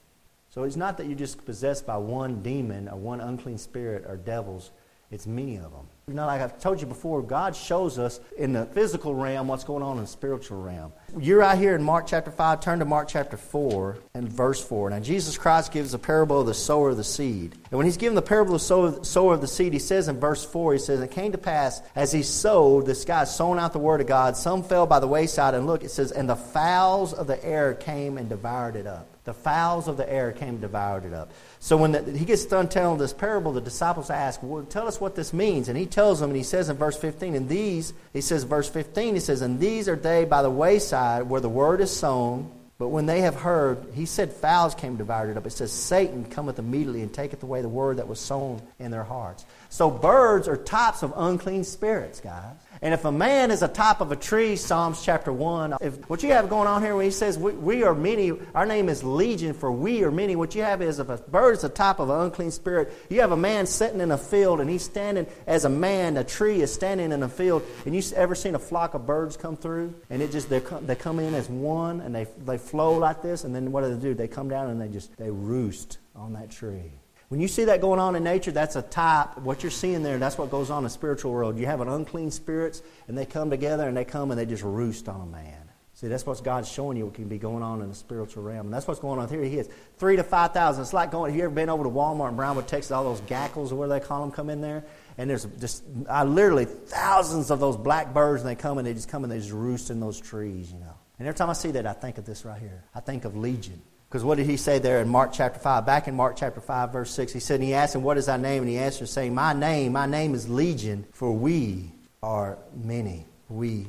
So 0.51 0.65
it's 0.65 0.77
not 0.77 0.97
that 0.99 1.07
you're 1.07 1.17
just 1.17 1.45
possessed 1.47 1.87
by 1.87 1.97
one 1.97 2.43
demon 2.43 2.89
or 2.89 2.97
one 2.97 3.21
unclean 3.21 3.57
spirit 3.57 4.05
or 4.07 4.17
devils, 4.17 4.73
it's 5.13 5.27
many 5.27 5.57
of 5.57 5.71
them. 5.71 5.87
You 6.09 6.15
know, 6.15 6.27
like 6.27 6.41
I've 6.41 6.59
told 6.61 6.81
you 6.81 6.89
before, 6.89 7.23
God 7.23 7.55
shows 7.55 8.01
us 8.01 8.21
in 8.37 8.53
the 8.53 8.67
physical 8.67 9.15
realm 9.15 9.47
what's 9.47 9.63
going 9.63 9.83
on 9.83 9.97
in 9.97 10.03
the 10.03 10.09
spiritual 10.09 10.61
realm. 10.61 10.93
You're 11.19 11.43
out 11.43 11.59
here 11.59 11.75
in 11.75 11.83
Mark 11.83 12.07
chapter 12.07 12.31
5. 12.31 12.61
Turn 12.61 12.79
to 12.79 12.85
Mark 12.85 13.09
chapter 13.09 13.37
4 13.37 13.99
and 14.15 14.29
verse 14.29 14.63
4. 14.63 14.91
Now, 14.91 15.01
Jesus 15.01 15.37
Christ 15.37 15.73
gives 15.73 15.93
a 15.93 15.99
parable 15.99 16.41
of 16.41 16.47
the 16.47 16.55
sower 16.55 16.91
of 16.91 16.97
the 16.97 17.05
seed. 17.05 17.55
And 17.71 17.79
when 17.79 17.87
he's 17.87 17.97
given 17.97 18.15
the 18.15 18.23
parable 18.23 18.55
of 18.55 18.61
the 18.61 19.05
sower 19.05 19.35
of 19.35 19.41
the 19.41 19.49
seed, 19.49 19.73
he 19.73 19.79
says 19.79 20.09
in 20.09 20.21
verse 20.21 20.45
4, 20.45 20.75
he 20.75 20.79
says, 20.79 21.01
It 21.01 21.11
came 21.11 21.33
to 21.33 21.39
pass 21.39 21.81
as 21.97 22.13
he 22.13 22.23
sowed, 22.23 22.87
this 22.87 23.05
guy 23.05 23.25
sown 23.25 23.59
out 23.59 23.73
the 23.73 23.79
word 23.79 24.01
of 24.01 24.07
God, 24.07 24.37
some 24.37 24.63
fell 24.63 24.87
by 24.87 25.01
the 25.01 25.09
wayside. 25.09 25.55
And 25.55 25.67
look, 25.67 25.83
it 25.83 25.91
says, 25.91 26.13
And 26.13 26.29
the 26.29 26.37
fowls 26.37 27.13
of 27.13 27.27
the 27.27 27.43
air 27.45 27.75
came 27.75 28.17
and 28.17 28.29
devoured 28.29 28.77
it 28.77 28.87
up. 28.87 29.09
The 29.25 29.35
fowls 29.35 29.87
of 29.87 29.97
the 29.97 30.11
air 30.11 30.33
came 30.33 30.49
and 30.49 30.61
devoured 30.61 31.05
it 31.05 31.13
up. 31.13 31.31
So 31.59 31.77
when 31.77 31.93
the, 31.93 32.03
he 32.03 32.25
gets 32.25 32.47
done 32.47 32.69
telling 32.69 32.99
this 32.99 33.13
parable, 33.13 33.53
the 33.53 33.61
disciples 33.61 34.11
ask, 34.11 34.43
well, 34.43 34.65
Tell 34.65 34.89
us 34.89 35.01
what 35.01 35.15
this 35.15 35.33
means. 35.33 35.69
And 35.69 35.77
he 35.77 35.87
tells 35.87 36.21
them, 36.21 36.31
and 36.31 36.37
he 36.37 36.43
says 36.43 36.69
in 36.69 36.77
verse 36.77 36.97
15, 36.97 37.35
And 37.35 37.49
these, 37.49 37.93
he 38.13 38.23
says, 38.23 38.45
verse 38.45 38.69
15, 38.69 39.15
he 39.15 39.21
says, 39.21 39.43
And 39.43 39.61
these 39.61 39.89
are 39.89 39.97
they 39.97 40.25
by 40.25 40.43
the 40.43 40.51
wayside 40.51 41.00
where 41.23 41.41
the 41.41 41.49
word 41.49 41.81
is 41.81 41.91
sown. 41.91 42.51
But 42.81 42.89
when 42.89 43.05
they 43.05 43.21
have 43.21 43.35
heard, 43.35 43.89
he 43.95 44.07
said, 44.07 44.33
Fowls 44.33 44.75
came 44.75 44.97
devoured 44.97 45.29
it 45.29 45.37
up. 45.37 45.47
It 45.47 45.51
says, 45.51 45.71
Satan 45.71 46.25
cometh 46.25 46.59
immediately 46.59 47.03
and 47.03 47.13
taketh 47.13 47.43
away 47.43 47.61
the 47.61 47.69
word 47.69 47.99
that 47.99 48.09
was 48.09 48.19
sown 48.19 48.63
in 48.79 48.91
their 48.91 49.05
hearts. 49.05 49.45
So 49.69 49.91
birds 49.91 50.49
are 50.49 50.57
types 50.57 51.03
of 51.03 51.13
unclean 51.15 51.65
spirits, 51.65 52.21
guys. 52.21 52.57
And 52.83 52.95
if 52.95 53.05
a 53.05 53.13
man 53.13 53.51
is 53.51 53.63
a 53.63 53.69
type 53.69 54.01
of 54.01 54.11
a 54.11 54.17
tree, 54.17 54.57
Psalms 54.57 55.05
chapter 55.05 55.31
1, 55.31 55.75
if 55.83 56.09
what 56.09 56.23
you 56.23 56.31
have 56.31 56.49
going 56.49 56.67
on 56.67 56.83
here 56.83 56.97
when 56.97 57.05
he 57.05 57.11
says 57.11 57.39
we, 57.39 57.53
we, 57.53 57.83
are 57.83 57.95
many, 57.95 58.33
our 58.55 58.65
name 58.65 58.89
is 58.89 59.05
legion 59.05 59.53
for 59.53 59.71
we 59.71 60.03
are 60.03 60.11
many, 60.11 60.35
what 60.35 60.55
you 60.55 60.63
have 60.63 60.81
is 60.81 60.99
if 60.99 61.11
a 61.11 61.19
bird 61.19 61.57
is 61.57 61.65
a 61.65 61.69
type 61.69 61.99
of 61.99 62.09
an 62.09 62.19
unclean 62.19 62.51
spirit, 62.51 62.91
you 63.11 63.21
have 63.21 63.33
a 63.33 63.37
man 63.37 63.67
sitting 63.67 64.01
in 64.01 64.11
a 64.11 64.17
field 64.17 64.61
and 64.61 64.71
he's 64.71 64.83
standing 64.83 65.27
as 65.47 65.67
a 65.67 65.69
man, 65.69 66.17
a 66.17 66.25
tree 66.25 66.63
is 66.63 66.73
standing 66.73 67.13
in 67.13 67.23
a 67.23 67.29
field, 67.29 67.63
and 67.85 67.95
you 67.95 68.03
ever 68.17 68.35
seen 68.35 68.55
a 68.55 68.59
flock 68.59 68.95
of 68.95 69.07
birds 69.07 69.37
come 69.37 69.59
through? 69.59 69.95
And 70.09 70.23
it 70.23 70.33
just, 70.33 70.49
they 70.49 70.95
come 70.95 71.19
in 71.19 71.35
as 71.35 71.51
one 71.51 72.01
and 72.01 72.15
they, 72.15 72.27
they 72.47 72.57
flow 72.71 72.97
like 72.99 73.23
this, 73.23 73.45
and 73.45 73.55
then 73.55 73.73
what 73.73 73.83
do 73.83 73.95
they 73.95 74.01
do? 74.01 74.15
They 74.15 74.29
come 74.29 74.49
down 74.49 74.71
and 74.71 74.81
they 74.81 74.89
just, 74.89 75.17
they 75.17 75.31
roost 75.31 75.99
on 76.15 76.33
that 76.35 76.51
tree. 76.51 76.93
When 77.29 77.41
you 77.41 77.47
see 77.47 77.67
that 77.67 77.81
going 77.81 78.01
on 78.01 78.17
in 78.17 78.25
nature, 78.25 78.51
that's 78.51 78.75
a 78.75 78.83
type. 78.83 79.39
What 79.39 79.63
you're 79.63 79.71
seeing 79.71 80.03
there, 80.03 80.19
that's 80.19 80.37
what 80.37 80.51
goes 80.51 80.69
on 80.69 80.79
in 80.79 80.85
the 80.85 80.91
spiritual 80.91 81.33
world. 81.33 81.59
You 81.59 81.67
have 81.67 81.81
an 81.81 81.89
unclean 81.89 82.33
spirits, 82.33 82.83
and 83.07 83.17
they 83.17 83.25
come 83.25 83.51
together 83.51 83.87
and 83.87 83.97
they 83.97 84.05
come 84.05 84.33
and 84.33 84.41
they 84.41 84.47
just 84.47 84.65
roost 84.65 85.09
on 85.09 85.21
a 85.21 85.27
man. 85.27 85.71
See, 86.01 86.09
that's 86.09 86.25
what 86.25 86.43
God's 86.43 86.67
showing 86.69 86.97
you 86.97 87.05
what 87.05 87.15
can 87.15 87.29
be 87.29 87.37
going 87.37 87.63
on 87.63 87.83
in 87.83 87.91
the 87.91 87.95
spiritual 87.95 88.43
realm. 88.43 88.67
And 88.67 88.75
that's 88.75 88.89
what's 88.89 89.01
going 89.01 89.21
on 89.21 89.29
here. 89.29 89.43
He 89.43 89.59
is 89.59 89.69
three 89.99 90.17
to 90.17 90.25
5,000. 90.25 90.81
It's 90.81 90.95
like 90.95 91.11
going, 91.11 91.31
have 91.31 91.37
you 91.37 91.45
ever 91.45 91.55
been 91.55 91.69
over 91.69 91.85
to 91.85 91.91
Walmart 91.91 92.31
in 92.31 92.37
Brownwood, 92.37 92.67
Texas, 92.67 92.91
all 92.91 93.05
those 93.05 93.21
grackles 93.21 93.71
or 93.71 93.77
where 93.77 93.89
they 93.89 94.01
call 94.01 94.23
them 94.23 94.31
come 94.33 94.49
in 94.49 94.63
there? 94.63 94.83
And 95.19 95.29
there's 95.29 95.45
just 95.45 95.85
I 96.09 96.25
literally 96.25 96.65
thousands 96.65 97.51
of 97.51 97.61
those 97.61 97.77
black 97.77 98.15
birds, 98.15 98.41
and 98.41 98.51
they 98.51 98.55
come 98.55 98.79
and 98.79 98.87
they 98.87 98.95
just 98.95 99.11
come 99.11 99.25
and 99.25 99.33
they 99.33 99.39
just 99.39 99.53
roost 99.53 99.91
in 99.91 100.01
those 100.01 100.19
trees, 100.19 100.73
you 100.73 100.79
know. 100.79 100.97
And 101.21 101.29
every 101.29 101.37
time 101.37 101.51
I 101.51 101.53
see 101.53 101.71
that, 101.73 101.87
I 101.87 101.93
think 101.93 102.17
of 102.17 102.25
this 102.25 102.47
right 102.47 102.59
here. 102.59 102.83
I 102.95 103.01
think 103.01 103.27
of 103.27 103.37
Legion. 103.37 103.83
Because 104.09 104.25
what 104.25 104.39
did 104.39 104.47
he 104.47 104.57
say 104.57 104.79
there 104.79 105.03
in 105.03 105.09
Mark 105.09 105.35
chapter 105.35 105.61
5? 105.61 105.85
Back 105.85 106.09
in 106.09 106.17
Mark 106.17 106.35
chapter 106.35 106.63
5, 106.63 106.93
verse 106.93 107.11
6, 107.11 107.35
he 107.35 107.41
said, 107.41 107.57
and 107.57 107.65
he 107.65 107.75
asked 107.75 107.95
him, 107.95 108.03
What 108.03 108.17
is 108.17 108.25
thy 108.25 108.39
name? 108.39 108.63
And 108.63 108.71
he 108.71 108.79
answered, 108.79 109.07
saying, 109.07 109.35
My 109.35 109.53
name, 109.53 109.93
my 109.93 110.07
name 110.07 110.35
is 110.35 110.49
Legion, 110.49 111.05
for 111.13 111.31
we 111.31 111.93
are 112.23 112.57
many. 112.75 113.27
We 113.51 113.89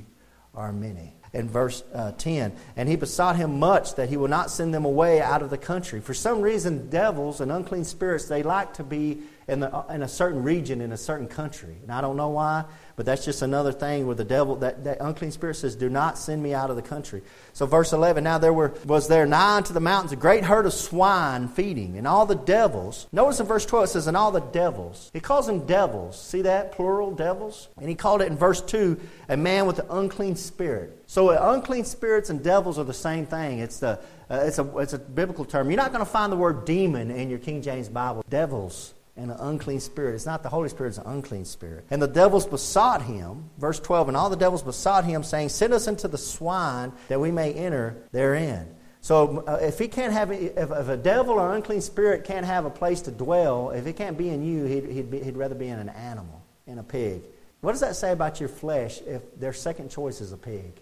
are 0.53 0.73
many. 0.73 1.15
In 1.31 1.47
verse 1.47 1.85
uh, 1.93 2.11
10, 2.11 2.53
and 2.75 2.89
he 2.89 2.97
besought 2.97 3.37
him 3.37 3.59
much 3.59 3.95
that 3.95 4.09
he 4.09 4.17
would 4.17 4.29
not 4.29 4.51
send 4.51 4.73
them 4.73 4.83
away 4.83 5.21
out 5.21 5.41
of 5.41 5.49
the 5.49 5.57
country. 5.57 6.01
For 6.01 6.13
some 6.13 6.41
reason, 6.41 6.89
devils 6.89 7.39
and 7.39 7.49
unclean 7.49 7.85
spirits, 7.85 8.25
they 8.25 8.43
like 8.43 8.73
to 8.73 8.83
be 8.83 9.21
in, 9.47 9.59
the, 9.59 9.85
in 9.89 10.03
a 10.03 10.07
certain 10.07 10.43
region 10.43 10.81
in 10.81 10.91
a 10.91 10.97
certain 10.97 11.27
country. 11.27 11.75
And 11.81 11.91
I 11.91 12.01
don't 12.01 12.15
know 12.15 12.29
why, 12.29 12.65
but 12.95 13.05
that's 13.05 13.25
just 13.25 13.41
another 13.41 13.71
thing 13.71 14.05
where 14.05 14.15
the 14.15 14.23
devil, 14.23 14.55
that, 14.57 14.83
that 14.83 14.97
unclean 15.01 15.31
spirit 15.31 15.55
says, 15.55 15.75
Do 15.75 15.89
not 15.89 16.17
send 16.17 16.41
me 16.41 16.53
out 16.53 16.69
of 16.69 16.75
the 16.75 16.81
country. 16.81 17.21
So, 17.53 17.65
verse 17.65 17.93
11 17.93 18.23
Now 18.23 18.37
there 18.37 18.53
were, 18.53 18.73
was 18.85 19.07
there 19.07 19.25
nigh 19.25 19.57
unto 19.57 19.73
the 19.73 19.79
mountains 19.79 20.11
a 20.11 20.15
great 20.15 20.43
herd 20.43 20.65
of 20.65 20.73
swine 20.73 21.47
feeding, 21.47 21.97
and 21.97 22.07
all 22.07 22.25
the 22.25 22.35
devils. 22.35 23.07
Notice 23.11 23.39
in 23.39 23.47
verse 23.47 23.65
12 23.65 23.85
it 23.85 23.87
says, 23.87 24.07
And 24.07 24.15
all 24.15 24.31
the 24.31 24.39
devils. 24.39 25.09
He 25.13 25.19
calls 25.19 25.47
them 25.47 25.65
devils. 25.65 26.21
See 26.21 26.43
that? 26.43 26.71
Plural 26.73 27.11
devils. 27.11 27.69
And 27.77 27.89
he 27.89 27.95
called 27.95 28.21
it 28.21 28.27
in 28.27 28.37
verse 28.37 28.61
2 28.61 28.99
a 29.29 29.37
man 29.37 29.65
with 29.65 29.79
an 29.79 29.87
unclean 29.89 30.35
spirit. 30.35 31.03
So, 31.07 31.29
unclean 31.31 31.85
spirits 31.85 32.29
and 32.29 32.43
devils 32.43 32.77
are 32.77 32.83
the 32.83 32.93
same 32.93 33.25
thing. 33.25 33.59
It's 33.59 33.79
the 33.79 33.99
uh, 34.29 34.43
it's, 34.45 34.59
a, 34.59 34.77
it's 34.77 34.93
a 34.93 34.97
biblical 34.97 35.43
term. 35.43 35.69
You're 35.69 35.75
not 35.75 35.91
going 35.91 36.05
to 36.05 36.09
find 36.09 36.31
the 36.31 36.37
word 36.37 36.63
demon 36.63 37.11
in 37.11 37.29
your 37.29 37.39
King 37.39 37.61
James 37.61 37.89
Bible. 37.89 38.23
Devils 38.29 38.93
and 39.17 39.31
an 39.31 39.37
unclean 39.39 39.79
spirit. 39.79 40.15
It's 40.15 40.25
not 40.25 40.43
the 40.43 40.49
Holy 40.49 40.69
Spirit, 40.69 40.89
it's 40.89 40.97
an 40.97 41.07
unclean 41.07 41.45
spirit. 41.45 41.85
And 41.89 42.01
the 42.01 42.07
devils 42.07 42.45
besought 42.45 43.01
him, 43.01 43.49
verse 43.57 43.79
12, 43.79 44.07
and 44.07 44.17
all 44.17 44.29
the 44.29 44.35
devils 44.35 44.63
besought 44.63 45.05
him, 45.05 45.23
saying, 45.23 45.49
Send 45.49 45.73
us 45.73 45.87
into 45.87 46.07
the 46.07 46.17
swine 46.17 46.93
that 47.07 47.19
we 47.19 47.31
may 47.31 47.53
enter 47.53 47.97
therein. 48.11 48.75
So 49.01 49.43
uh, 49.47 49.57
if 49.61 49.79
he 49.79 49.87
can't 49.87 50.13
have, 50.13 50.31
if, 50.31 50.55
if, 50.55 50.87
a 50.87 50.97
devil 50.97 51.33
or 51.33 51.55
unclean 51.55 51.81
spirit 51.81 52.23
can't 52.23 52.45
have 52.45 52.65
a 52.65 52.69
place 52.69 53.01
to 53.01 53.11
dwell, 53.11 53.71
if 53.71 53.87
it 53.87 53.93
can't 53.93 54.17
be 54.17 54.29
in 54.29 54.45
you, 54.45 54.65
he'd, 54.65 54.85
he'd, 54.85 55.11
be, 55.11 55.19
he'd 55.23 55.37
rather 55.37 55.55
be 55.55 55.67
in 55.67 55.79
an 55.79 55.89
animal, 55.89 56.43
in 56.67 56.77
a 56.77 56.83
pig. 56.83 57.23
What 57.61 57.71
does 57.71 57.81
that 57.81 57.95
say 57.95 58.11
about 58.11 58.39
your 58.39 58.49
flesh 58.49 59.01
if 59.05 59.39
their 59.39 59.53
second 59.53 59.89
choice 59.89 60.21
is 60.21 60.31
a 60.31 60.37
pig? 60.37 60.79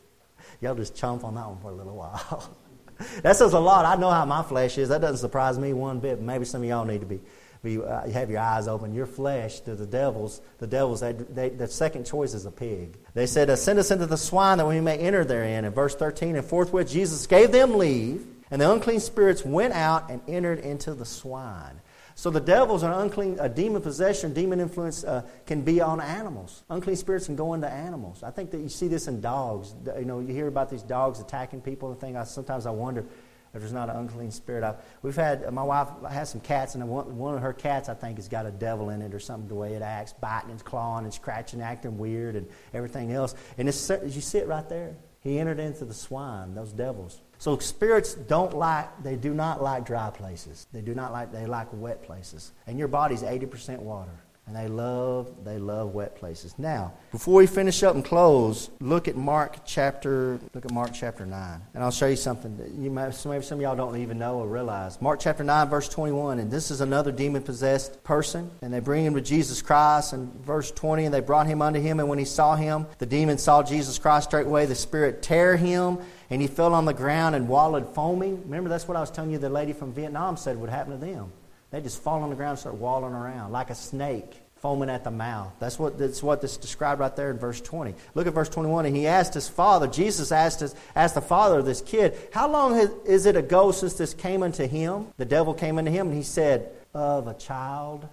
Y'all 0.61 0.75
just 0.75 0.95
chomp 0.95 1.23
on 1.23 1.35
that 1.35 1.47
one 1.47 1.59
for 1.59 1.71
a 1.71 1.73
little 1.73 1.95
while. 1.95 2.49
that 3.21 3.37
says 3.37 3.53
a 3.53 3.59
lot. 3.59 3.85
I 3.85 3.95
know 3.95 4.09
how 4.09 4.25
my 4.25 4.43
flesh 4.43 4.77
is. 4.77 4.89
That 4.89 4.99
doesn't 4.99 5.17
surprise 5.17 5.57
me 5.57 5.71
one 5.71 5.99
bit. 5.99 6.21
Maybe 6.21 6.43
some 6.43 6.61
of 6.61 6.67
y'all 6.67 6.85
need 6.85 6.99
to 6.99 7.05
be, 7.05 7.21
be 7.61 7.81
uh, 7.81 8.07
have 8.09 8.29
your 8.29 8.39
eyes 8.39 8.67
open. 8.67 8.93
Your 8.93 9.05
flesh 9.05 9.59
to 9.61 9.75
the 9.75 9.85
devils, 9.85 10.41
the 10.59 10.67
devils, 10.67 11.01
they, 11.01 11.13
they, 11.13 11.49
the 11.49 11.67
second 11.67 12.05
choice 12.05 12.33
is 12.33 12.45
a 12.45 12.51
pig. 12.51 12.97
They 13.13 13.25
said, 13.25 13.55
Send 13.57 13.79
us 13.79 13.91
into 13.91 14.05
the 14.05 14.17
swine 14.17 14.57
that 14.59 14.67
we 14.67 14.79
may 14.79 14.97
enter 14.97 15.25
therein. 15.25 15.65
In 15.65 15.73
verse 15.73 15.95
13, 15.95 16.35
and 16.35 16.45
forthwith 16.45 16.89
Jesus 16.89 17.27
gave 17.27 17.51
them 17.51 17.77
leave, 17.77 18.25
and 18.49 18.61
the 18.61 18.71
unclean 18.71 18.99
spirits 18.99 19.43
went 19.43 19.73
out 19.73 20.09
and 20.09 20.21
entered 20.27 20.59
into 20.59 20.93
the 20.93 21.05
swine. 21.05 21.81
So 22.15 22.29
the 22.29 22.41
devils 22.41 22.83
and 22.83 22.93
unclean, 22.93 23.37
a 23.39 23.47
demon 23.47 23.81
possession, 23.81 24.33
demon 24.33 24.59
influence 24.59 25.05
uh, 25.05 25.21
can 25.45 25.61
be 25.61 25.79
on 25.79 26.01
animals. 26.01 26.63
Unclean 26.69 26.97
spirits 26.97 27.27
can 27.27 27.37
go 27.37 27.53
into 27.53 27.69
animals. 27.69 28.23
I 28.23 28.31
think 28.31 28.51
that 28.51 28.59
you 28.59 28.67
see 28.67 28.89
this 28.89 29.07
in 29.07 29.21
dogs. 29.21 29.73
You 29.97 30.03
know, 30.03 30.19
you 30.19 30.33
hear 30.33 30.47
about 30.47 30.69
these 30.69 30.83
dogs 30.83 31.21
attacking 31.21 31.61
people 31.61 31.91
and 31.91 31.99
things. 31.99 32.17
I, 32.17 32.25
sometimes 32.25 32.65
I 32.65 32.71
wonder 32.71 33.05
if 33.53 33.61
there's 33.61 33.73
not 33.73 33.89
an 33.89 33.97
unclean 33.97 34.31
spirit. 34.31 34.63
I, 34.63 34.75
we've 35.01 35.15
had 35.15 35.45
uh, 35.45 35.51
my 35.51 35.63
wife 35.63 35.89
has 36.09 36.29
some 36.29 36.41
cats, 36.41 36.75
and 36.75 36.87
one, 36.87 37.17
one 37.17 37.35
of 37.35 37.41
her 37.41 37.53
cats 37.53 37.89
I 37.89 37.93
think 37.93 38.17
has 38.17 38.27
got 38.27 38.45
a 38.45 38.51
devil 38.51 38.89
in 38.89 39.01
it 39.01 39.13
or 39.13 39.19
something. 39.19 39.47
The 39.47 39.55
way 39.55 39.73
it 39.73 39.81
acts, 39.81 40.13
biting 40.13 40.51
and 40.51 40.63
clawing 40.63 41.05
and 41.05 41.13
scratching, 41.13 41.61
acting 41.61 41.97
weird, 41.97 42.35
and 42.35 42.47
everything 42.73 43.11
else. 43.11 43.35
And 43.57 43.67
it's, 43.67 43.89
you 43.89 44.21
see 44.21 44.37
it 44.39 44.47
right 44.47 44.67
there. 44.69 44.95
He 45.21 45.37
entered 45.37 45.59
into 45.59 45.83
the 45.83 45.93
swine, 45.93 46.55
those 46.55 46.71
devils. 46.71 47.21
So 47.39 47.57
spirits 47.59 48.13
don't 48.13 48.55
like, 48.55 49.03
they 49.03 49.15
do 49.15 49.33
not 49.33 49.61
like 49.61 49.85
dry 49.85 50.09
places. 50.09 50.67
They 50.71 50.81
do 50.81 50.93
not 50.95 51.11
like, 51.11 51.31
they 51.31 51.45
like 51.45 51.67
wet 51.73 52.03
places. 52.03 52.53
And 52.67 52.79
your 52.79 52.87
body's 52.87 53.23
80% 53.23 53.79
water. 53.79 54.11
And 54.49 54.57
they 54.57 54.67
love, 54.67 55.45
they 55.45 55.59
love 55.59 55.93
wet 55.93 56.15
places. 56.15 56.55
Now, 56.57 56.91
before 57.11 57.35
we 57.35 57.45
finish 57.45 57.83
up 57.83 57.93
and 57.93 58.03
close, 58.03 58.71
look 58.79 59.07
at 59.07 59.15
Mark 59.15 59.57
chapter, 59.63 60.39
look 60.55 60.65
at 60.65 60.71
Mark 60.71 60.89
chapter 60.91 61.23
9. 61.23 61.61
And 61.75 61.83
I'll 61.83 61.91
show 61.91 62.07
you 62.07 62.15
something 62.15 62.57
that 62.57 62.71
you 62.71 62.89
maybe 62.89 63.13
some 63.13 63.31
of 63.31 63.61
y'all 63.61 63.75
don't 63.75 63.97
even 63.97 64.17
know 64.17 64.39
or 64.39 64.47
realize. 64.47 64.99
Mark 65.03 65.19
chapter 65.19 65.43
9, 65.43 65.69
verse 65.69 65.87
21. 65.87 66.39
And 66.39 66.49
this 66.49 66.71
is 66.71 66.81
another 66.81 67.11
demon 67.11 67.43
possessed 67.43 68.03
person. 68.03 68.49
And 68.63 68.73
they 68.73 68.79
bring 68.79 69.05
him 69.05 69.13
to 69.13 69.21
Jesus 69.21 69.61
Christ. 69.61 70.13
And 70.13 70.33
verse 70.43 70.71
20, 70.71 71.05
and 71.05 71.13
they 71.13 71.19
brought 71.19 71.45
him 71.45 71.61
unto 71.61 71.79
him. 71.79 71.99
And 71.99 72.09
when 72.09 72.17
he 72.17 72.25
saw 72.25 72.55
him, 72.55 72.87
the 72.97 73.05
demon 73.05 73.37
saw 73.37 73.61
Jesus 73.61 73.99
Christ 73.99 74.29
straightway. 74.29 74.65
The 74.65 74.73
spirit 74.73 75.21
tear 75.21 75.57
him 75.57 75.99
and 76.31 76.41
he 76.41 76.47
fell 76.47 76.73
on 76.73 76.85
the 76.85 76.93
ground 76.93 77.35
and 77.35 77.47
wallowed 77.47 77.93
foaming. 77.93 78.41
Remember, 78.45 78.67
that's 78.67 78.87
what 78.87 78.97
I 78.97 79.01
was 79.01 79.11
telling 79.11 79.29
you 79.29 79.37
the 79.37 79.49
lady 79.49 79.73
from 79.73 79.93
Vietnam 79.93 80.37
said 80.37 80.57
would 80.57 80.71
happen 80.71 80.93
to 80.93 81.05
them. 81.05 81.31
They 81.71 81.81
just 81.81 82.01
fall 82.01 82.23
on 82.23 82.29
the 82.29 82.35
ground 82.35 82.51
and 82.51 82.59
start 82.59 82.75
walling 82.75 83.13
around 83.13 83.51
like 83.51 83.69
a 83.69 83.75
snake 83.75 84.41
foaming 84.59 84.89
at 84.89 85.03
the 85.03 85.11
mouth. 85.11 85.53
That's 85.59 85.79
what, 85.79 85.97
that's 85.97 86.21
what 86.21 86.41
this 86.41 86.57
described 86.57 86.99
right 86.99 87.15
there 87.15 87.31
in 87.31 87.37
verse 87.37 87.61
20. 87.61 87.95
Look 88.13 88.27
at 88.27 88.33
verse 88.33 88.49
21. 88.49 88.85
And 88.85 88.95
he 88.95 89.07
asked 89.07 89.33
his 89.33 89.47
father, 89.47 89.87
Jesus 89.87 90.31
asked, 90.31 90.59
his, 90.59 90.75
asked 90.95 91.15
the 91.15 91.21
father 91.21 91.59
of 91.59 91.65
this 91.65 91.81
kid, 91.81 92.17
How 92.33 92.49
long 92.49 92.75
has, 92.75 92.89
is 93.05 93.25
it 93.25 93.35
ago 93.37 93.71
since 93.71 93.93
this 93.93 94.13
came 94.13 94.43
unto 94.43 94.67
him? 94.67 95.07
The 95.17 95.25
devil 95.25 95.53
came 95.53 95.77
unto 95.77 95.91
him, 95.91 96.07
and 96.07 96.15
he 96.15 96.23
said, 96.23 96.71
Of 96.93 97.27
a 97.27 97.33
child. 97.33 98.07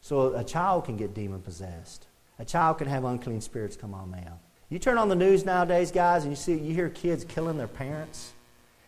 So 0.00 0.34
a 0.34 0.42
child 0.42 0.86
can 0.86 0.96
get 0.96 1.14
demon 1.14 1.40
possessed. 1.40 2.06
A 2.38 2.44
child 2.44 2.78
can 2.78 2.88
have 2.88 3.04
unclean 3.04 3.40
spirits 3.40 3.76
come 3.76 3.94
on 3.94 4.10
them. 4.10 4.34
You 4.68 4.78
turn 4.78 4.98
on 4.98 5.08
the 5.08 5.14
news 5.14 5.44
nowadays, 5.44 5.92
guys, 5.92 6.24
and 6.24 6.32
you 6.32 6.36
see 6.36 6.54
you 6.54 6.74
hear 6.74 6.88
kids 6.88 7.24
killing 7.24 7.58
their 7.58 7.68
parents. 7.68 8.31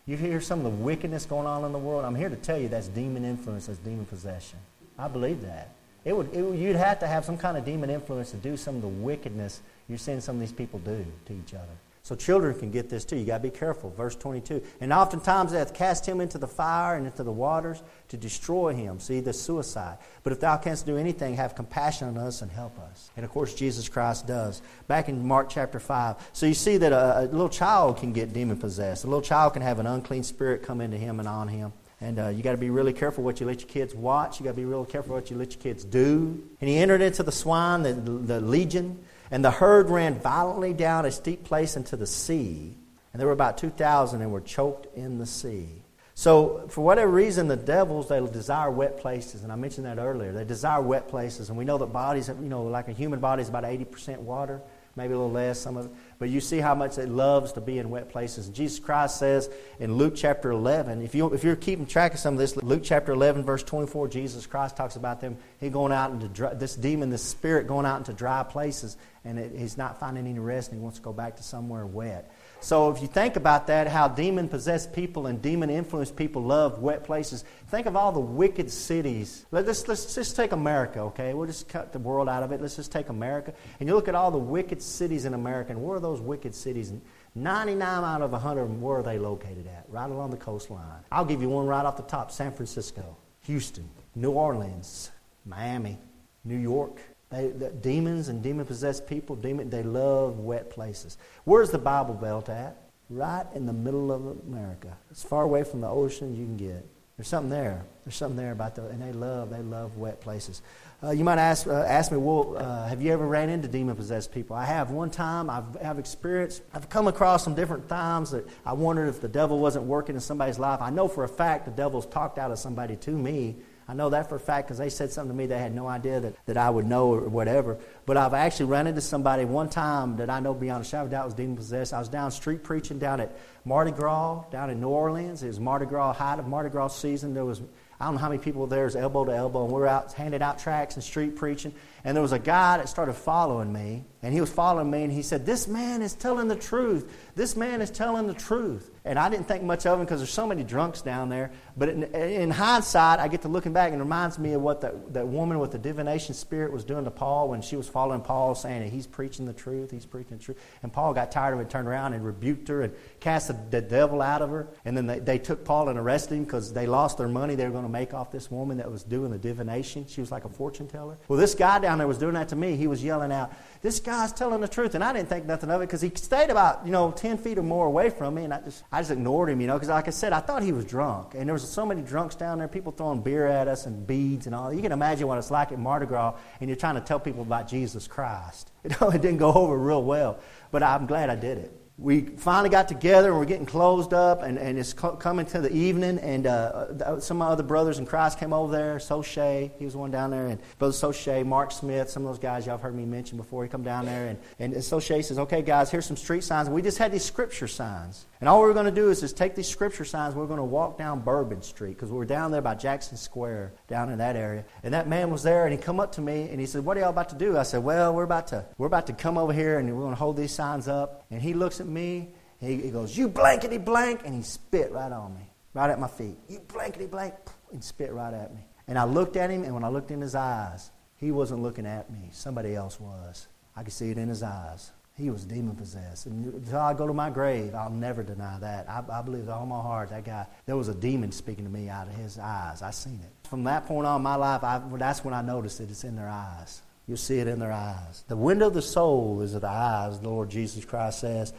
You 0.07 0.17
hear 0.17 0.39
some 0.39 0.59
of 0.59 0.65
the 0.65 0.83
wickedness 0.83 1.25
going 1.25 1.47
on 1.47 1.65
in 1.65 1.71
the 1.71 1.79
world. 1.79 2.05
I'm 2.05 2.15
here 2.15 2.29
to 2.29 2.35
tell 2.35 2.57
you 2.57 2.67
that's 2.67 2.87
demon 2.87 3.25
influence, 3.25 3.65
that's 3.67 3.79
demon 3.79 4.05
possession. 4.05 4.59
I 4.97 5.07
believe 5.07 5.41
that. 5.41 5.69
It 6.03 6.15
would, 6.15 6.31
it, 6.33 6.55
you'd 6.55 6.75
have 6.75 6.99
to 6.99 7.07
have 7.07 7.25
some 7.25 7.37
kind 7.37 7.57
of 7.57 7.65
demon 7.65 7.89
influence 7.89 8.29
to 8.31 8.37
do 8.37 8.55
some 8.55 8.75
of 8.75 8.81
the 8.83 8.87
wickedness 8.87 9.61
you're 9.89 9.97
seeing 9.97 10.21
some 10.21 10.35
of 10.35 10.39
these 10.39 10.51
people 10.51 10.79
do 10.79 11.05
to 11.25 11.33
each 11.33 11.55
other. 11.55 11.73
So 12.05 12.13
children 12.13 12.53
can 12.53 12.69
get 12.69 12.87
this 12.87 13.03
too. 13.03 13.15
You 13.15 13.25
got 13.25 13.37
to 13.37 13.43
be 13.43 13.49
careful. 13.49 13.89
Verse 13.89 14.15
22. 14.15 14.61
And 14.79 14.93
oftentimes 14.93 15.51
they 15.51 15.57
hath 15.57 15.73
cast 15.73 16.05
him 16.05 16.21
into 16.21 16.37
the 16.37 16.47
fire 16.47 16.97
and 16.97 17.07
into 17.07 17.23
the 17.23 17.31
waters 17.31 17.81
to 18.09 18.17
destroy 18.17 18.75
him. 18.75 18.99
See, 18.99 19.21
the 19.21 19.33
suicide. 19.33 19.97
But 20.21 20.31
if 20.31 20.39
thou 20.39 20.55
canst 20.57 20.85
do 20.85 20.97
anything, 20.97 21.33
have 21.37 21.55
compassion 21.55 22.07
on 22.09 22.19
us 22.19 22.43
and 22.43 22.51
help 22.51 22.77
us. 22.77 23.09
And 23.17 23.25
of 23.25 23.31
course, 23.31 23.55
Jesus 23.55 23.89
Christ 23.89 24.27
does. 24.27 24.61
Back 24.87 25.09
in 25.09 25.27
Mark 25.27 25.49
chapter 25.49 25.79
5. 25.79 26.29
So 26.31 26.45
you 26.45 26.53
see 26.53 26.77
that 26.77 26.93
a, 26.93 27.21
a 27.21 27.23
little 27.23 27.49
child 27.49 27.97
can 27.97 28.13
get 28.13 28.33
demon 28.33 28.57
possessed. 28.57 29.03
A 29.03 29.07
little 29.07 29.23
child 29.23 29.53
can 29.53 29.63
have 29.63 29.79
an 29.79 29.87
unclean 29.87 30.21
spirit 30.21 30.61
come 30.61 30.81
into 30.81 30.97
him 30.97 31.19
and 31.19 31.27
on 31.27 31.47
him. 31.47 31.73
And 32.01 32.19
uh, 32.19 32.27
you 32.27 32.43
got 32.43 32.51
to 32.51 32.57
be 32.57 32.69
really 32.69 32.93
careful 32.93 33.23
what 33.23 33.39
you 33.39 33.47
let 33.47 33.61
your 33.61 33.69
kids 33.69 33.95
watch. 33.95 34.39
You 34.39 34.43
got 34.43 34.51
to 34.51 34.57
be 34.57 34.65
real 34.65 34.85
careful 34.85 35.15
what 35.15 35.31
you 35.31 35.37
let 35.37 35.53
your 35.53 35.61
kids 35.61 35.83
do. 35.83 36.43
And 36.61 36.69
he 36.69 36.77
entered 36.77 37.01
into 37.01 37.23
the 37.23 37.31
swine, 37.31 37.81
the, 37.81 37.93
the 37.93 38.41
legion. 38.41 39.03
And 39.31 39.43
the 39.43 39.51
herd 39.51 39.89
ran 39.89 40.19
violently 40.19 40.73
down 40.73 41.05
a 41.05 41.11
steep 41.11 41.43
place 41.43 41.75
into 41.75 41.97
the 41.97 42.07
sea. 42.07 42.77
And 43.13 43.19
there 43.19 43.27
were 43.27 43.33
about 43.33 43.57
2,000 43.57 44.21
and 44.21 44.31
were 44.31 44.41
choked 44.41 44.95
in 44.95 45.17
the 45.17 45.25
sea. 45.25 45.69
So, 46.17 46.65
for 46.69 46.81
whatever 46.81 47.11
reason, 47.11 47.49
the 47.49 47.57
devils, 47.57 48.07
they 48.07 48.25
desire 48.25 48.71
wet 48.71 48.97
places. 48.97 49.43
And 49.43 49.51
I 49.51 49.55
mentioned 49.55 49.85
that 49.85 49.97
earlier. 49.97 50.31
They 50.31 50.45
desire 50.45 50.81
wet 50.81 51.09
places. 51.09 51.49
And 51.49 51.57
we 51.57 51.65
know 51.65 51.77
that 51.77 51.87
bodies, 51.87 52.29
you 52.29 52.47
know, 52.47 52.63
like 52.63 52.87
a 52.87 52.93
human 52.93 53.19
body 53.19 53.41
is 53.41 53.49
about 53.49 53.65
80% 53.65 54.19
water, 54.19 54.61
maybe 54.95 55.13
a 55.13 55.17
little 55.17 55.31
less, 55.31 55.59
some 55.59 55.77
of 55.77 55.85
it. 55.85 55.91
But 56.19 56.29
you 56.29 56.39
see 56.39 56.59
how 56.59 56.73
much 56.73 56.97
it 56.97 57.09
loves 57.09 57.51
to 57.53 57.61
be 57.61 57.77
in 57.77 57.89
wet 57.89 58.09
places. 58.09 58.47
Jesus 58.49 58.79
Christ 58.79 59.17
says 59.19 59.49
in 59.79 59.95
Luke 59.95 60.13
chapter 60.15 60.51
11, 60.51 61.01
if, 61.01 61.13
you, 61.13 61.33
if 61.33 61.43
you're 61.43 61.55
keeping 61.55 61.85
track 61.85 62.13
of 62.13 62.19
some 62.19 62.35
of 62.35 62.39
this, 62.39 62.55
Luke 62.57 62.81
chapter 62.83 63.11
11, 63.11 63.43
verse 63.43 63.63
24, 63.63 64.07
Jesus 64.07 64.45
Christ 64.45 64.77
talks 64.77 64.95
about 64.95 65.19
them. 65.19 65.37
He 65.59 65.69
going 65.69 65.91
out 65.91 66.11
into 66.11 66.27
dry, 66.29 66.53
this 66.53 66.75
demon, 66.75 67.09
this 67.09 67.23
spirit 67.23 67.67
going 67.67 67.85
out 67.85 67.97
into 67.97 68.13
dry 68.13 68.43
places, 68.43 68.95
and 69.25 69.37
it, 69.37 69.51
he's 69.57 69.77
not 69.77 69.99
finding 69.99 70.25
any 70.25 70.39
rest, 70.39 70.71
and 70.71 70.79
he 70.79 70.83
wants 70.83 70.99
to 70.99 71.03
go 71.03 71.11
back 71.11 71.35
to 71.37 71.43
somewhere 71.43 71.85
wet. 71.85 72.31
So 72.65 72.89
if 72.89 72.99
you 72.99 73.07
think 73.07 73.35
about 73.35 73.67
that, 73.67 73.87
how 73.87 74.07
demon 74.07 74.49
possessed 74.49 74.91
people 74.91 75.27
and 75.27 75.39
demon 75.39 75.69
influenced 75.69 76.15
people 76.15 76.41
love 76.41 76.79
wet 76.79 77.03
places, 77.03 77.45
think 77.67 77.85
of 77.85 77.95
all 77.95 78.11
the 78.11 78.19
wicked 78.19 78.71
cities. 78.71 79.45
Let's, 79.51 79.87
let's 79.87 80.15
just 80.15 80.35
take 80.35 80.51
America, 80.51 81.01
okay? 81.01 81.35
We'll 81.35 81.45
just 81.45 81.67
cut 81.67 81.93
the 81.93 81.99
world 81.99 82.27
out 82.27 82.41
of 82.41 82.51
it. 82.51 82.59
Let's 82.59 82.75
just 82.75 82.91
take 82.91 83.09
America. 83.09 83.53
And 83.79 83.87
you 83.87 83.93
look 83.93 84.07
at 84.07 84.15
all 84.15 84.31
the 84.31 84.39
wicked 84.39 84.81
cities 84.81 85.25
in 85.25 85.35
America, 85.35 85.73
and 85.73 85.83
where 85.83 85.97
are 85.97 85.99
those 85.99 86.19
wicked 86.19 86.55
cities? 86.55 86.91
99 87.35 88.03
out 88.03 88.23
of 88.23 88.31
100 88.31 88.81
where 88.81 88.97
are 88.97 89.03
they 89.03 89.19
located 89.19 89.67
at? 89.67 89.85
Right 89.87 90.09
along 90.09 90.31
the 90.31 90.37
coastline. 90.37 91.03
I'll 91.11 91.23
give 91.23 91.43
you 91.43 91.49
one 91.49 91.67
right 91.67 91.85
off 91.85 91.97
the 91.97 92.01
top 92.01 92.31
San 92.31 92.51
Francisco, 92.51 93.15
Houston, 93.41 93.87
New 94.15 94.31
Orleans, 94.31 95.11
Miami, 95.45 95.99
New 96.43 96.57
York, 96.57 96.99
they, 97.29 97.47
the 97.47 97.69
demons 97.69 98.29
and 98.29 98.41
demon 98.43 98.65
possessed 98.65 99.07
people, 99.07 99.35
demon, 99.35 99.69
they 99.69 99.83
love 99.83 100.39
wet 100.39 100.69
places. 100.69 101.17
Where's 101.43 101.71
the 101.71 101.79
Bible 101.79 102.13
Belt 102.13 102.49
at? 102.49 102.77
Right 103.09 103.45
in 103.53 103.65
the 103.65 103.73
middle 103.73 104.11
of 104.11 104.25
America. 104.47 104.97
As 105.11 105.23
far 105.23 105.43
away 105.43 105.63
from 105.63 105.81
the 105.81 105.89
ocean 105.89 106.31
as 106.31 106.39
you 106.39 106.45
can 106.45 106.57
get. 106.57 106.85
There's 107.17 107.27
something 107.27 107.49
there. 107.49 107.85
There's 108.03 108.15
something 108.15 108.35
there 108.35 108.51
about 108.51 108.75
the, 108.75 108.87
and 108.87 109.01
they 109.01 109.13
love, 109.13 109.49
they 109.49 109.61
love 109.61 109.97
wet 109.97 110.19
places. 110.19 110.61
Uh, 111.01 111.11
you 111.11 111.23
might 111.23 111.37
ask, 111.37 111.65
uh, 111.67 111.73
ask 111.73 112.11
me, 112.11 112.17
well, 112.17 112.57
uh, 112.57 112.87
have 112.87 113.01
you 113.01 113.11
ever 113.13 113.25
ran 113.25 113.49
into 113.49 113.67
demon 113.67 113.95
possessed 113.95 114.33
people? 114.33 114.55
I 114.55 114.65
have. 114.65 114.91
One 114.91 115.09
time, 115.09 115.49
I've, 115.49 115.77
I've 115.83 115.99
experienced, 115.99 116.61
I've 116.73 116.89
come 116.89 117.07
across 117.07 117.43
some 117.43 117.55
different 117.55 117.87
times 117.87 118.31
that 118.31 118.47
I 118.65 118.73
wondered 118.73 119.07
if 119.07 119.21
the 119.21 119.27
devil 119.27 119.59
wasn't 119.59 119.85
working 119.85 120.15
in 120.15 120.21
somebody's 120.21 120.59
life. 120.59 120.81
I 120.81 120.89
know 120.89 121.07
for 121.07 121.23
a 121.23 121.29
fact 121.29 121.65
the 121.65 121.71
devil's 121.71 122.05
talked 122.05 122.37
out 122.37 122.51
of 122.51 122.59
somebody 122.59 122.95
to 122.97 123.11
me 123.11 123.55
I 123.87 123.93
know 123.93 124.09
that 124.09 124.29
for 124.29 124.35
a 124.35 124.39
fact 124.39 124.67
because 124.67 124.79
they 124.79 124.89
said 124.89 125.11
something 125.11 125.35
to 125.35 125.37
me 125.37 125.45
they 125.45 125.59
had 125.59 125.75
no 125.75 125.87
idea 125.87 126.19
that, 126.19 126.45
that 126.47 126.57
I 126.57 126.69
would 126.69 126.85
know 126.85 127.13
or 127.13 127.21
whatever. 127.21 127.77
But 128.05 128.17
I've 128.17 128.33
actually 128.33 128.65
run 128.67 128.87
into 128.87 129.01
somebody 129.01 129.45
one 129.45 129.69
time 129.69 130.17
that 130.17 130.29
I 130.29 130.39
know 130.39 130.53
beyond 130.53 130.83
a 130.83 130.87
shadow 130.87 131.05
of 131.05 131.11
doubt 131.11 131.25
was 131.25 131.33
demon 131.35 131.55
possessed. 131.55 131.93
I 131.93 131.99
was 131.99 132.09
down 132.09 132.31
street 132.31 132.63
preaching 132.63 132.97
down 132.97 133.19
at 133.19 133.37
Mardi 133.63 133.91
Gras 133.91 134.43
down 134.49 134.71
in 134.71 134.81
New 134.81 134.89
Orleans. 134.89 135.43
It 135.43 135.47
was 135.47 135.59
Mardi 135.59 135.85
Gras, 135.85 136.13
height 136.13 136.39
of 136.39 136.47
Mardi 136.47 136.69
Gras 136.69 136.89
season. 136.89 137.33
There 137.33 137.45
was 137.45 137.61
I 137.99 138.05
don't 138.05 138.15
know 138.15 138.21
how 138.21 138.29
many 138.29 138.41
people 138.41 138.67
there 138.67 138.85
is 138.85 138.95
elbow 138.95 139.23
to 139.23 139.33
elbow, 139.33 139.63
and 139.63 139.71
we're 139.71 139.87
out 139.87 140.11
handing 140.11 140.41
out 140.41 140.59
tracts 140.59 140.95
and 140.95 141.03
street 141.03 141.35
preaching. 141.35 141.73
And 142.03 142.15
there 142.15 142.21
was 142.21 142.33
a 142.33 142.39
guy 142.39 142.77
that 142.77 142.89
started 142.89 143.13
following 143.13 143.71
me, 143.71 144.03
and 144.21 144.33
he 144.33 144.41
was 144.41 144.49
following 144.49 144.89
me, 144.89 145.03
and 145.03 145.11
he 145.11 145.21
said, 145.21 145.45
This 145.45 145.67
man 145.67 146.01
is 146.01 146.13
telling 146.13 146.47
the 146.47 146.55
truth. 146.55 147.31
This 147.35 147.55
man 147.55 147.81
is 147.81 147.91
telling 147.91 148.27
the 148.27 148.33
truth. 148.33 148.91
And 149.05 149.19
I 149.19 149.29
didn't 149.29 149.47
think 149.47 149.61
much 149.61 149.85
of 149.85 149.99
him 149.99 150.05
because 150.05 150.19
there's 150.19 150.33
so 150.33 150.47
many 150.47 150.63
drunks 150.63 151.03
down 151.03 151.29
there. 151.29 151.51
But 151.77 151.89
in, 151.89 152.03
in, 152.15 152.49
hindsight, 152.49 153.19
I 153.19 153.27
get 153.27 153.43
to 153.43 153.47
looking 153.47 153.71
back 153.71 153.91
and 153.91 154.01
it 154.01 154.03
reminds 154.03 154.39
me 154.39 154.53
of 154.53 154.63
what 154.63 154.81
that, 154.81 155.13
that 155.13 155.27
woman 155.27 155.59
with 155.59 155.71
the 155.71 155.77
divination 155.77 156.33
spirit 156.33 156.71
was 156.71 156.83
doing 156.83 157.03
to 157.05 157.11
Paul 157.11 157.49
when 157.49 157.61
she 157.61 157.75
was 157.75 157.87
following 157.87 158.21
Paul, 158.21 158.55
saying 158.55 158.81
that 158.81 158.89
he's 158.89 159.05
preaching 159.05 159.45
the 159.45 159.53
truth, 159.53 159.91
he's 159.91 160.07
preaching 160.07 160.37
the 160.37 160.43
truth. 160.43 160.57
And 160.81 160.91
Paul 160.91 161.13
got 161.13 161.31
tired 161.31 161.53
of 161.53 161.59
it, 161.59 161.69
turned 161.69 161.87
around 161.87 162.13
and 162.13 162.25
rebuked 162.25 162.67
her 162.69 162.81
and 162.81 162.95
cast 163.19 163.49
the, 163.49 163.59
the 163.69 163.81
devil 163.81 164.23
out 164.23 164.41
of 164.41 164.49
her. 164.49 164.69
And 164.85 164.97
then 164.97 165.05
they, 165.05 165.19
they 165.19 165.37
took 165.37 165.63
Paul 165.63 165.89
and 165.89 165.99
arrested 165.99 166.37
him 166.37 166.43
because 166.45 166.73
they 166.73 166.87
lost 166.87 167.19
their 167.19 167.27
money 167.27 167.53
they 167.53 167.65
were 167.65 167.71
going 167.71 167.83
to 167.83 167.89
make 167.89 168.15
off 168.15 168.31
this 168.31 168.49
woman 168.49 168.77
that 168.77 168.89
was 168.89 169.03
doing 169.03 169.29
the 169.29 169.37
divination. 169.37 170.07
She 170.07 170.19
was 170.19 170.31
like 170.31 170.45
a 170.45 170.49
fortune 170.49 170.87
teller. 170.87 171.19
Well, 171.27 171.37
this 171.37 171.53
guy 171.53 171.77
down 171.77 171.99
there 171.99 172.07
was 172.07 172.17
doing 172.17 172.33
that 172.33 172.49
to 172.49 172.55
me. 172.55 172.75
He 172.75 172.87
was 172.87 173.03
yelling 173.03 173.31
out, 173.31 173.53
This 173.85 173.99
guy's 173.99 174.33
telling 174.33 174.61
the 174.61 174.67
truth. 174.67 174.95
And 174.95 175.03
I 175.03 175.13
didn't 175.13 175.29
think 175.29 175.45
nothing 175.45 175.69
of 175.69 175.79
it 175.79 175.85
because 175.85 176.01
he 176.01 176.11
stayed 176.15 176.49
about, 176.49 176.87
you 176.87 176.91
know, 176.91 177.11
10 177.11 177.37
feet 177.37 177.59
or 177.59 177.61
more 177.61 177.85
away 177.85 178.09
from 178.09 178.33
me. 178.33 178.43
And 178.43 178.51
I 178.51 178.59
just, 178.61 178.83
I 178.91 178.99
just 178.99 179.11
ignored 179.11 179.47
him, 179.47 179.61
you 179.61 179.67
know, 179.67 179.75
because 179.75 179.89
like 179.89 180.07
I 180.07 180.11
said, 180.11 180.33
I 180.33 180.39
thought 180.39 180.63
he 180.63 180.71
was 180.71 180.85
drunk. 180.85 181.35
And 181.35 181.47
there 181.47 181.53
was 181.53 181.69
so 181.69 181.85
many 181.85 182.01
drunks 182.01 182.33
down 182.33 182.57
there, 182.57 182.67
people 182.67 182.91
throwing 182.91 183.21
beer 183.21 183.45
at 183.45 183.67
us 183.67 183.85
and 183.85 184.07
beads 184.07 184.47
and 184.47 184.55
all. 184.55 184.73
You 184.73 184.81
can 184.81 184.91
imagine 184.91 185.27
what 185.27 185.37
it's 185.37 185.51
like 185.51 185.71
at 185.71 185.77
Mardi 185.77 186.07
Gras 186.07 186.33
and 186.59 186.67
you're 186.67 186.77
trying 186.77 186.95
to 186.95 187.01
tell 187.01 187.19
people 187.19 187.43
about 187.43 187.67
Jesus 187.67 188.07
Christ. 188.07 188.71
You 188.85 188.95
know, 189.01 189.09
it 189.09 189.21
didn't 189.21 189.37
go 189.37 189.51
over 189.51 189.77
real 189.77 190.03
well, 190.03 190.39
but 190.69 190.83
I'm 190.83 191.07
glad 191.07 191.31
I 191.31 191.35
did 191.35 191.57
it 191.57 191.84
we 191.97 192.21
finally 192.21 192.69
got 192.69 192.89
together 192.89 193.29
and 193.29 193.37
we're 193.37 193.45
getting 193.45 193.65
closed 193.65 194.13
up 194.13 194.41
and, 194.41 194.57
and 194.57 194.77
it's 194.77 194.91
coming 194.91 195.45
to 195.45 195.61
the 195.61 195.73
evening 195.73 196.19
and 196.19 196.45
uh, 196.45 197.19
some 197.21 197.41
of 197.41 197.47
my 197.47 197.53
other 197.53 197.63
brothers 197.63 197.99
in 197.99 198.05
christ 198.05 198.37
came 198.37 198.51
over 198.51 198.69
there 198.69 198.97
Sochay, 198.97 199.71
he 199.79 199.85
was 199.85 199.95
one 199.95 200.11
down 200.11 200.29
there 200.29 200.47
and 200.47 200.59
brother 200.77 200.93
Sochay, 200.93 201.45
mark 201.45 201.71
smith 201.71 202.09
some 202.09 202.25
of 202.25 202.33
those 202.33 202.39
guys 202.39 202.65
y'all 202.65 202.75
have 202.75 202.81
heard 202.81 202.95
me 202.95 203.05
mention 203.05 203.37
before 203.37 203.63
he 203.63 203.69
come 203.69 203.83
down 203.83 204.05
there 204.05 204.27
and, 204.27 204.39
and 204.59 204.73
Sochay 204.83 205.23
says 205.23 205.39
okay 205.39 205.61
guys 205.61 205.89
here's 205.89 206.05
some 206.05 206.17
street 206.17 206.43
signs. 206.43 206.67
And 206.67 206.75
we 206.75 206.81
just 206.81 206.97
had 206.97 207.13
these 207.13 207.23
scripture 207.23 207.67
signs 207.67 208.25
and 208.39 208.49
all 208.49 208.61
we 208.61 208.69
are 208.69 208.73
going 208.73 208.85
to 208.85 208.91
do 208.91 209.09
is 209.09 209.21
just 209.21 209.37
take 209.37 209.55
these 209.55 209.67
scripture 209.67 210.05
signs 210.05 210.35
we're 210.35 210.45
going 210.45 210.57
to 210.57 210.63
walk 210.63 210.97
down 210.97 211.19
bourbon 211.19 211.61
street 211.61 211.93
because 211.93 212.11
we 212.11 212.19
are 212.19 212.25
down 212.25 212.51
there 212.51 212.61
by 212.61 212.75
jackson 212.75 213.17
square 213.17 213.73
down 213.87 214.09
in 214.09 214.17
that 214.17 214.35
area 214.35 214.65
and 214.83 214.93
that 214.93 215.07
man 215.07 215.29
was 215.29 215.43
there 215.43 215.65
and 215.65 215.73
he 215.73 215.77
come 215.77 215.99
up 215.99 216.11
to 216.11 216.21
me 216.21 216.49
and 216.49 216.59
he 216.59 216.65
said 216.65 216.83
what 216.83 216.97
are 216.97 217.01
y'all 217.01 217.09
about 217.09 217.29
to 217.29 217.35
do 217.35 217.57
i 217.57 217.63
said 217.63 217.83
well 217.83 218.13
we're 218.13 218.23
about 218.23 218.47
to 218.47 218.65
we're 218.77 218.87
about 218.87 219.07
to 219.07 219.13
come 219.13 219.37
over 219.37 219.53
here 219.53 219.79
and 219.79 219.93
we're 219.93 220.01
going 220.01 220.11
to 220.11 220.19
hold 220.19 220.37
these 220.37 220.53
signs 220.53 220.87
up 220.87 221.25
and 221.31 221.41
he 221.41 221.53
looks 221.53 221.79
at 221.79 221.87
me 221.87 222.29
he, 222.59 222.77
he 222.77 222.89
goes, 222.89 223.17
You 223.17 223.27
blankety 223.27 223.77
blank. 223.77 224.21
And 224.25 224.33
he 224.33 224.41
spit 224.41 224.91
right 224.91 225.11
on 225.11 225.33
me, 225.35 225.49
right 225.73 225.89
at 225.89 225.99
my 225.99 226.07
feet. 226.07 226.37
You 226.47 226.59
blankety 226.59 227.07
blank. 227.07 227.33
And 227.71 227.83
spit 227.83 228.13
right 228.13 228.33
at 228.33 228.53
me. 228.53 228.65
And 228.87 228.97
I 228.97 229.03
looked 229.03 229.35
at 229.35 229.49
him, 229.49 229.63
and 229.63 229.73
when 229.73 229.83
I 229.83 229.89
looked 229.89 230.11
in 230.11 230.21
his 230.21 230.35
eyes, 230.35 230.91
he 231.17 231.31
wasn't 231.31 231.61
looking 231.61 231.85
at 231.85 232.11
me. 232.11 232.29
Somebody 232.31 232.75
else 232.75 232.99
was. 232.99 233.47
I 233.75 233.83
could 233.83 233.93
see 233.93 234.11
it 234.11 234.17
in 234.17 234.29
his 234.29 234.43
eyes. 234.43 234.91
He 235.17 235.29
was 235.29 235.45
demon 235.45 235.77
possessed. 235.77 236.25
And 236.25 236.53
until 236.53 236.79
I 236.79 236.93
go 236.93 237.07
to 237.07 237.13
my 237.13 237.29
grave, 237.29 237.73
I'll 237.73 237.89
never 237.89 238.21
deny 238.21 238.59
that. 238.59 238.89
I, 238.89 239.01
I 239.09 239.21
believe 239.21 239.43
with 239.43 239.49
all 239.49 239.65
my 239.65 239.81
heart 239.81 240.09
that 240.09 240.25
guy, 240.25 240.45
there 240.65 240.75
was 240.75 240.89
a 240.89 240.93
demon 240.93 241.31
speaking 241.31 241.63
to 241.63 241.71
me 241.71 241.87
out 241.87 242.07
of 242.07 242.15
his 242.15 242.37
eyes. 242.37 242.81
I 242.81 242.91
seen 242.91 243.21
it. 243.23 243.47
From 243.47 243.63
that 243.63 243.85
point 243.85 244.05
on 244.05 244.17
in 244.17 244.23
my 244.23 244.35
life, 244.35 244.63
I, 244.63 244.81
that's 244.97 245.23
when 245.23 245.33
I 245.33 245.41
noticed 245.41 245.79
it. 245.79 245.89
It's 245.89 246.03
in 246.03 246.17
their 246.17 246.27
eyes. 246.27 246.81
You'll 247.07 247.17
see 247.17 247.39
it 247.39 247.47
in 247.47 247.59
their 247.59 247.71
eyes. 247.71 248.25
The 248.27 248.35
window 248.35 248.67
of 248.67 248.73
the 248.73 248.81
soul 248.81 249.39
is 249.41 249.55
at 249.55 249.61
the 249.61 249.69
eyes, 249.69 250.19
the 250.19 250.27
Lord 250.27 250.49
Jesus 250.49 250.83
Christ 250.83 251.19
says. 251.19 251.53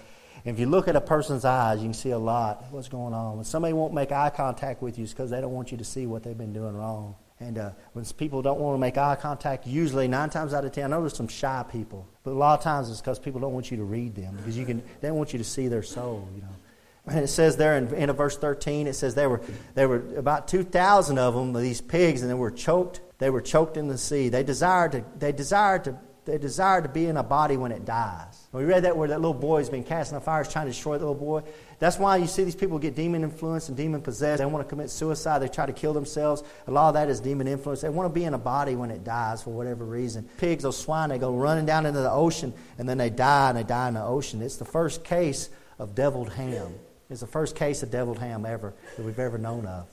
If 0.44 0.58
you 0.58 0.66
look 0.66 0.86
at 0.86 0.94
a 0.94 1.00
person's 1.00 1.44
eyes, 1.44 1.78
you 1.78 1.86
can 1.86 1.94
see 1.94 2.10
a 2.10 2.18
lot 2.18 2.64
what's 2.70 2.88
going 2.88 3.14
on. 3.14 3.36
When 3.36 3.44
somebody 3.44 3.72
won't 3.72 3.94
make 3.94 4.12
eye 4.12 4.30
contact 4.30 4.82
with 4.82 4.98
you, 4.98 5.04
it's 5.04 5.12
because 5.12 5.30
they 5.30 5.40
don't 5.40 5.52
want 5.52 5.72
you 5.72 5.78
to 5.78 5.84
see 5.84 6.06
what 6.06 6.22
they've 6.22 6.36
been 6.36 6.52
doing 6.52 6.76
wrong. 6.76 7.16
And 7.38 7.58
uh, 7.58 7.70
when 7.92 8.04
people 8.04 8.40
don't 8.40 8.58
want 8.58 8.76
to 8.76 8.78
make 8.78 8.96
eye 8.96 9.16
contact, 9.16 9.66
usually 9.66 10.08
nine 10.08 10.30
times 10.30 10.54
out 10.54 10.64
of 10.64 10.72
ten, 10.72 10.84
I 10.84 10.88
know 10.88 11.02
there's 11.02 11.16
some 11.16 11.28
shy 11.28 11.64
people, 11.70 12.08
but 12.22 12.30
a 12.30 12.38
lot 12.38 12.58
of 12.58 12.64
times 12.64 12.90
it's 12.90 13.00
because 13.00 13.18
people 13.18 13.40
don't 13.40 13.52
want 13.52 13.70
you 13.70 13.76
to 13.76 13.84
read 13.84 14.14
them 14.14 14.36
because 14.36 14.56
you 14.56 14.64
can. 14.64 14.82
They 15.00 15.08
don't 15.08 15.18
want 15.18 15.32
you 15.34 15.38
to 15.38 15.44
see 15.44 15.68
their 15.68 15.82
soul. 15.82 16.26
You 16.34 16.42
know. 16.42 16.48
And 17.08 17.20
it 17.20 17.28
says 17.28 17.56
there 17.56 17.76
in, 17.76 17.92
in 17.94 18.10
verse 18.12 18.36
13, 18.36 18.86
it 18.86 18.94
says 18.94 19.14
there 19.14 19.28
were 19.28 19.42
there 19.74 19.88
were 19.88 20.02
about 20.16 20.48
2,000 20.48 21.18
of 21.18 21.34
them, 21.34 21.52
these 21.52 21.80
pigs, 21.80 22.22
and 22.22 22.30
they 22.30 22.34
were 22.34 22.50
choked. 22.50 23.00
They 23.18 23.30
were 23.30 23.42
choked 23.42 23.76
in 23.76 23.88
the 23.88 23.98
sea. 23.98 24.28
They 24.28 24.42
desired 24.42 24.92
to 24.92 25.04
they 25.18 25.32
desired 25.32 25.84
to 25.84 25.98
they 26.26 26.38
desire 26.38 26.82
to 26.82 26.88
be 26.88 27.06
in 27.06 27.16
a 27.16 27.22
body 27.22 27.56
when 27.56 27.70
it 27.70 27.84
dies. 27.84 28.48
We 28.52 28.64
read 28.64 28.82
that 28.82 28.96
where 28.96 29.06
that 29.08 29.20
little 29.20 29.32
boy 29.32 29.58
has 29.58 29.70
been 29.70 29.84
cast 29.84 30.10
in 30.10 30.16
the 30.16 30.20
fire, 30.20 30.42
is 30.42 30.48
trying 30.48 30.66
to 30.66 30.72
destroy 30.72 30.98
the 30.98 31.06
little 31.06 31.14
boy. 31.14 31.42
That's 31.78 31.98
why 31.98 32.16
you 32.16 32.26
see 32.26 32.42
these 32.42 32.56
people 32.56 32.80
get 32.80 32.96
demon 32.96 33.22
influenced 33.22 33.68
and 33.68 33.76
demon 33.76 34.02
possessed. 34.02 34.40
They 34.40 34.46
want 34.46 34.66
to 34.66 34.68
commit 34.68 34.90
suicide. 34.90 35.38
They 35.38 35.48
try 35.48 35.66
to 35.66 35.72
kill 35.72 35.92
themselves. 35.92 36.42
A 36.66 36.70
lot 36.72 36.88
of 36.88 36.94
that 36.94 37.08
is 37.08 37.20
demon 37.20 37.46
influence. 37.46 37.80
They 37.80 37.90
want 37.90 38.12
to 38.12 38.12
be 38.12 38.24
in 38.24 38.34
a 38.34 38.38
body 38.38 38.74
when 38.74 38.90
it 38.90 39.04
dies 39.04 39.42
for 39.42 39.50
whatever 39.50 39.84
reason. 39.84 40.28
Pigs, 40.38 40.64
those 40.64 40.76
swine, 40.76 41.10
they 41.10 41.18
go 41.18 41.32
running 41.32 41.64
down 41.64 41.86
into 41.86 42.00
the 42.00 42.10
ocean 42.10 42.52
and 42.76 42.88
then 42.88 42.98
they 42.98 43.10
die 43.10 43.50
and 43.50 43.58
they 43.58 43.62
die 43.62 43.86
in 43.86 43.94
the 43.94 44.04
ocean. 44.04 44.42
It's 44.42 44.56
the 44.56 44.64
first 44.64 45.04
case 45.04 45.48
of 45.78 45.94
deviled 45.94 46.32
ham. 46.32 46.74
It's 47.08 47.20
the 47.20 47.28
first 47.28 47.54
case 47.54 47.84
of 47.84 47.92
deviled 47.92 48.18
ham 48.18 48.44
ever 48.44 48.74
that 48.96 49.04
we've 49.04 49.18
ever 49.20 49.38
known 49.38 49.64
of. 49.66 49.86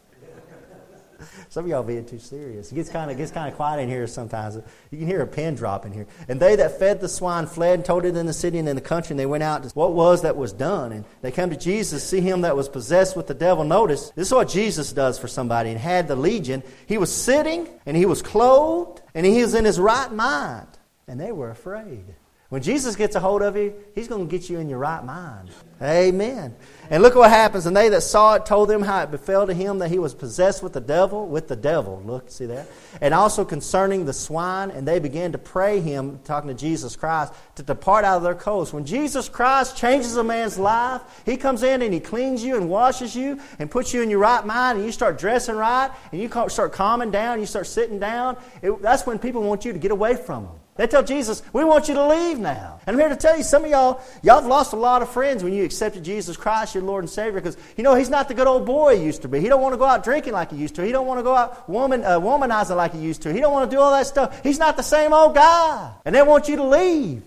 Some 1.49 1.65
of 1.65 1.69
y'all 1.69 1.84
being 1.84 2.06
too 2.06 2.19
serious. 2.19 2.71
It 2.71 2.76
gets 2.76 2.89
kind 2.89 3.12
of 3.12 3.17
gets 3.17 3.32
kind 3.32 3.49
of 3.49 3.56
quiet 3.56 3.82
in 3.82 3.89
here 3.89 4.08
sometimes. 4.08 4.56
You 4.91 4.97
can 4.97 5.08
hear 5.08 5.21
a 5.21 5.28
pin 5.28 5.56
drop 5.56 5.86
in 5.86 5.91
here. 5.91 6.08
And 6.28 6.39
they 6.39 6.56
that 6.56 6.80
fed 6.80 7.02
the 7.02 7.10
swine 7.10 7.47
fled 7.47 7.76
and 7.76 7.86
told 7.86 8.06
it 8.06 8.15
in 8.15 8.26
the 8.26 8.34
city 8.34 8.60
and 8.60 8.67
in 8.67 8.76
the 8.76 8.82
country, 8.82 9.13
and 9.13 9.19
they 9.19 9.26
went 9.26 9.43
out. 9.43 9.63
To, 9.63 9.69
what 9.69 9.93
was 9.93 10.21
that 10.23 10.36
was 10.36 10.54
done? 10.54 10.91
And 10.91 11.06
they 11.21 11.32
come 11.32 11.49
to 11.49 11.58
Jesus, 11.58 12.04
see 12.08 12.21
him 12.21 12.41
that 12.41 12.56
was 12.56 12.69
possessed 12.69 13.15
with 13.15 13.28
the 13.28 13.34
devil. 13.34 13.63
Notice 13.63 14.12
this 14.12 14.28
is 14.28 14.34
what 14.34 14.49
Jesus 14.49 14.93
does 14.93 15.19
for 15.19 15.28
somebody. 15.28 15.69
And 15.69 15.80
had 15.80 16.08
the 16.08 16.15
legion. 16.15 16.63
He 16.86 16.97
was 16.97 17.13
sitting 17.13 17.67
and 17.86 17.97
he 17.97 18.06
was 18.06 18.21
clothed 18.21 19.02
and 19.13 19.26
he 19.26 19.41
was 19.41 19.54
in 19.54 19.65
his 19.65 19.80
right 19.80 20.12
mind, 20.12 20.67
and 21.08 21.19
they 21.19 21.32
were 21.32 21.49
afraid. 21.49 22.15
When 22.54 22.62
Jesus 22.62 22.96
gets 22.96 23.16
a 23.16 23.20
hold 23.20 23.42
of 23.42 23.58
you, 23.58 23.74
he's 23.96 24.08
going 24.08 24.28
to 24.28 24.32
get 24.32 24.48
you 24.48 24.60
in 24.60 24.70
your 24.70 24.78
right 24.78 25.04
mind. 25.04 25.50
Amen. 25.82 26.56
And 26.92 27.02
look 27.02 27.16
what 27.16 27.32
happens. 27.32 27.66
And 27.66 27.76
they 27.76 27.89
that 27.89 28.02
saw 28.02 28.36
it 28.36 28.46
told 28.46 28.70
them 28.70 28.84
how 28.84 29.02
it 29.02 29.10
befell 29.10 29.48
to 29.48 29.56
him 29.56 29.80
that 29.80 29.89
he 29.89 29.98
was 29.98 30.13
possessed 30.13 30.62
with 30.62 30.72
the 30.72 30.80
devil, 30.80 31.28
with 31.28 31.48
the 31.48 31.56
devil. 31.56 32.04
Look, 32.06 32.30
see 32.30 32.46
that? 32.46 32.68
And 33.02 33.12
also 33.12 33.44
concerning 33.44 34.06
the 34.06 34.13
swine. 34.13 34.70
And 34.70 34.88
they 34.88 35.00
began 35.00 35.32
to 35.32 35.39
pray 35.39 35.80
him, 35.80 36.20
talking 36.26 36.48
to 36.48 36.54
Jesus 36.54 36.96
Christ, 36.96 37.34
to 37.56 37.63
depart 37.63 38.06
out 38.06 38.18
of 38.18 38.24
their 38.24 38.36
coast. 38.36 38.72
When 38.72 38.86
Jesus 38.86 39.28
Christ 39.28 39.76
changes 39.76 40.16
a 40.16 40.24
man's 40.24 40.60
life, 40.60 41.02
he 41.26 41.38
comes 41.38 41.63
in 41.63 41.82
and 41.82 41.92
he 41.92 42.00
cleans 42.00 42.44
you 42.44 42.56
and 42.58 42.70
washes 42.70 43.16
you 43.16 43.39
and 43.58 43.72
puts 43.72 43.96
you 43.96 44.04
in 44.04 44.12
your 44.12 44.20
right 44.20 44.46
mind. 44.46 44.78
And 44.78 44.86
you 44.86 44.92
start 44.92 45.18
dressing 45.18 45.56
right. 45.56 45.89
And 46.12 46.22
you 46.22 46.30
start 46.50 46.72
calming 46.72 47.10
down. 47.10 47.39
You 47.39 47.48
start 47.48 47.66
sitting 47.66 47.98
down. 47.98 48.38
It, 48.62 48.80
that's 48.80 49.08
when 49.08 49.18
people 49.18 49.42
want 49.42 49.66
you 49.66 49.74
to 49.74 49.80
get 49.80 49.89
away 49.89 50.16
from 50.16 50.44
them. 50.44 50.54
They 50.75 50.88
tell 50.88 51.03
Jesus, 51.03 51.43
we 51.53 51.63
want 51.63 51.88
you 51.88 51.93
to 51.93 52.07
leave 52.07 52.39
now. 52.39 52.79
And 52.88 52.95
I'm 52.95 52.99
here 52.99 53.09
to 53.09 53.15
tell 53.15 53.38
you, 53.38 53.43
some 53.43 53.63
of 53.63 53.69
y'all, 53.69 54.01
y'all 54.23 54.41
have 54.41 54.47
lost 54.47 54.73
a 54.73 54.75
lot 54.75 55.03
of 55.03 55.09
friends 55.09 55.43
when 55.43 55.53
you 55.53 55.63
accepted 55.63 56.03
Jesus 56.03 56.36
Christ, 56.36 56.73
your 56.73 56.83
Lord 56.83 57.03
and 57.03 57.09
Savior, 57.09 57.33
because, 57.39 57.57
you 57.77 57.83
know, 57.83 57.93
he's 57.93 58.09
not 58.09 58.27
the 58.27 58.33
good 58.33 58.47
old 58.47 58.65
boy 58.65 58.97
he 58.97 59.03
used 59.03 59.21
to 59.21 59.27
be. 59.27 59.39
He 59.39 59.49
don't 59.49 59.62
want 59.62 59.73
to 59.73 59.77
go 59.77 59.86
out 59.86 60.03
drinking 60.03 60.33
like 60.33 60.49
he 60.49 60.57
used 60.57 60.73
to. 60.75 60.86
He 60.86 60.91
don't 60.91 61.05
want 61.05 61.19
to 61.19 61.23
go 61.23 61.36
out 61.36 61.69
woman, 61.69 62.03
uh, 62.03 62.19
womanizing 62.19 62.75
like 62.75 62.93
he 62.93 62.99
used 62.99 63.21
to. 63.21 63.33
He 63.33 63.39
don't 63.39 63.53
want 63.53 63.69
to 63.69 63.75
do 63.75 63.79
all 63.79 63.91
that 63.91 64.07
stuff. 64.07 64.41
He's 64.41 64.57
not 64.57 64.75
the 64.75 64.83
same 64.83 65.13
old 65.13 65.36
guy. 65.36 65.93
And 66.05 66.15
they 66.15 66.23
want 66.23 66.47
you 66.47 66.55
to 66.55 66.63
leave. 66.63 67.23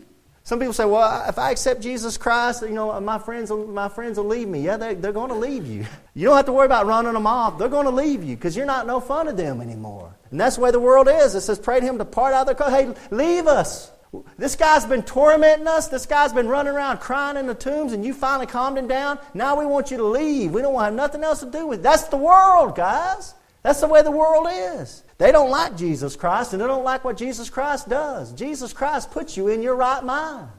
Some 0.46 0.61
people 0.61 0.74
say, 0.74 0.85
well, 0.85 1.28
if 1.28 1.40
I 1.40 1.50
accept 1.50 1.80
Jesus 1.80 2.16
Christ, 2.16 2.62
you 2.62 2.68
know, 2.68 3.00
my 3.00 3.18
friends, 3.18 3.50
will, 3.50 3.66
my 3.66 3.88
friends 3.88 4.16
will 4.16 4.26
leave 4.26 4.46
me. 4.46 4.61
Yeah, 4.61 4.76
they, 4.76 4.94
they're 4.94 5.11
going 5.11 5.30
to 5.30 5.35
leave 5.35 5.66
you. 5.66 5.85
You 6.14 6.28
don't 6.28 6.37
have 6.37 6.46
to 6.46 6.52
worry 6.52 6.64
about 6.64 6.87
running 6.87 7.12
them 7.12 7.26
off. 7.26 7.59
They're 7.59 7.68
going 7.68 7.85
to 7.85 7.90
leave 7.90 8.24
you 8.24 8.37
because 8.37 8.56
you're 8.56 8.64
not 8.64 8.87
no 8.87 9.00
fun 9.00 9.28
of 9.28 9.37
them 9.37 9.61
anymore. 9.61 10.16
And 10.30 10.40
that's 10.40 10.56
the 10.56 10.62
way 10.62 10.70
the 10.70 10.80
world 10.80 11.09
is. 11.11 11.35
It 11.35 11.42
says, 11.42 11.59
pray 11.59 11.78
to 11.78 11.85
him 11.85 11.98
to 11.98 12.06
part 12.06 12.32
out 12.32 12.46
their 12.46 12.54
coat. 12.54 12.70
Hey, 12.70 12.94
leave 13.11 13.46
us. 13.46 13.90
This 14.38 14.56
guy's 14.56 14.87
been 14.87 15.02
tormenting 15.02 15.66
us. 15.66 15.88
This 15.88 16.06
guy's 16.06 16.32
been 16.32 16.48
running 16.48 16.72
around 16.72 17.00
crying 17.00 17.37
in 17.37 17.46
the 17.46 17.54
tombs, 17.54 17.92
and 17.92 18.02
you 18.02 18.14
finally 18.14 18.46
calmed 18.46 18.78
him 18.78 18.88
down. 18.88 19.18
Now 19.35 19.59
we 19.59 19.66
want 19.66 19.90
you 19.90 19.98
to 19.98 20.04
leave. 20.04 20.52
We 20.52 20.62
don't 20.62 20.72
want 20.72 20.85
to 20.85 20.87
have 20.87 20.94
nothing 20.94 21.22
else 21.22 21.40
to 21.40 21.50
do 21.50 21.66
with 21.66 21.80
it. 21.80 21.82
That's 21.82 22.04
the 22.04 22.16
world, 22.16 22.76
guys. 22.76 23.35
That's 23.66 23.81
the 23.81 23.88
way 23.88 24.00
the 24.00 24.12
world 24.12 24.46
is. 24.48 25.02
They 25.18 25.33
don't 25.33 25.50
like 25.50 25.76
Jesus 25.76 26.14
Christ, 26.14 26.52
and 26.52 26.62
they 26.62 26.68
don't 26.68 26.85
like 26.85 27.05
what 27.05 27.16
Jesus 27.16 27.50
Christ 27.50 27.88
does. 27.88 28.33
Jesus 28.33 28.72
Christ 28.72 29.11
puts 29.11 29.37
you 29.37 29.48
in 29.48 29.61
your 29.61 29.74
right 29.74 30.05
mind. 30.05 30.50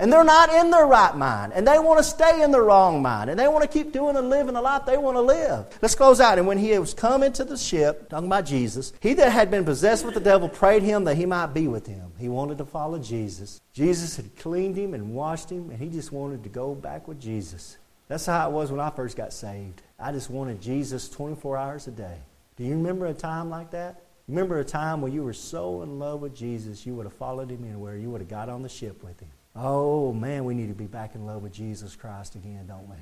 And 0.00 0.12
they're 0.12 0.24
not 0.24 0.52
in 0.52 0.72
their 0.72 0.84
right 0.84 1.16
mind. 1.16 1.52
And 1.52 1.64
they 1.64 1.78
want 1.78 1.98
to 1.98 2.02
stay 2.02 2.42
in 2.42 2.50
the 2.50 2.60
wrong 2.60 3.00
mind. 3.00 3.30
And 3.30 3.38
they 3.38 3.46
want 3.46 3.62
to 3.62 3.68
keep 3.68 3.92
doing 3.92 4.16
and 4.16 4.30
living 4.30 4.54
the 4.54 4.60
life 4.60 4.84
they 4.84 4.98
want 4.98 5.16
to 5.16 5.20
live. 5.20 5.78
Let's 5.80 5.94
close 5.94 6.20
out. 6.20 6.38
And 6.38 6.46
when 6.48 6.58
he 6.58 6.76
was 6.76 6.92
come 6.92 7.22
into 7.22 7.44
the 7.44 7.56
ship, 7.56 8.08
talking 8.08 8.26
about 8.26 8.46
Jesus, 8.46 8.92
he 8.98 9.14
that 9.14 9.30
had 9.30 9.48
been 9.48 9.64
possessed 9.64 10.04
with 10.04 10.14
the 10.14 10.20
devil 10.20 10.48
prayed 10.48 10.82
him 10.82 11.04
that 11.04 11.16
he 11.16 11.24
might 11.24 11.54
be 11.54 11.68
with 11.68 11.86
him. 11.86 12.10
He 12.18 12.28
wanted 12.28 12.58
to 12.58 12.64
follow 12.64 12.98
Jesus. 12.98 13.60
Jesus 13.74 14.16
had 14.16 14.36
cleaned 14.36 14.76
him 14.76 14.92
and 14.92 15.14
washed 15.14 15.50
him, 15.50 15.70
and 15.70 15.78
he 15.78 15.88
just 15.88 16.10
wanted 16.10 16.42
to 16.42 16.48
go 16.48 16.74
back 16.74 17.06
with 17.06 17.20
Jesus. 17.20 17.78
That's 18.08 18.26
how 18.26 18.50
it 18.50 18.52
was 18.52 18.72
when 18.72 18.80
I 18.80 18.90
first 18.90 19.16
got 19.16 19.32
saved. 19.32 19.82
I 20.00 20.10
just 20.10 20.30
wanted 20.30 20.60
Jesus 20.60 21.08
24 21.08 21.56
hours 21.56 21.86
a 21.86 21.92
day. 21.92 22.18
Do 22.56 22.64
you 22.64 22.72
remember 22.72 23.06
a 23.06 23.14
time 23.14 23.50
like 23.50 23.70
that? 23.72 24.02
Remember 24.28 24.58
a 24.58 24.64
time 24.64 25.02
when 25.02 25.12
you 25.12 25.22
were 25.22 25.32
so 25.32 25.82
in 25.82 25.98
love 25.98 26.20
with 26.20 26.34
Jesus, 26.34 26.84
you 26.84 26.94
would 26.94 27.06
have 27.06 27.12
followed 27.12 27.50
him 27.50 27.64
anywhere. 27.64 27.96
You 27.96 28.10
would 28.10 28.20
have 28.20 28.30
got 28.30 28.48
on 28.48 28.62
the 28.62 28.68
ship 28.68 29.04
with 29.04 29.20
him. 29.20 29.28
Oh, 29.54 30.12
man, 30.12 30.44
we 30.44 30.54
need 30.54 30.68
to 30.68 30.74
be 30.74 30.86
back 30.86 31.14
in 31.14 31.26
love 31.26 31.42
with 31.42 31.52
Jesus 31.52 31.94
Christ 31.94 32.34
again, 32.34 32.66
don't 32.66 32.88
we? 32.88 32.96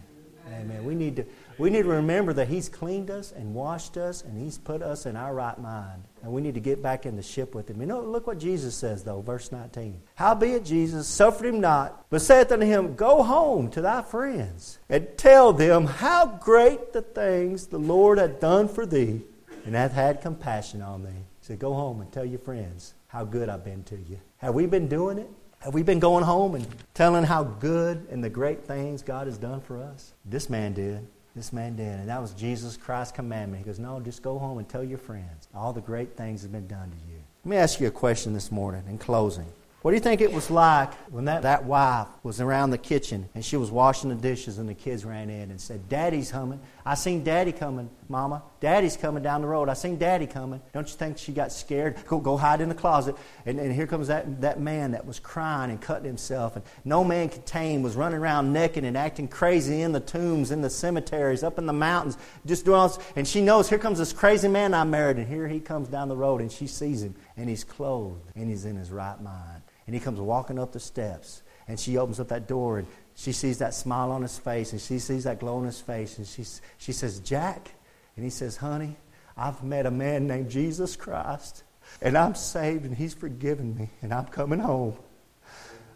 Amen. 0.53 0.85
We 0.85 0.95
need 0.95 1.17
to 1.17 1.25
we 1.57 1.71
need 1.71 1.83
to 1.83 1.89
remember 1.89 2.33
that 2.35 2.49
He's 2.49 2.69
cleaned 2.69 3.11
us 3.11 3.33
and 3.33 3.55
washed 3.55 3.97
us 3.97 4.23
and 4.23 4.37
He's 4.37 4.59
put 4.59 4.83
us 4.83 5.07
in 5.07 5.17
our 5.17 5.33
right 5.33 5.59
mind. 5.59 6.03
And 6.23 6.33
we 6.33 6.43
need 6.43 6.55
to 6.55 6.61
get 6.61 6.83
back 6.83 7.07
in 7.07 7.17
the 7.17 7.23
ship 7.23 7.55
with 7.55 7.71
Him. 7.71 7.81
You 7.81 7.87
know, 7.87 8.01
look 8.03 8.27
what 8.27 8.39
Jesus 8.39 8.75
says, 8.75 9.05
though, 9.05 9.21
verse 9.21 9.53
19. 9.53 10.01
Howbeit 10.17 10.65
Jesus 10.65 11.07
suffered 11.07 11.47
him 11.47 11.61
not, 11.61 12.07
but 12.11 12.21
saith 12.21 12.53
unto 12.53 12.67
him, 12.67 12.95
Go 12.95 13.23
home 13.23 13.71
to 13.71 13.81
thy 13.81 14.03
friends, 14.03 14.79
and 14.89 15.09
tell 15.17 15.53
them 15.53 15.87
how 15.87 16.27
great 16.27 16.93
the 16.93 17.03
things 17.03 17.67
the 17.67 17.79
Lord 17.79 18.19
hath 18.19 18.41
done 18.41 18.69
for 18.69 18.85
thee, 18.85 19.23
and 19.65 19.75
hath 19.75 19.93
had 19.93 20.21
compassion 20.21 20.83
on 20.83 21.03
thee. 21.03 21.11
He 21.11 21.47
said, 21.47 21.59
Go 21.59 21.75
home 21.75 22.01
and 22.01 22.11
tell 22.13 22.25
your 22.25 22.39
friends 22.39 22.95
how 23.09 23.25
good 23.25 23.49
I've 23.49 23.65
been 23.65 23.83
to 23.85 23.97
you. 23.97 24.19
Have 24.39 24.55
we 24.55 24.67
been 24.67 24.89
doing 24.89 25.19
it? 25.19 25.31
Have 25.61 25.73
we 25.73 25.83
been 25.83 26.01
going 26.01 26.25
home 26.25 26.55
and 26.55 26.67
telling 26.93 27.25
how 27.25 27.45
good 27.45 28.07
and 28.11 28.23
the 28.23 28.29
great 28.29 28.65
things 28.67 29.03
God 29.03 29.27
has 29.27 29.39
done 29.39 29.63
for 29.63 29.83
us? 29.83 30.13
This 30.27 30.51
man 30.51 30.75
did. 30.75 31.07
This 31.35 31.53
man 31.53 31.75
did. 31.75 32.01
And 32.01 32.09
that 32.09 32.21
was 32.21 32.33
Jesus 32.33 32.77
Christ's 32.77 33.17
commandment. 33.17 33.65
He 33.65 33.67
goes, 33.67 33.79
No, 33.79 33.99
just 34.01 34.23
go 34.23 34.39
home 34.39 34.59
and 34.59 34.69
tell 34.69 34.85
your 34.85 34.99
friends 34.99 35.49
all 35.55 35.73
the 35.73 35.81
great 35.81 36.17
things 36.17 36.43
have 36.43 36.53
been 36.53 36.67
done 36.67 36.91
to 36.91 36.97
you. 37.13 37.19
Let 37.45 37.51
me 37.51 37.57
ask 37.57 37.81
you 37.81 37.89
a 37.89 37.91
question 37.91 38.33
this 38.33 38.53
morning 38.53 38.85
in 38.89 38.99
closing. 38.99 39.47
What 39.85 39.91
do 39.91 39.97
you 39.97 40.01
think 40.01 40.23
it 40.23 40.33
was 40.33 40.51
like 40.51 40.95
when 41.11 41.27
that, 41.27 41.43
that 41.43 41.67
wife 41.67 42.09
was 42.23 42.41
around 42.41 42.71
the 42.71 42.79
kitchen 42.79 43.29
and 43.35 43.45
she 43.45 43.59
was 43.59 43.71
washing 43.71 44.09
the 44.09 44.17
dishes 44.17 44.57
and 44.57 44.67
the 44.67 44.73
kids 44.73 45.05
ran 45.05 45.29
in 45.29 45.51
and 45.51 45.61
said, 45.61 45.91
Daddy's 45.91 46.33
coming. 46.33 46.59
I 46.87 46.95
seen 46.95 47.23
Daddy 47.23 47.53
coming, 47.53 47.91
Mama. 48.09 48.43
Daddy's 48.61 48.97
coming 48.97 49.23
down 49.23 49.43
the 49.43 49.47
road. 49.47 49.69
I 49.69 49.75
seen 49.75 49.99
Daddy 49.99 50.27
coming. 50.27 50.63
Don't 50.73 50.89
you 50.89 50.95
think 50.95 51.19
she 51.19 51.33
got 51.33 51.53
scared? 51.53 51.97
Go, 52.07 52.19
go 52.19 52.39
hide 52.39 52.63
in 52.63 52.71
the 52.71 52.75
closet. 52.75 53.15
And, 53.45 53.61
and 53.61 53.75
here 53.75 53.87
comes 53.87 54.09
that, 54.09 54.41
that 54.41 54.59
man 54.59 54.93
that 54.93 55.05
was 55.05 55.19
crying 55.21 55.71
and 55.71 55.79
cutting 55.79 56.07
himself. 56.07 56.57
And 56.57 56.65
no 56.87 57.05
man 57.05 57.29
could 57.29 57.45
tame, 57.45 57.83
was 57.83 57.95
running 57.95 58.21
around 58.21 58.55
naked 58.55 58.85
and 58.85 58.97
acting 58.97 59.29
crazy 59.29 59.83
in 59.83 59.93
the 59.93 60.01
tombs, 60.01 60.51
in 60.51 60.63
the 60.63 60.71
cemeteries, 60.71 61.43
up 61.43 61.59
in 61.59 61.67
the 61.67 61.75
mountains, 61.75 62.17
just 62.47 62.65
doing 62.65 62.79
all 62.79 62.89
this. 62.89 62.99
And 63.17 63.29
she 63.29 63.43
knows, 63.43 63.69
here 63.69 63.79
comes 63.79 63.99
this 63.99 64.15
crazy 64.15 64.49
man 64.49 64.73
I 64.73 64.85
married. 64.85 65.19
And 65.19 65.29
here 65.29 65.47
he 65.47 65.61
comes 65.61 65.89
down 65.89 66.09
the 66.09 66.17
road 66.17 66.41
and 66.41 66.51
she 66.51 66.67
sees 66.67 67.03
him 67.03 67.15
and 67.37 67.51
he's 67.51 67.65
clothed 67.65 68.31
and 68.35 68.49
he's 68.49 68.65
in 68.65 68.77
his 68.77 68.91
right 68.91 69.21
mind 69.21 69.61
and 69.87 69.95
he 69.95 70.01
comes 70.01 70.21
walking 70.21 70.59
up 70.59 70.73
the 70.73 70.81
steps. 70.81 71.43
And 71.67 71.81
she 71.81 71.97
opens 71.97 72.21
up 72.21 72.29
that 72.29 72.47
door 72.47 72.79
and 72.79 72.87
she 73.15 73.33
sees 73.33 73.59
that 73.59 73.73
smile 73.75 74.11
on 74.11 74.23
his 74.23 74.39
face 74.39 74.73
and 74.73 74.81
she 74.81 74.99
sees 74.99 75.25
that 75.25 75.41
glow 75.41 75.57
on 75.57 75.65
his 75.65 75.81
face. 75.81 76.19
And 76.19 76.27
she, 76.27 76.45
she 76.79 76.93
says, 76.93 77.21
Jack. 77.21 77.71
And 78.17 78.25
he 78.25 78.31
says, 78.31 78.57
Honey, 78.57 78.97
I've 79.37 79.63
met 79.63 79.87
a 79.87 79.91
man 79.91 80.27
named 80.27 80.51
Jesus 80.51 80.95
Christ. 80.97 81.65
And 82.03 82.19
I'm 82.19 82.35
saved 82.35 82.85
and 82.85 82.95
he's 82.95 83.15
forgiven 83.15 83.77
me. 83.77 83.91
And 84.03 84.13
I'm 84.13 84.27
coming 84.27 84.59
home. 84.59 84.97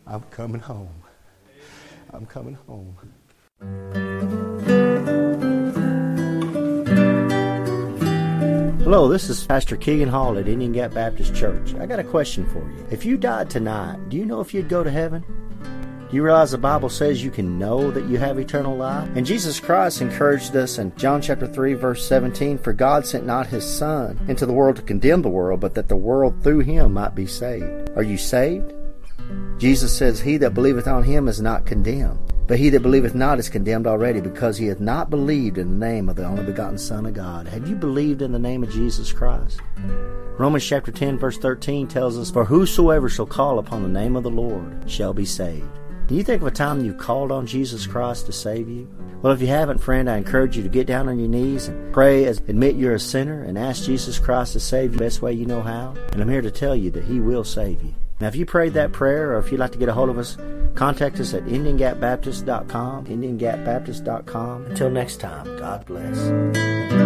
I'm 0.07 0.23
coming 0.23 0.61
home. 0.61 1.03
I'm 2.13 2.25
coming 2.25 2.57
home. 2.67 2.97
Hello, 8.89 9.07
this 9.07 9.29
is 9.29 9.45
Pastor 9.45 9.77
Keegan 9.77 10.09
Hall 10.09 10.39
at 10.39 10.49
Indian 10.49 10.73
Gap 10.73 10.95
Baptist 10.95 11.35
Church. 11.35 11.75
I 11.75 11.85
got 11.85 11.99
a 11.99 12.03
question 12.03 12.47
for 12.47 12.61
you. 12.61 12.87
If 12.91 13.05
you 13.05 13.19
died 13.19 13.51
tonight, 13.51 14.09
do 14.09 14.17
you 14.17 14.25
know 14.25 14.41
if 14.41 14.55
you'd 14.55 14.71
go 14.71 14.83
to 14.83 14.91
heaven? 14.91 15.23
Do 16.09 16.17
you 16.17 16.23
realize 16.23 16.53
the 16.53 16.57
Bible 16.57 16.89
says 16.89 17.23
you 17.23 17.31
can 17.31 17.59
know 17.59 17.91
that 17.91 18.09
you 18.09 18.17
have 18.17 18.39
eternal 18.39 18.75
life? 18.79 19.07
And 19.15 19.27
Jesus 19.27 19.61
Christ 19.61 20.01
encouraged 20.01 20.57
us 20.57 20.79
in 20.79 20.97
John 20.97 21.21
chapter 21.21 21.47
3 21.47 21.75
verse 21.75 22.09
17, 22.09 22.57
For 22.57 22.73
God 22.73 23.05
sent 23.05 23.27
not 23.27 23.49
his 23.49 23.63
Son 23.63 24.19
into 24.27 24.47
the 24.47 24.55
world 24.55 24.77
to 24.77 24.83
condemn 24.83 25.21
the 25.21 25.29
world, 25.29 25.61
but 25.61 25.75
that 25.75 25.89
the 25.89 25.95
world 25.95 26.43
through 26.43 26.61
him 26.61 26.95
might 26.95 27.15
be 27.15 27.27
saved. 27.27 27.91
Are 27.95 28.03
you 28.03 28.17
saved? 28.17 28.73
Jesus 29.59 29.95
says, 29.95 30.19
He 30.19 30.39
that 30.39 30.55
believeth 30.55 30.89
on 30.89 31.03
him 31.03 31.29
is 31.29 31.43
not 31.43 31.67
condemned. 31.67 32.33
But 32.49 32.59
he 32.59 32.71
that 32.71 32.81
believeth 32.81 33.15
not 33.15 33.39
is 33.39 33.51
condemned 33.51 33.87
already, 33.87 34.23
because 34.23 34.57
he 34.57 34.69
hath 34.69 34.81
not 34.81 35.11
believed 35.11 35.59
in 35.59 35.79
the 35.79 35.87
name 35.87 36.09
of 36.09 36.17
the 36.17 36.25
only 36.25 36.43
begotten 36.43 36.79
Son 36.79 37.05
of 37.05 37.13
God. 37.13 37.47
Have 37.47 37.69
you 37.69 37.77
believed 37.77 38.23
in 38.23 38.33
the 38.33 38.39
name 38.39 38.63
of 38.63 38.73
Jesus 38.73 39.13
Christ? 39.13 39.61
Romans 40.39 40.65
chapter 40.65 40.91
10, 40.91 41.19
verse 41.19 41.37
13 41.37 41.87
tells 41.87 42.17
us, 42.17 42.31
For 42.31 42.47
whosoever 42.47 43.11
shall 43.11 43.27
call 43.27 43.59
upon 43.59 43.83
the 43.83 43.89
name 43.89 44.17
of 44.17 44.23
the 44.23 44.31
Lord 44.31 44.91
shall 44.91 45.13
be 45.13 45.27
saved. 45.27 45.69
Do 46.07 46.15
you 46.15 46.23
think 46.23 46.41
of 46.41 46.49
a 46.49 46.51
time 46.51 46.83
you 46.83 46.95
called 46.95 47.31
on 47.31 47.47
Jesus 47.47 47.87
Christ 47.87 48.25
to 48.27 48.33
save 48.33 48.67
you? 48.67 48.89
Well, 49.21 49.35
if 49.35 49.43
you 49.43 49.49
haven't, 49.49 49.77
friend, 49.77 50.09
I 50.09 50.17
encourage 50.17 50.57
you 50.57 50.63
to 50.63 50.71
get 50.71 50.87
down 50.87 51.07
on 51.11 51.19
your 51.19 51.29
knees 51.29 51.69
and 51.69 51.93
pray 51.93 52.25
as 52.25 52.39
admit 52.39 52.77
you're 52.77 52.95
a 52.95 52.99
sinner 52.99 53.43
and 53.43 53.59
ask 53.59 53.85
Jesus 53.85 54.19
Christ 54.19 54.55
to 54.55 54.61
save 54.61 54.93
you 54.93 54.99
the 54.99 55.05
best 55.05 55.21
way 55.21 55.35
you 55.35 55.45
know 55.45 55.61
how. 55.61 55.95
And 56.13 56.23
I'm 56.23 56.31
here 56.31 56.41
to 56.41 56.51
tell 56.51 56.75
you 56.75 56.91
that 56.93 57.05
He 57.05 57.21
will 57.21 57.45
save 57.45 57.83
you. 57.83 57.95
Now, 58.21 58.27
if 58.27 58.37
you 58.37 58.47
prayed 58.47 58.75
that 58.75 58.93
prayer 58.93 59.33
or 59.35 59.39
if 59.39 59.53
you'd 59.53 59.61
like 59.61 59.73
to 59.73 59.79
get 59.79 59.89
a 59.89 59.93
hold 59.93 60.09
of 60.09 60.19
us, 60.19 60.37
contact 60.75 61.21
us 61.21 61.35
at 61.35 61.45
IndianGapBaptist.com, 61.45 63.07
IndianGapBaptist.com. 63.07 64.67
Until 64.67 64.91
next 64.91 65.17
time, 65.21 65.45
God 65.59 65.87
bless. 65.87 66.98